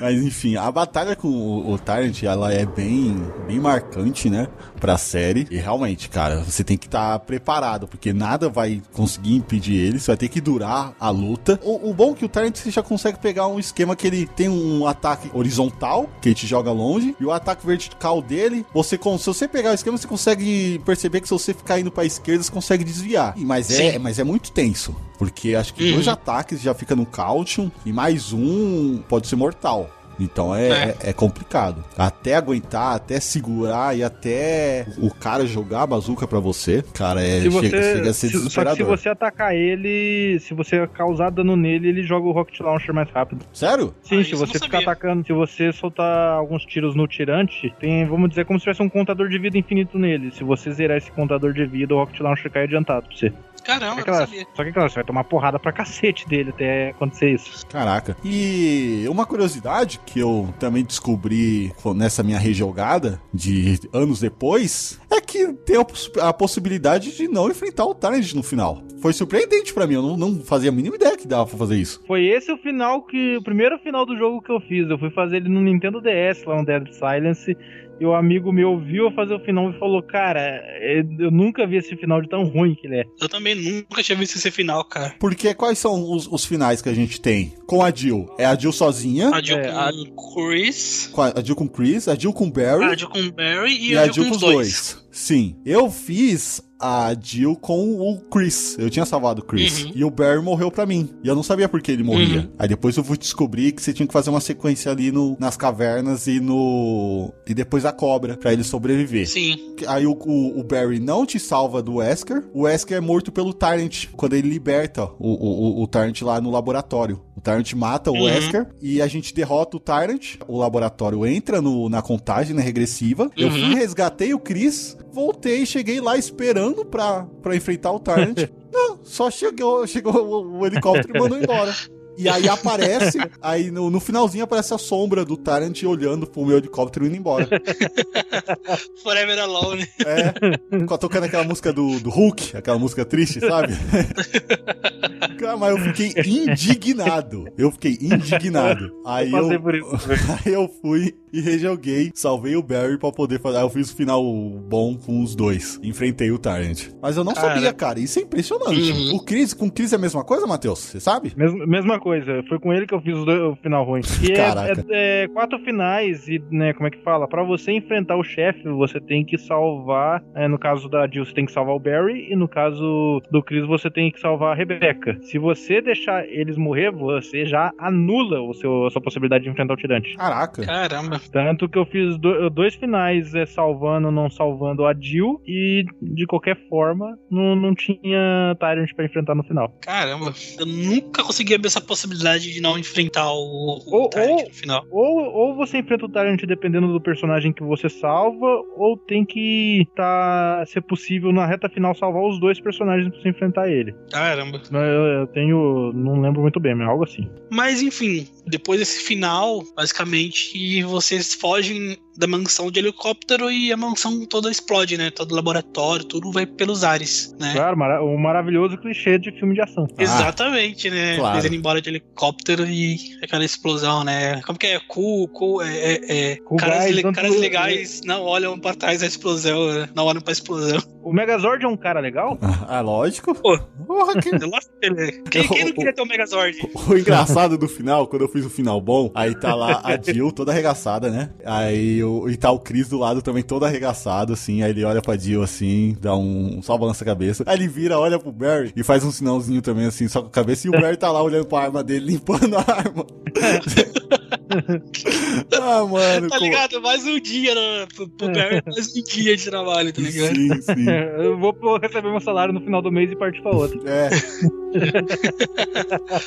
[0.00, 3.14] Mas enfim, a batalha com o, o Tyrant, ela é bem,
[3.46, 4.48] bem marcante, né?
[4.80, 5.46] Pra série.
[5.50, 10.00] E realmente, cara, você tem que estar tá preparado, porque nada vai conseguir impedir ele.
[10.00, 11.60] Você vai ter que durar a luta.
[11.62, 14.26] O, o bom é que o Tyrant você já consegue pegar um esquema que ele
[14.26, 18.98] tem um ataque horizontal, que ele te joga longe, e o ataque vertical dele, você
[19.18, 22.42] se você pegar o esquema, você consegue perceber que se você ficar indo pra esquerda,
[22.42, 23.34] você consegue desviar.
[23.36, 24.94] Mas é, mas é muito tenso.
[25.18, 25.94] Porque acho que uhum.
[25.96, 29.90] dois ataques já fica no Caution e mais um pode ser mortal.
[30.20, 30.96] Então é, é.
[31.04, 31.84] é, complicado.
[31.96, 37.40] Até aguentar, até segurar e até o cara jogar a bazuca pra você, cara, é,
[37.48, 41.30] você, chega, chega, a ser se, Só que se você atacar ele, se você causar
[41.30, 43.44] dano nele, ele joga o Rocket Launcher mais rápido.
[43.52, 43.94] Sério?
[44.02, 48.28] Sim, ah, se você ficar atacando, se você soltar alguns tiros no tirante, tem, vamos
[48.30, 50.30] dizer, como se tivesse um contador de vida infinito nele.
[50.32, 53.32] Se você zerar esse contador de vida, o Rocket Launcher cai adiantado pra você.
[53.64, 57.34] Caramba, só que, só que claro, você vai tomar porrada pra cacete dele até acontecer
[57.34, 57.66] isso.
[57.66, 58.16] Caraca.
[58.24, 65.52] E uma curiosidade que eu também descobri nessa minha rejogada de anos depois é que
[65.52, 65.76] tem
[66.20, 68.82] a, possibilidade de não enfrentar o Tyrant no final.
[69.00, 71.76] Foi surpreendente para mim, eu não, não, fazia a mínima ideia que dava pra fazer
[71.76, 72.02] isso.
[72.06, 73.36] Foi esse o final que.
[73.36, 74.88] O primeiro final do jogo que eu fiz.
[74.88, 77.56] Eu fui fazer ele no Nintendo DS, lá no Dead Silence.
[78.00, 81.66] E o amigo meu viu eu fazer o final e falou: Cara, é, eu nunca
[81.66, 83.04] vi esse final de tão ruim que ele é.
[83.20, 85.14] Eu também nunca tinha visto esse final, cara.
[85.20, 87.52] Porque quais são os, os finais que a gente tem?
[87.66, 88.34] Com a Jill.
[88.38, 89.28] É a Jill sozinha.
[89.28, 89.90] A Jill é, com a...
[90.34, 91.12] Chris.
[91.36, 92.84] A Jill com Chris, a Jill com Barry.
[92.84, 94.54] A Jill com Barry e, e a, Jill, Jill com os dois.
[94.54, 95.06] dois.
[95.10, 95.56] Sim.
[95.66, 98.76] Eu fiz a Jill com o Chris.
[98.78, 99.84] Eu tinha salvado o Chris.
[99.84, 99.92] Uhum.
[99.94, 101.10] E o Barry morreu pra mim.
[101.22, 102.40] E eu não sabia por que ele morria.
[102.40, 102.50] Uhum.
[102.58, 105.56] Aí depois eu fui descobrir que você tinha que fazer uma sequência ali no, nas
[105.56, 107.32] cavernas e no.
[107.46, 109.28] E depois a cobra, pra ele sobreviver.
[109.28, 109.74] Sim.
[109.86, 112.44] Aí o, o, o Barry não te salva do Wesker.
[112.54, 114.06] O Wesker é morto pelo Tyrant.
[114.16, 117.20] Quando ele liberta o, o, o, Tyrant lá no laboratório.
[117.36, 118.24] O Tyrant mata o uhum.
[118.24, 120.36] Wesker e a gente derrota o Tyrant.
[120.48, 123.24] O laboratório entra no, na contagem né, regressiva.
[123.24, 123.30] Uhum.
[123.36, 128.48] Eu fui, resgatei o Chris, voltei, cheguei lá esperando pra, pra enfrentar o Tyrant.
[128.72, 131.74] Não, só chegou, chegou o, o helicóptero e mandou embora.
[132.20, 136.58] E aí aparece, aí no, no, finalzinho aparece a sombra do Tarant olhando pro meu
[136.58, 137.48] helicóptero indo embora.
[139.02, 139.88] Forever Alone.
[140.04, 143.72] É, tocando aquela música do, do Hulk, aquela música triste, sabe?
[145.40, 147.46] Cara, mas eu fiquei indignado.
[147.56, 148.92] Eu fiquei indignado.
[149.06, 153.58] Aí eu, aí eu fui e rejoguei, salvei o Barry pra poder fazer.
[153.58, 155.78] Aí eu fiz o final bom com os dois.
[155.82, 156.88] Enfrentei o Tarant.
[157.00, 158.00] Mas eu não cara, sabia, cara.
[158.00, 158.92] Isso é impressionante.
[158.92, 159.16] Uhum.
[159.16, 160.80] O Chris, com o Chris é a mesma coisa, Matheus?
[160.80, 161.32] Você sabe?
[161.36, 162.42] Mesma, mesma coisa.
[162.48, 164.02] Foi com ele que eu fiz o, final ruim.
[164.22, 164.86] E é, Caraca.
[164.88, 167.28] É, é, é, quatro finais e, né, como é que fala?
[167.28, 170.22] Pra você enfrentar o chefe, você tem que salvar.
[170.34, 172.30] É, no caso da Jill, você tem que salvar o Barry.
[172.30, 175.18] E no caso do Chris, você tem que salvar a Rebecca.
[175.22, 179.74] Se você deixar eles morrer, você já anula o seu, a sua possibilidade de enfrentar
[179.74, 180.14] o tirante.
[180.16, 180.64] Caraca.
[180.64, 181.19] Caramba.
[181.30, 186.26] Tanto que eu fiz do, dois finais é, salvando, não salvando a Jill, e de
[186.26, 189.72] qualquer forma, não, não tinha Tyrant pra enfrentar no final.
[189.80, 194.48] Caramba, eu nunca consegui abrir essa possibilidade de não enfrentar o, o ou, Tyrant ou,
[194.48, 194.86] no final.
[194.90, 199.86] Ou, ou você enfrenta o Tyrant dependendo do personagem que você salva, ou tem que
[199.94, 203.94] tá, ser possível na reta final salvar os dois personagens pra você enfrentar ele.
[204.10, 204.60] Caramba.
[204.70, 205.92] Eu, eu tenho.
[205.94, 207.28] não lembro muito bem, mas algo assim.
[207.50, 214.26] Mas enfim, depois desse final, basicamente, vocês fogem da mansão de helicóptero e a mansão
[214.26, 215.10] toda explode, né?
[215.10, 217.54] Todo o laboratório, tudo vai pelos ares, né?
[217.54, 219.86] Claro, o maravilhoso clichê de filme de ação.
[219.96, 221.16] Ah, Exatamente, né?
[221.16, 221.36] Claro.
[221.36, 224.42] Eles indo embora de helicóptero e aquela explosão, né?
[224.42, 224.80] Como que é?
[224.86, 229.00] Cool, cool, é, é, é cool caras, guys, le caras legais não olham pra trás
[229.00, 229.88] da explosão, né?
[229.94, 230.78] não olham pra explosão.
[231.02, 232.38] O Megazord é um cara legal?
[232.68, 233.34] Ah, lógico.
[233.34, 234.30] Pô, Porra, que...
[235.30, 236.58] quem, quem não queria ter o Megazord?
[236.74, 240.00] O, o engraçado do final, quando eu fiz o final bom, aí tá lá a
[240.00, 241.30] Jill toda arregaçada, né?
[241.44, 244.62] Aí o o, e tá o Chris do lado também todo arregaçado, assim.
[244.62, 246.60] Aí ele olha pra Jill assim, dá um.
[246.62, 247.44] só balança a cabeça.
[247.46, 250.30] Aí ele vira, olha pro Barry e faz um sinalzinho também, assim, só com a
[250.30, 250.66] cabeça.
[250.66, 253.06] E o Barry tá lá olhando pra arma dele, limpando a arma.
[255.60, 256.28] ah, mano.
[256.28, 256.80] Tá ligado?
[256.82, 260.36] Mais um dia no, pro, pro Barry, mais um dia de trabalho, tá ligado?
[260.36, 260.90] Sim, sim.
[261.18, 263.78] Eu vou receber meu salário no final do mês e partir pra outra.
[263.88, 264.10] É.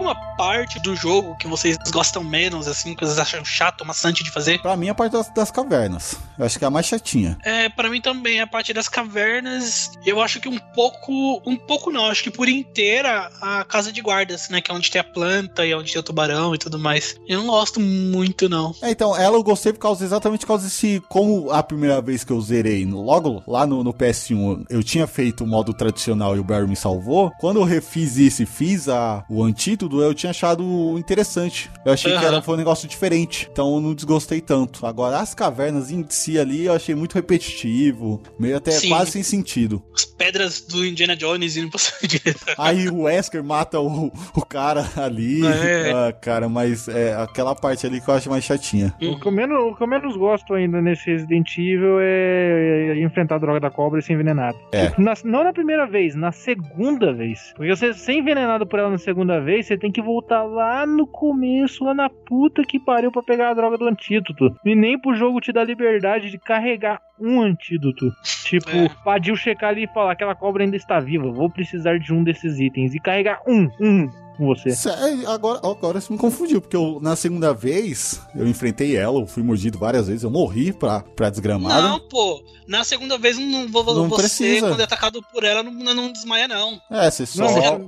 [0.00, 4.30] alguma parte do jogo que vocês gostam menos, assim, que vocês acham chato, maçante de
[4.30, 4.60] fazer?
[4.60, 6.16] Pra mim, a parte das, das cavernas.
[6.38, 7.38] Eu acho que é a mais chatinha.
[7.44, 11.42] É, pra mim também, a parte das cavernas, eu acho que um pouco.
[11.46, 14.60] Um pouco não, acho que por inteira a casa de guardas, né?
[14.60, 17.16] Que é onde tem a planta e onde tem o tubarão e tudo mais.
[17.26, 18.74] Eu não gosto muito, não.
[18.82, 21.02] É, então, ela eu gostei por causa, exatamente por causa desse.
[21.08, 25.44] Como a primeira vez que eu zerei, logo lá no, no PS1, eu tinha feito
[25.44, 27.30] o modo tradicional e o Barry me salvou.
[27.38, 31.70] Quando eu refiz isso e fiz a, o antigo título eu tinha achado interessante.
[31.84, 32.18] Eu achei uhum.
[32.18, 33.48] que era, foi um negócio diferente.
[33.50, 34.86] Então eu não desgostei tanto.
[34.86, 38.22] Agora, as cavernas em si ali eu achei muito repetitivo.
[38.38, 38.88] Meio até Sim.
[38.88, 39.82] quase sem sentido.
[39.94, 41.80] As pedras do Indiana Jones indo pra
[42.58, 45.44] Aí o Wesker mata o, o cara ali.
[45.46, 45.92] É.
[45.92, 48.94] Ah, cara, mas é aquela parte ali que eu acho mais chatinha.
[49.00, 53.02] O que, eu menos, o que eu menos gosto ainda nesse Resident Evil é, é
[53.02, 54.58] enfrentar a droga da cobra e ser envenenado.
[54.72, 54.92] É.
[54.98, 57.52] Na, não na primeira vez, na segunda vez.
[57.56, 61.06] Porque você ser envenenado por ela na segunda vez, você tem que voltar lá no
[61.06, 64.54] começo, lá na puta que pariu pra pegar a droga do antídoto.
[64.64, 68.10] E nem pro jogo te dá liberdade de carregar um antídoto.
[68.44, 68.88] Tipo, é.
[69.04, 72.58] Padil checar ali e falar: aquela cobra ainda está viva, vou precisar de um desses
[72.58, 72.94] itens.
[72.94, 74.08] E carregar um, um,
[74.40, 74.70] com você.
[74.70, 79.26] Sério, agora, agora você me confundiu, porque eu, na segunda vez eu enfrentei ela, eu
[79.26, 81.82] fui mordido várias vezes, eu morri pra, pra desgramada.
[81.82, 84.68] Não, pô, na segunda vez não, vou, não você, precisa.
[84.68, 86.80] quando é atacado por ela, não, não desmaia, não.
[86.90, 87.42] É, você só.
[87.42, 87.78] Não, você já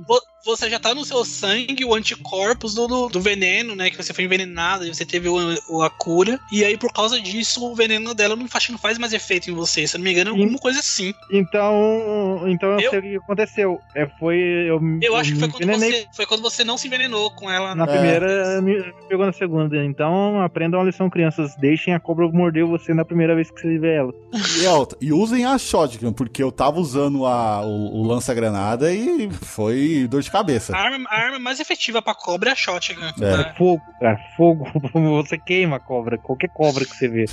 [0.81, 3.89] tá no seu sangue o anticorpos do, do, do veneno, né?
[3.89, 5.37] Que você foi envenenado e você teve o,
[5.69, 6.39] o, a cura.
[6.51, 9.53] E aí, por causa disso, o veneno dela não faz, não faz mais efeito em
[9.53, 9.87] você.
[9.87, 11.13] Se eu não me engano, é alguma coisa assim.
[11.31, 13.79] Então, então eu, eu sei o que aconteceu.
[13.95, 14.37] É, foi.
[14.37, 17.73] Eu, eu acho que foi quando, você, foi quando você não se envenenou com ela.
[17.73, 17.87] Na é.
[17.87, 19.83] primeira, me pegou na segunda.
[19.83, 21.55] Então, aprendam a lição, crianças.
[21.55, 24.13] Deixem a cobra morder você na primeira vez que você vê ela.
[24.33, 30.07] E, e usem a shotgun, porque eu tava usando a, o, o lança-granada e foi
[30.09, 30.75] dor de cabeça.
[30.75, 33.01] A arma, a arma mais efetiva pra cobra é a shotgun.
[33.21, 33.37] É.
[33.37, 33.53] Né?
[33.57, 34.19] Fogo, cara.
[34.35, 34.65] Fogo.
[35.23, 36.17] Você queima a cobra.
[36.17, 37.25] Qualquer cobra que você vê.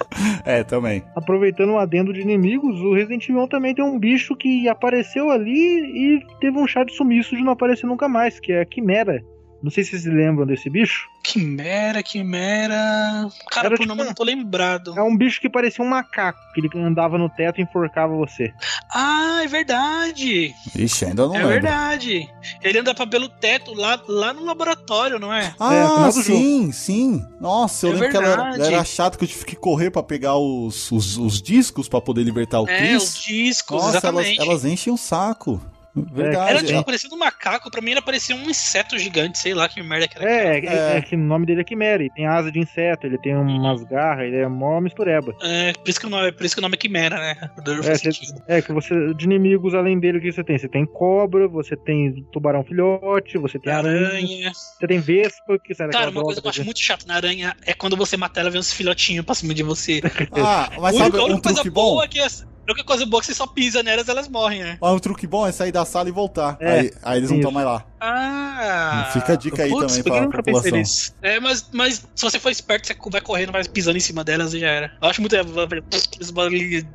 [0.44, 1.04] é, também.
[1.14, 5.52] Aproveitando o adendo de inimigos, o Resident Evil também tem um bicho que apareceu ali
[5.52, 9.22] e teve um chá de sumiço de não aparecer nunca mais, que é a Quimera.
[9.62, 11.08] Não sei se vocês lembram desse bicho.
[11.22, 13.28] Quimera, quimera.
[13.50, 14.94] Cara, Era, por tipo, nome não tô lembrado.
[14.96, 18.52] É um bicho que parecia um macaco, que ele andava no teto e enforcava você.
[18.94, 20.54] Ah, é verdade.
[20.74, 21.52] Ixi, ainda não É lembro.
[21.52, 22.28] verdade.
[22.62, 25.52] Ele andava pelo teto lá, lá no laboratório, não é?
[25.58, 26.72] Ah, é, sim, jogo.
[26.72, 27.26] sim.
[27.40, 28.24] Nossa, eu é lembro verdade.
[28.24, 31.16] que ela era, ela era chato que eu tive que correr pra pegar os, os,
[31.16, 32.92] os discos pra poder libertar o é, Chris.
[32.92, 34.36] É, os discos, Nossa, exatamente.
[34.38, 35.60] Elas, elas enchem o saco.
[35.96, 36.50] Verdade.
[36.50, 39.82] Era tipo, parecia um macaco, pra mim ele parecia um inseto gigante, sei lá que
[39.82, 40.30] merda que era.
[40.30, 43.16] É, é, é, que o nome dele é Quimera, ele tem asa de inseto, ele
[43.18, 45.34] tem umas garras, ele é mó mistureba.
[45.40, 47.50] É, por isso que o nome, por isso que o nome é Quimera, né?
[47.84, 48.10] É, cê,
[48.46, 50.58] é, que você, de inimigos além dele, o que você tem?
[50.58, 55.74] Você tem cobra, você tem tubarão filhote, você tem aranha, aranha você tem vespa, que
[55.74, 58.40] sai Cara, uma coisa que eu acho muito chato na aranha é quando você mata
[58.40, 60.02] ela, vem uns filhotinhos pra cima de você.
[60.32, 62.02] ah, mas sabe um truque bom?
[62.02, 62.26] É que é
[62.66, 64.78] a única coisa boa é que você só pisa nelas elas morrem, né?
[64.80, 66.56] Ah, um truque bom é sair da sala e voltar.
[66.60, 67.84] É, aí, aí eles não estão mais lá.
[68.00, 69.10] Ah!
[69.12, 71.12] Fica a dica aí Putz, também pra população.
[71.22, 74.52] É, mas, mas se você for esperto, você vai correndo, vai pisando em cima delas
[74.54, 74.92] e já era.
[75.00, 75.36] Eu acho muito.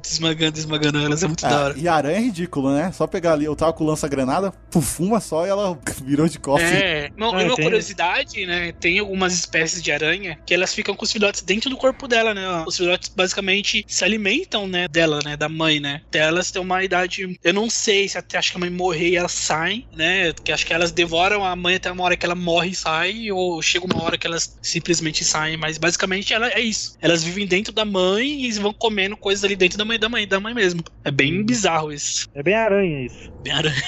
[0.01, 1.73] Desmagando, desmagando elas, é muito é, da hora.
[1.77, 2.91] E a aranha é ridículo, né?
[2.91, 6.71] Só pegar ali, eu tava com lança-granada, fuma só e ela virou de costas.
[6.71, 8.71] É, não, ah, uma curiosidade, né?
[8.73, 12.33] Tem algumas espécies de aranha que elas ficam com os filhotes dentro do corpo dela,
[12.33, 12.63] né?
[12.67, 15.35] Os filhotes basicamente se alimentam, né, dela, né?
[15.35, 16.01] Da mãe, né?
[16.07, 17.37] Até elas têm uma idade.
[17.43, 20.33] Eu não sei se até acho que a mãe morrer e elas saem, né?
[20.43, 23.31] Que acho que elas devoram a mãe até uma hora que ela morre e sai,
[23.31, 26.97] ou chega uma hora que elas simplesmente saem, mas basicamente ela é isso.
[26.99, 30.27] Elas vivem dentro da mãe e vão comendo coisas ali dentro da mãe da mãe,
[30.27, 30.83] da mãe mesmo.
[31.03, 31.45] É bem uhum.
[31.45, 32.27] bizarro isso.
[32.33, 33.31] É bem aranha isso.
[33.41, 33.81] Bem aranha.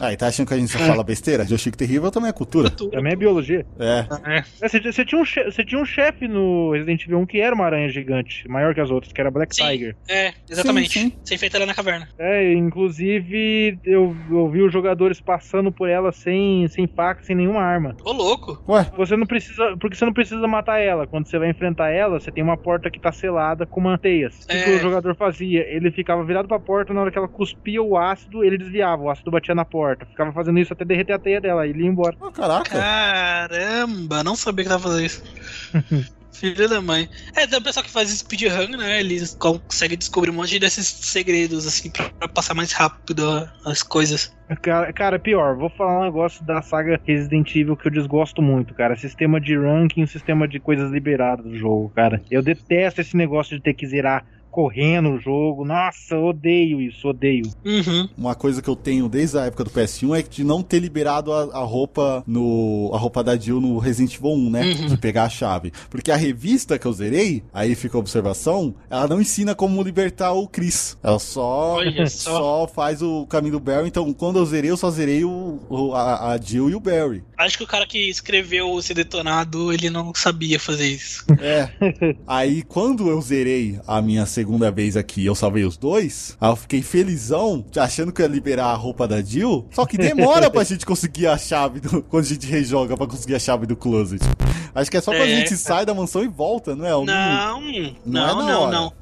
[0.00, 1.44] ah, e tá achando que a gente só fala besteira?
[1.44, 2.70] De Chico Terrível também é cultura.
[2.70, 2.96] cultura.
[2.96, 3.66] Também é biologia.
[3.78, 4.06] É.
[4.24, 4.38] é.
[4.38, 7.54] é você, você, tinha um você tinha um chefe no Resident Evil 1 que era
[7.54, 9.94] uma aranha gigante, maior que as outras, que era Black sim, Tiger.
[10.08, 10.94] É, exatamente.
[10.94, 11.05] Sim, Sim.
[11.24, 12.08] Você enfrenta ela na caverna.
[12.18, 17.60] É, inclusive eu, eu vi os jogadores passando por ela sem, sem faca, sem nenhuma
[17.60, 17.96] arma.
[18.04, 18.62] Ô, louco.
[18.68, 19.76] Ué, Você não precisa.
[19.80, 21.06] Porque você não precisa matar ela.
[21.06, 24.44] Quando você vai enfrentar ela, você tem uma porta que tá selada com manteias.
[24.44, 24.64] O que, É.
[24.64, 25.60] que o jogador fazia?
[25.68, 29.02] Ele ficava virado pra porta, na hora que ela cuspia o ácido, ele desviava.
[29.02, 30.06] O ácido batia na porta.
[30.06, 31.66] Ficava fazendo isso até derreter a teia dela.
[31.66, 32.16] E ele ia embora.
[32.20, 32.70] oh, caraca.
[32.78, 35.22] Caramba, não sabia que tava fazendo isso.
[36.38, 37.08] Filha da mãe.
[37.34, 39.00] É, tem o pessoal que faz speedrun, né?
[39.00, 44.36] Eles conseguem descobrir um monte desses segredos, assim, pra, pra passar mais rápido as coisas.
[44.62, 48.74] Cara, cara, pior, vou falar um negócio da saga Resident Evil que eu desgosto muito,
[48.74, 48.94] cara.
[48.94, 52.22] Sistema de ranking, sistema de coisas liberadas do jogo, cara.
[52.30, 54.24] Eu detesto esse negócio de ter que zerar
[54.56, 55.66] correndo o jogo.
[55.66, 57.44] Nossa, eu odeio isso, odeio.
[57.62, 58.08] Uhum.
[58.16, 61.30] Uma coisa que eu tenho desde a época do PS1 é de não ter liberado
[61.30, 64.62] a, a roupa no a roupa da Jill no Resident Evil 1, né?
[64.64, 64.86] Uhum.
[64.86, 65.72] De pegar a chave.
[65.90, 70.32] Porque a revista que eu zerei, aí fica a observação, ela não ensina como libertar
[70.32, 70.96] o Chris.
[71.02, 71.76] Ela só
[72.08, 72.30] só.
[72.38, 73.88] só faz o caminho do Barry.
[73.88, 77.22] Então, quando eu zerei, eu só zerei o, o- a, a Jill e o Barry.
[77.36, 81.26] Acho que o cara que escreveu esse detonado, ele não sabia fazer isso.
[81.40, 81.68] É.
[82.26, 86.56] Aí, quando eu zerei a minha segunda vez aqui, eu salvei os dois, aí eu
[86.56, 89.66] fiquei felizão, achando que ia liberar a roupa da Jill.
[89.72, 93.34] Só que demora pra gente conseguir a chave do, quando a gente rejoga pra conseguir
[93.34, 94.22] a chave do closet.
[94.74, 95.36] Acho que é só quando a É.
[95.38, 96.92] gente sai da mansão e volta, não é?
[96.92, 97.60] Eu Não,
[98.04, 98.92] não é não, não.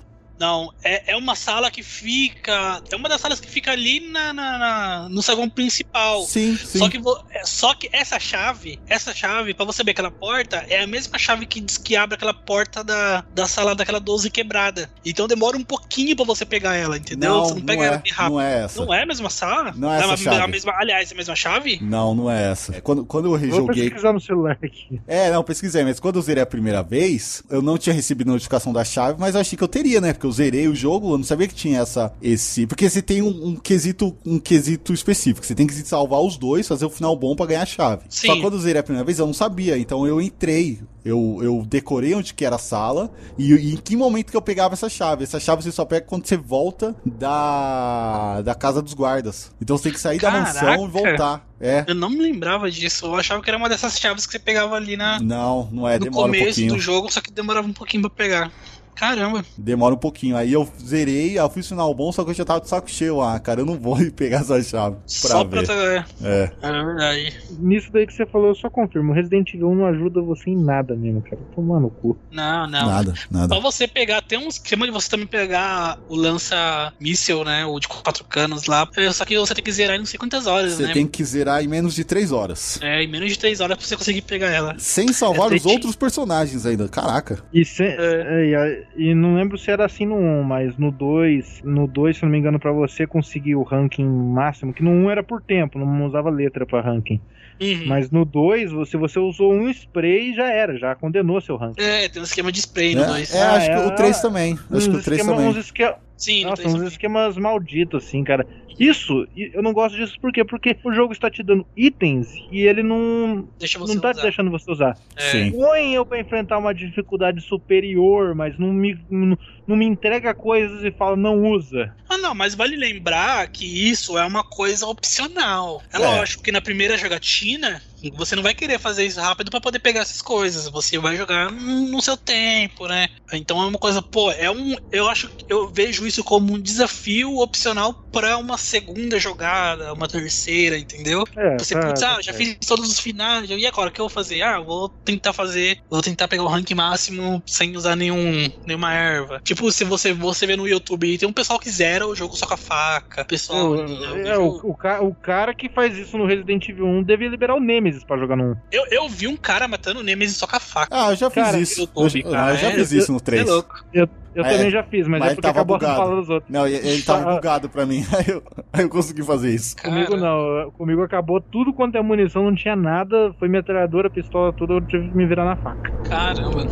[0.45, 0.73] Não.
[0.83, 2.83] É, é uma sala que fica.
[2.91, 6.23] É uma das salas que fica ali na, na- na- no saguão principal.
[6.25, 6.79] Sim, sim.
[6.79, 7.01] Só que,
[7.31, 11.19] é, só que essa chave, essa chave, pra você abrir aquela porta, é a mesma
[11.19, 14.91] chave que diz que abre aquela porta da, da sala daquela 12 quebrada.
[15.05, 17.31] Então demora um pouquinho pra você pegar ela, entendeu?
[17.31, 18.33] Não, você não pega não ela é, bem rápido.
[18.35, 18.85] não é essa.
[18.85, 19.73] Não é a mesma sala?
[19.77, 20.41] Não é essa a, chave.
[20.43, 21.79] A mesma, aliás, é a mesma chave?
[21.83, 22.77] Não, não é essa.
[22.77, 23.85] É, Quando, quando eu Vou rejoguei.
[23.85, 25.01] pesquisar no celular aqui.
[25.07, 28.73] É, não, pesquisei, mas quando eu zerei a primeira vez, eu não tinha recebido notificação
[28.73, 30.13] da chave, mas eu achei que eu teria, né?
[30.13, 32.67] Porque eu zerei o jogo, eu não sabia que tinha essa, esse...
[32.67, 36.69] Porque você tem um, um quesito um quesito específico, você tem que salvar os dois,
[36.69, 38.03] fazer o final bom pra ganhar a chave.
[38.09, 38.27] Sim.
[38.29, 41.65] Só quando eu zerei a primeira vez, eu não sabia, então eu entrei, eu, eu
[41.67, 44.89] decorei onde que era a sala e, e em que momento que eu pegava essa
[44.89, 45.25] chave.
[45.25, 49.53] Essa chave você só pega quando você volta da, da casa dos guardas.
[49.61, 50.67] Então você tem que sair da Caraca.
[50.67, 51.47] mansão e voltar.
[51.61, 51.85] É.
[51.87, 53.07] Eu não me lembrava disso.
[53.07, 55.99] Eu achava que era uma dessas chaves que você pegava ali na, Não, não é,
[55.99, 56.75] no demora um começo pouquinho.
[56.75, 58.53] do jogo, só que demorava um pouquinho pra pegar.
[58.95, 59.45] Caramba.
[59.59, 60.37] Demora um pouquinho.
[60.37, 63.21] Aí eu zerei, eu fiz final bom, só que eu já tava de saco cheio.
[63.21, 65.65] Ah, cara, eu não vou ir pegar essa chave pra Só ver.
[65.67, 65.75] pra.
[65.75, 66.51] É, É.
[66.63, 67.41] é verdade.
[67.59, 69.13] Nisso daí que você falou, eu só confirmo.
[69.13, 71.39] Resident Evil não ajuda você em nada mesmo, cara.
[71.55, 72.17] Tomar no cu.
[72.31, 72.87] Não, não.
[72.87, 73.55] Nada, nada.
[73.55, 77.65] Só você pegar, tem um esquema de você também pegar o lança-míssel, né?
[77.67, 78.89] O de quatro canos lá.
[78.97, 80.93] É, Só que você tem que zerar em não sei quantas horas, Você né?
[80.93, 82.79] tem que zerar em menos de 3 horas.
[82.83, 84.75] É, em menos de três horas pra você conseguir pegar ela.
[84.79, 86.89] Sem salvar É, os outros personagens ainda.
[86.89, 87.43] Caraca.
[87.53, 87.97] E, se- É.
[87.97, 92.23] é, e, não lembro se era assim no 1, mas no 2, no 2, se
[92.23, 95.79] não me engano, pra você conseguir o ranking máximo, que no 1 era por tempo,
[95.79, 97.21] não usava letra pra ranking.
[97.61, 97.85] Uhum.
[97.87, 101.81] Mas no 2, você, você usou um spray já era, já condenou seu ranking.
[101.83, 103.35] É, tem um esquema de spray no É, 2.
[103.35, 104.59] é, Ah, acho que é, o 3 também.
[104.73, 105.51] Acho que o 3 esquema- também.
[105.51, 108.47] uns esque- Sim, no Nossa, 3 uns esquemas malditos, assim, cara.
[108.79, 110.45] Isso, eu não gosto disso por quê?
[110.45, 114.23] Porque o jogo está te dando itens e ele não, Deixa você não tá usar.
[114.23, 114.99] deixando você usar.
[115.17, 115.21] É.
[115.31, 115.53] Sim.
[115.53, 120.83] Põe eu pra enfrentar uma dificuldade superior, mas não me, não, não me entrega coisas
[120.85, 121.95] e fala, não usa.
[122.09, 125.83] Ah, não, mas vale lembrar que isso é uma coisa opcional.
[125.93, 126.01] É, É.
[126.01, 127.83] lógico que na primeira jogatina,
[128.17, 130.69] você não vai querer fazer isso rápido pra poder pegar essas coisas.
[130.69, 133.09] Você vai jogar no seu tempo, né?
[133.33, 134.77] Então é uma coisa, pô, é um.
[134.93, 140.07] Eu acho que eu vejo isso como um desafio opcional pra uma segunda jogada, uma
[140.07, 141.25] terceira, entendeu?
[141.37, 142.37] É, Você, tá- putz, ah, já certo.
[142.37, 144.43] fiz todos os finais, e agora o que eu vou fazer?
[144.43, 149.41] Ah, vou tentar fazer, vou tentar pegar o rank máximo sem usar nenhum, nenhuma erva.
[149.45, 152.47] Tipo, se você, você vê no YouTube, tem um pessoal que zera o jogo só
[152.47, 153.25] com a faca.
[153.25, 156.87] Pessoal, Eu- eu, é, o, o, ca- o cara que faz isso no Resident Evil
[156.87, 158.57] 1 devia liberar o Nemesis pra jogar no 1.
[158.73, 160.89] eu, eu vi um cara matando o Nemesis só com a faca.
[160.91, 161.81] Ah, eu já fiz Cara, isso.
[161.81, 163.47] no YouTube, eu, cara, eu já é, fiz isso no É 3.
[163.49, 163.85] louco.
[163.93, 165.97] Eu É, também já fiz, mas, mas é ele porque tava acabou bugado.
[165.97, 166.51] falando dos outros.
[166.53, 167.35] Não, ele, ele tava Ah.
[167.37, 168.05] bugado pra mim.
[168.19, 169.77] Aí eu, aí eu consegui fazer isso.
[169.77, 174.53] Comigo Cara, não, comigo acabou tudo quanto é munição, não tinha nada, foi metralhadora, pistola,
[174.53, 175.89] tudo, eu tive que me virar na faca.
[176.09, 176.67] Caramba.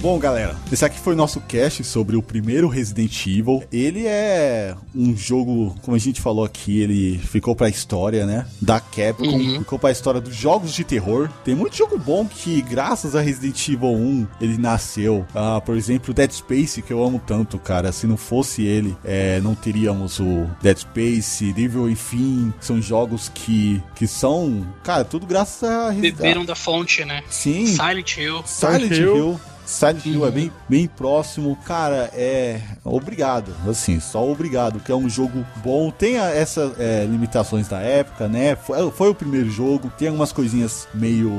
[0.00, 3.64] Bom, galera, esse aqui foi o nosso cast sobre o primeiro Resident Evil.
[3.72, 8.46] Ele é um jogo, como a gente falou aqui, ele ficou pra história, né?
[8.60, 9.58] Da Capcom, uhum.
[9.58, 11.30] ficou pra história dos jogos de terror.
[11.44, 15.26] Tem muito jogo bom que, graças a Resident Evil 1, ele nasceu.
[15.34, 17.90] Ah, por exemplo, Dead Space, que eu amo tanto, cara.
[17.90, 22.52] Se não fosse ele, é, não teríamos o Dead Space, Devil Enfim.
[22.60, 25.90] São jogos que, que são, cara, tudo graças a.
[25.90, 27.22] Beberam da fonte, né?
[27.28, 27.66] Sim.
[27.66, 28.42] Silent Hill.
[28.44, 29.16] Silent Hill.
[29.16, 29.40] Hill.
[29.66, 31.56] Silent Hill é bem, bem próximo.
[31.64, 32.60] Cara, é.
[32.84, 33.52] Obrigado.
[33.68, 34.78] Assim, só obrigado.
[34.78, 35.90] Que é um jogo bom.
[35.90, 38.54] Tem essas é, limitações da época, né?
[38.54, 39.92] Foi, foi, o primeiro jogo.
[39.98, 41.30] Tem algumas coisinhas meio,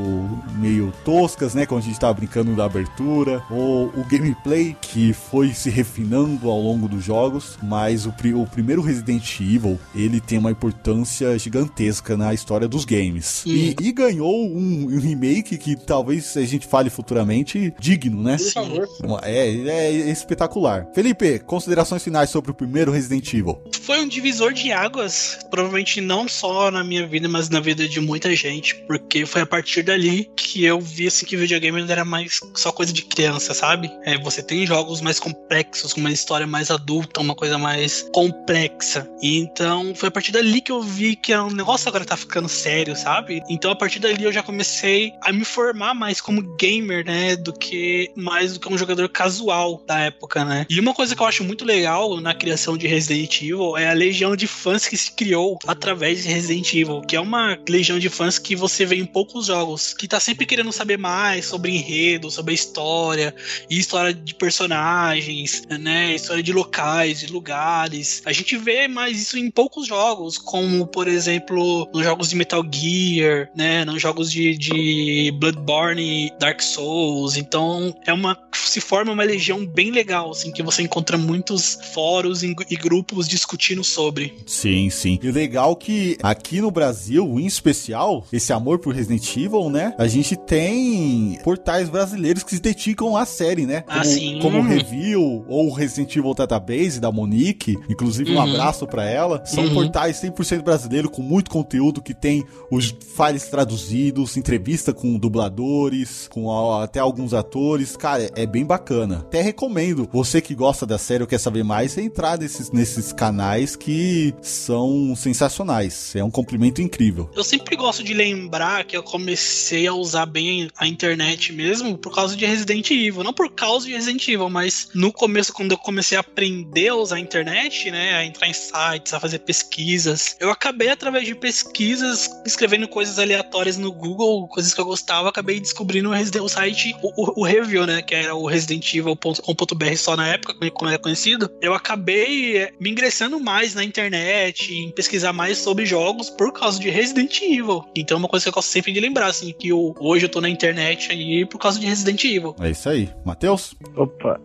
[0.57, 1.65] meio toscas, né?
[1.65, 3.41] Quando a gente tava brincando da abertura.
[3.49, 7.57] Ou o gameplay que foi se refinando ao longo dos jogos.
[7.63, 13.43] Mas o, o primeiro Resident Evil, ele tem uma importância gigantesca na história dos games.
[13.45, 18.38] E, e, ganhou um, um remake que talvez a gente fale futuramente digno né?
[18.38, 18.89] Por favor.
[19.23, 20.88] É, é espetacular.
[20.94, 23.61] Felipe, considerações finais sobre o primeiro Resident Evil.
[23.81, 28.02] Foi um divisor de águas, provavelmente não só na minha vida, mas na vida de
[28.02, 32.03] muita gente, porque foi a partir dali que eu vi assim que videogame não era
[32.03, 33.91] mais só coisa de criança, sabe?
[34.03, 39.07] É, você tem jogos mais complexos, com uma história mais adulta, uma coisa mais complexa.
[39.22, 42.49] E então foi a partir dali que eu vi que o negócio agora tá ficando
[42.49, 43.41] sério, sabe?
[43.49, 47.53] Então a partir dali eu já comecei a me formar mais como gamer, né, do
[47.53, 50.65] que mais do que um jogador casual da época, né?
[50.69, 53.93] E uma coisa que eu acho muito legal na criação de Resident Evil é a
[53.93, 58.09] legião de fãs que se criou através de Resident Evil, que é uma legião de
[58.09, 62.29] fãs que você vê em poucos jogos, que tá sempre querendo saber mais sobre enredo,
[62.29, 63.34] sobre história,
[63.69, 66.15] e história de personagens, né?
[66.15, 68.21] História de locais, de lugares.
[68.25, 72.63] A gente vê mais isso em poucos jogos, como por exemplo nos jogos de Metal
[72.71, 73.85] Gear, né?
[73.85, 77.38] Nos jogos de, de Bloodborne, Dark Souls.
[77.38, 78.37] Então é uma
[78.67, 83.83] se forma uma legião bem legal, assim, que você encontra muitos fóruns e, grupos discutindo
[83.83, 84.33] sobre.
[84.45, 85.19] Sim, sim.
[85.21, 89.93] E legal que aqui no Brasil, em especial, esse amor por Resident Evil, né?
[89.97, 93.83] A gente tem portais brasileiros que se dedicam à série, né?
[93.87, 94.39] Ah, como, ah, sim.
[94.41, 98.41] como Review ou Resident Evil Database da Monique, inclusive um uhum.
[98.41, 99.45] abraço para ela.
[99.45, 99.73] São uhum.
[99.73, 106.51] portais 100% brasileiro com muito conteúdo que tem os files traduzidos, entrevista com dubladores, com
[106.79, 109.19] até alguns atores cara, é bem bacana.
[109.19, 113.76] Até recomendo, você que gosta da série ou quer saber mais, entrar nesses, nesses canais
[113.76, 116.15] que são sensacionais.
[116.15, 117.30] É um complemento incrível.
[117.35, 122.14] Eu sempre gosto de lembrar que eu comecei a usar bem a internet mesmo por
[122.14, 123.23] causa de Resident Evil.
[123.23, 126.95] Não por causa de Resident Evil, mas no começo, quando eu comecei a aprender a
[126.95, 131.35] usar a internet, né, a entrar em sites, a fazer pesquisas, eu acabei através de
[131.35, 137.41] pesquisas escrevendo coisas aleatórias no Google, coisas que eu gostava, acabei descobrindo o, site, o,
[137.41, 138.01] o Review, né?
[138.01, 141.49] Que era o Resident Evil.com.br só na época, como era conhecido.
[141.61, 146.79] Eu acabei é, me ingressando mais na internet, em pesquisar mais sobre jogos por causa
[146.79, 147.83] de Resident Evil.
[147.95, 150.29] Então é uma coisa que eu gosto sempre de lembrar, assim, que eu, hoje eu
[150.29, 152.55] tô na internet aí por causa de Resident Evil.
[152.59, 153.09] É isso aí.
[153.25, 153.75] Matheus?
[153.95, 154.39] Opa.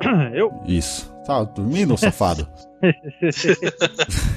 [0.32, 0.52] Eu?
[0.66, 1.12] Isso.
[1.28, 2.48] Tá dormindo, safado?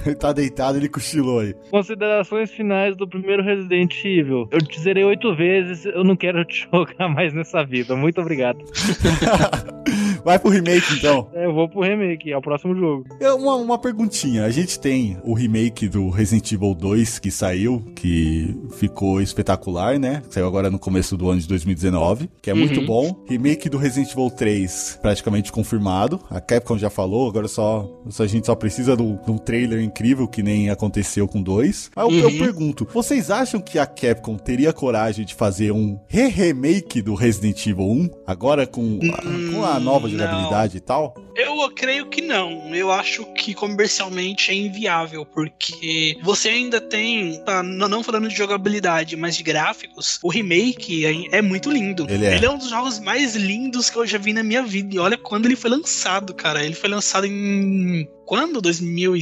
[0.05, 1.55] ele tá deitado, ele cochilou aí.
[1.69, 4.49] Considerações finais do primeiro Resident Evil.
[4.51, 7.95] Eu te zerei oito vezes, eu não quero te jogar mais nessa vida.
[7.95, 8.59] Muito obrigado.
[10.23, 11.30] Vai pro remake então.
[11.41, 13.06] É, eu vou pro remake, é o próximo jogo.
[13.19, 14.43] É uma, uma perguntinha.
[14.43, 20.22] A gente tem o remake do Resident Evil 2 que saiu, que ficou espetacular, né?
[20.30, 22.60] Saiu agora no começo do ano de 2019, que é uhum.
[22.60, 23.23] muito bom.
[23.27, 26.19] Remake do Resident Evil 3 praticamente confirmado.
[26.30, 30.43] A Capcom já falou, agora só, só gente só precisa de um trailer incrível que
[30.43, 31.89] nem aconteceu com dois.
[31.95, 32.19] Aí eu, uhum.
[32.19, 37.65] eu pergunto, vocês acham que a Capcom teria coragem de fazer um re-remake do Resident
[37.65, 38.10] Evil 1?
[38.27, 40.77] Agora com, a, com a nova jogabilidade não.
[40.77, 41.15] e tal?
[41.35, 42.73] Eu creio que não.
[42.75, 49.15] Eu acho que comercialmente é inviável, porque você ainda tem, tá, não falando de jogabilidade,
[49.15, 52.05] mas de gráficos, o remake é, é muito lindo.
[52.09, 52.35] Ele é.
[52.35, 54.95] ele é um dos jogos mais lindos que eu já vi na minha vida.
[54.95, 56.63] E olha quando ele foi lançado, cara.
[56.63, 58.61] Ele foi lançado em quando?
[58.61, 59.21] 2000 e...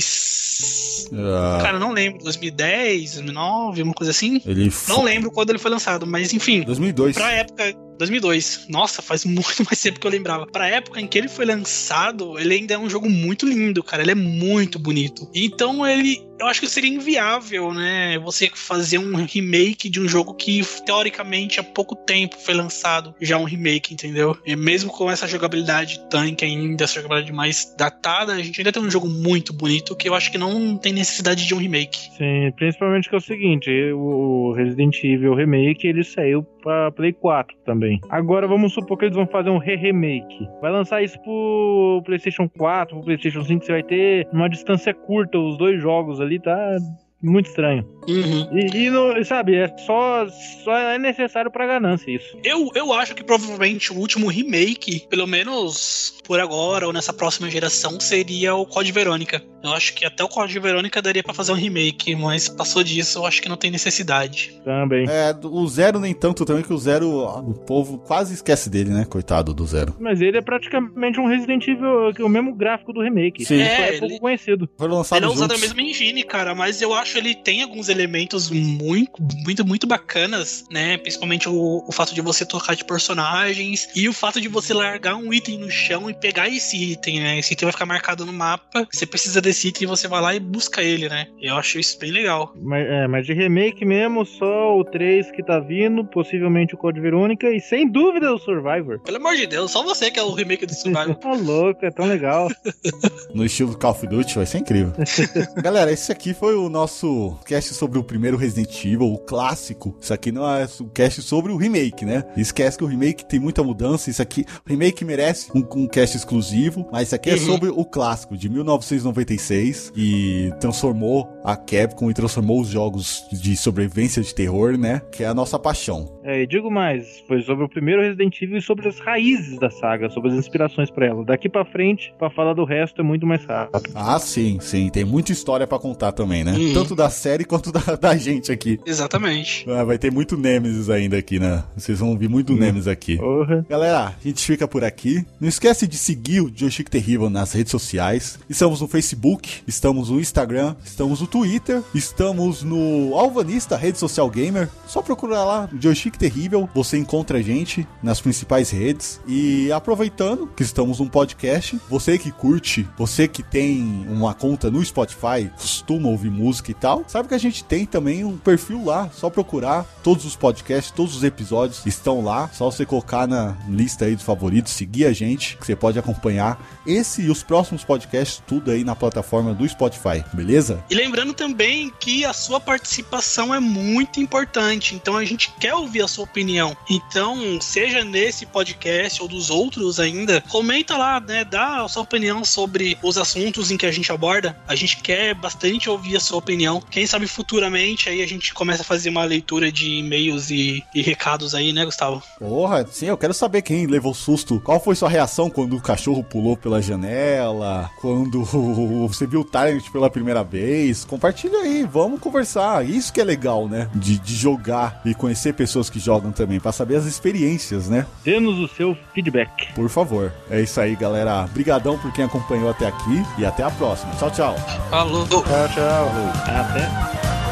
[1.11, 1.61] Uh...
[1.61, 2.24] Cara, não lembro.
[2.24, 4.41] 2010, 2009, uma coisa assim?
[4.45, 6.61] Ele Não lembro quando ele foi lançado, mas enfim.
[6.61, 7.16] 2002.
[7.16, 7.89] Pra época...
[8.00, 8.68] 2002.
[8.70, 10.48] Nossa, faz muito mais tempo que eu lembrava.
[10.48, 14.02] Pra época em que ele foi lançado, ele ainda é um jogo muito lindo, cara.
[14.02, 15.30] Ele é muito bonito.
[15.36, 18.18] Então ele eu acho que seria inviável, né?
[18.20, 23.38] Você fazer um remake de um jogo que, teoricamente, há pouco tempo foi lançado já
[23.38, 24.38] um remake, entendeu?
[24.46, 28.82] E mesmo com essa jogabilidade tanque ainda, essa jogabilidade mais datada, a gente ainda tem
[28.82, 32.10] um jogo muito bonito que eu acho que não tem necessidade de um remake.
[32.18, 37.56] Sim, principalmente que é o seguinte, o Resident Evil Remake, ele saiu pra Play 4
[37.65, 37.99] também.
[38.10, 40.48] Agora vamos supor que eles vão fazer um re-remake.
[40.61, 45.38] Vai lançar isso pro PlayStation 4, pro PlayStation 5, você vai ter uma distância curta
[45.38, 46.77] os dois jogos ali, tá?
[47.22, 47.86] muito estranho.
[48.07, 48.57] Uhum.
[48.57, 48.88] E,
[49.19, 50.27] e sabe, é só,
[50.64, 52.38] só é necessário pra ganância isso.
[52.44, 57.49] Eu, eu acho que provavelmente o último remake, pelo menos por agora ou nessa próxima
[57.49, 59.41] geração, seria o Code Verônica.
[59.64, 63.18] Eu acho que até o Code Verônica daria para fazer um remake, mas passou disso,
[63.18, 64.61] eu acho que não tem necessidade.
[64.64, 65.07] Também.
[65.10, 69.06] É, o Zero nem tanto também, que o Zero, o povo quase esquece dele, né?
[69.06, 69.95] Coitado do Zero.
[69.99, 73.43] Mas ele é praticamente um Resident Evil, que é o mesmo gráfico do remake.
[73.43, 73.61] Sim.
[73.61, 74.19] É, é pouco ele...
[74.19, 74.69] conhecido.
[74.77, 75.61] Foi lançado ele é usado juntos.
[75.61, 80.64] na mesma engine, cara, mas eu acho ele tem alguns elementos muito, muito, muito bacanas,
[80.72, 80.95] né?
[80.99, 85.15] Principalmente o, o fato de você trocar de personagens e o fato de você largar
[85.15, 87.40] um item no chão e pegar esse item, né?
[87.40, 88.88] Esse item vai ficar marcado no mapa.
[88.91, 91.28] Você precisa desse item e você vai lá e busca ele, né?
[91.41, 92.54] Eu acho isso bem legal.
[92.62, 97.00] Mas, é, mas de remake mesmo, só o 3 que tá vindo, possivelmente o Code
[97.00, 99.00] Verônica e sem dúvida o Survivor.
[99.00, 101.16] Pelo amor de Deus, só você que é o remake do Survivor.
[101.30, 102.50] Tá louco, é tão legal.
[103.36, 104.94] no estilo Call of Duty, vai ser incrível.
[105.62, 109.96] Galera, esse aqui foi o nosso cast sobre o primeiro Resident Evil, o clássico.
[110.02, 112.24] Isso aqui não é o cast sobre o remake, né?
[112.38, 114.10] Esquece que o remake tem muita mudança.
[114.10, 117.40] Isso aqui, o remake merece um, um cast exclusivo, mas isso aqui é Uhum.
[117.40, 124.22] sobre o clássico de 1996 e transformou a Capcom e transformou os jogos de sobrevivência
[124.22, 125.02] de terror, né?
[125.11, 126.07] Que é a nossa paixão.
[126.23, 129.69] É, e digo mais, foi sobre o primeiro Resident Evil e sobre as raízes da
[129.69, 131.23] saga, sobre as inspirações pra ela.
[131.26, 133.91] Daqui pra frente, pra falar do resto é muito mais rápido.
[133.95, 134.90] Ah, sim, sim.
[134.90, 136.53] Tem muita história pra contar também, né?
[136.53, 136.73] Uhum.
[136.73, 138.80] Tanto da série quanto da, da gente aqui.
[138.86, 139.65] Exatamente.
[139.69, 141.64] Ah, vai ter muito Nemesis ainda aqui, né?
[141.76, 143.18] Vocês vão ouvir muito Nemesis aqui.
[143.18, 143.65] Porra.
[143.69, 145.26] Galera, a gente fica por aqui.
[145.40, 148.40] Não esquece de seguir o Joystick Terrível nas redes sociais.
[148.48, 154.70] Estamos no Facebook, estamos no Instagram, estamos no Twitter, estamos no Alvanista, rede social gamer.
[154.88, 159.20] Só procurar lá Joystick Terrível, você encontra a gente nas principais redes.
[159.28, 164.84] E aproveitando que estamos num podcast, você que curte, você que tem uma conta no
[164.86, 169.10] Spotify, costuma ouvir música e tal, sabe que a gente tem também um perfil lá,
[169.11, 174.06] só procurar todos os podcasts, todos os episódios estão lá, só você colocar na lista
[174.06, 178.43] aí dos favoritos, seguir a gente, que você pode acompanhar esse e os próximos podcasts
[178.45, 180.84] tudo aí na plataforma do Spotify, beleza?
[180.89, 186.01] E lembrando também que a sua participação é muito importante, então a gente quer ouvir
[186.01, 186.76] a sua opinião.
[186.89, 191.45] Então, seja nesse podcast ou dos outros ainda, comenta lá, né?
[191.45, 194.57] Dá a sua opinião sobre os assuntos em que a gente aborda.
[194.68, 196.81] A gente quer bastante ouvir a sua opinião.
[196.89, 201.01] Quem sabe futuramente aí a gente começa a fazer uma leitura de e-mails e, e
[201.01, 202.22] recados aí, né, Gustavo?
[202.38, 204.60] Porra, sim, eu quero saber quem levou susto.
[204.60, 207.90] Qual foi sua reação quando o cachorro pulou pela janela?
[208.00, 208.44] Quando
[209.08, 211.06] você viu o Tyrant pela primeira vez?
[211.06, 212.86] Compartilha aí, vamos conversar.
[212.86, 213.90] Isso que é legal, né?
[213.94, 218.06] De, de jogar e conhecer pessoas que jogam também, pra saber as experiências, né?
[218.24, 219.74] Dê-nos o seu feedback.
[219.74, 220.32] Por favor.
[220.50, 221.48] É isso aí, galera.
[221.54, 224.14] Brigadão por quem acompanhou até aqui e até a próxima.
[224.16, 224.56] Tchau, tchau.
[224.90, 225.28] Falou!
[225.28, 226.10] Tchau, tchau.
[226.46, 227.49] Até.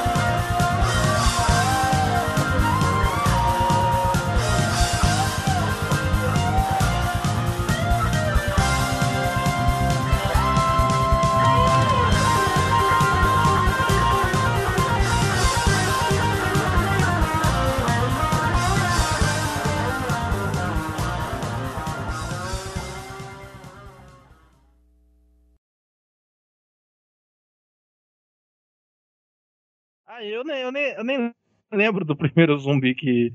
[30.18, 31.32] Ah, eu nem, eu, nem, eu nem
[31.72, 33.32] lembro do primeiro zumbi que,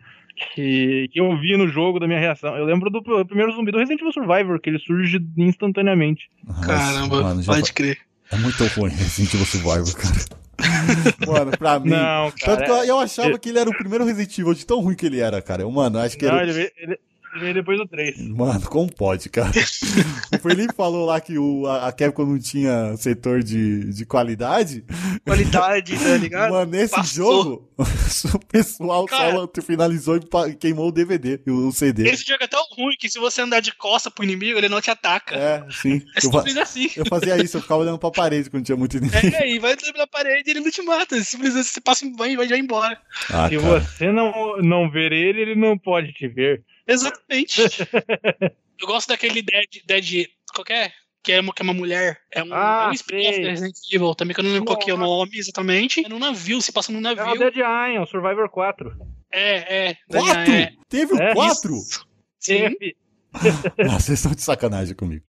[0.55, 2.57] que, que eu vi no jogo da minha reação.
[2.57, 6.29] Eu lembro do pr- primeiro zumbi do Resident Evil Survivor, que ele surge instantaneamente.
[6.45, 7.99] Mas, Caramba, mano, já pode crer.
[8.33, 10.43] É muito ruim Resident Evil Survivor, cara.
[11.27, 11.91] Mano, pra mim.
[11.91, 12.65] Não, Tanto cara.
[12.65, 15.07] que eu, eu achava que ele era o primeiro Resident Evil de tão ruim que
[15.07, 15.63] ele era, cara.
[15.63, 16.49] Eu, mano, acho que Não, era.
[16.49, 16.99] ele ele,
[17.33, 18.29] ele veio depois do 3.
[18.29, 19.51] Mano, como pode, cara?
[20.35, 24.85] o Felipe falou lá que o, a, a Capcom não tinha setor de, de qualidade.
[25.25, 26.51] Qualidade, tá ligado?
[26.53, 27.43] Mano, nesse Passou.
[27.43, 27.69] jogo,
[28.35, 29.33] o pessoal Cara.
[29.33, 32.09] só finalizou e queimou o DVD, o, o CD.
[32.09, 34.81] Esse jogo é tão ruim que se você andar de costa pro inimigo, ele não
[34.81, 35.35] te ataca.
[35.35, 36.03] É, sim.
[36.15, 36.91] É Eu, assim.
[36.97, 39.37] eu fazia isso, eu ficava olhando pra parede quando tinha muito inimigo.
[39.37, 41.19] É, e vai na parede e ele não te mata.
[41.23, 42.99] Simplesmente você passa e vai, vai já embora.
[43.31, 43.81] Ah, Se cara.
[43.81, 46.63] você não, não ver ele, ele não pode te ver.
[46.93, 47.63] Exatamente.
[48.81, 49.83] Eu gosto daquele Dead.
[49.87, 50.93] Dead qualquer?
[51.23, 52.21] Que é uma, que é uma mulher.
[52.33, 54.79] É um, Ah, é um spin-off da Resident Evil também, que eu não lembro qual
[54.79, 56.05] que é o nome exatamente.
[56.05, 57.39] É num navio, se passa num É o navio.
[57.39, 58.93] Dead Iron, Survivor 4.
[59.31, 59.97] É, é.
[60.11, 60.53] Quatro?
[60.53, 61.75] É, Teve o É, quatro?
[62.41, 62.75] Sim.
[62.77, 62.97] Teve.
[63.89, 65.25] Ah, vocês estão de sacanagem comigo.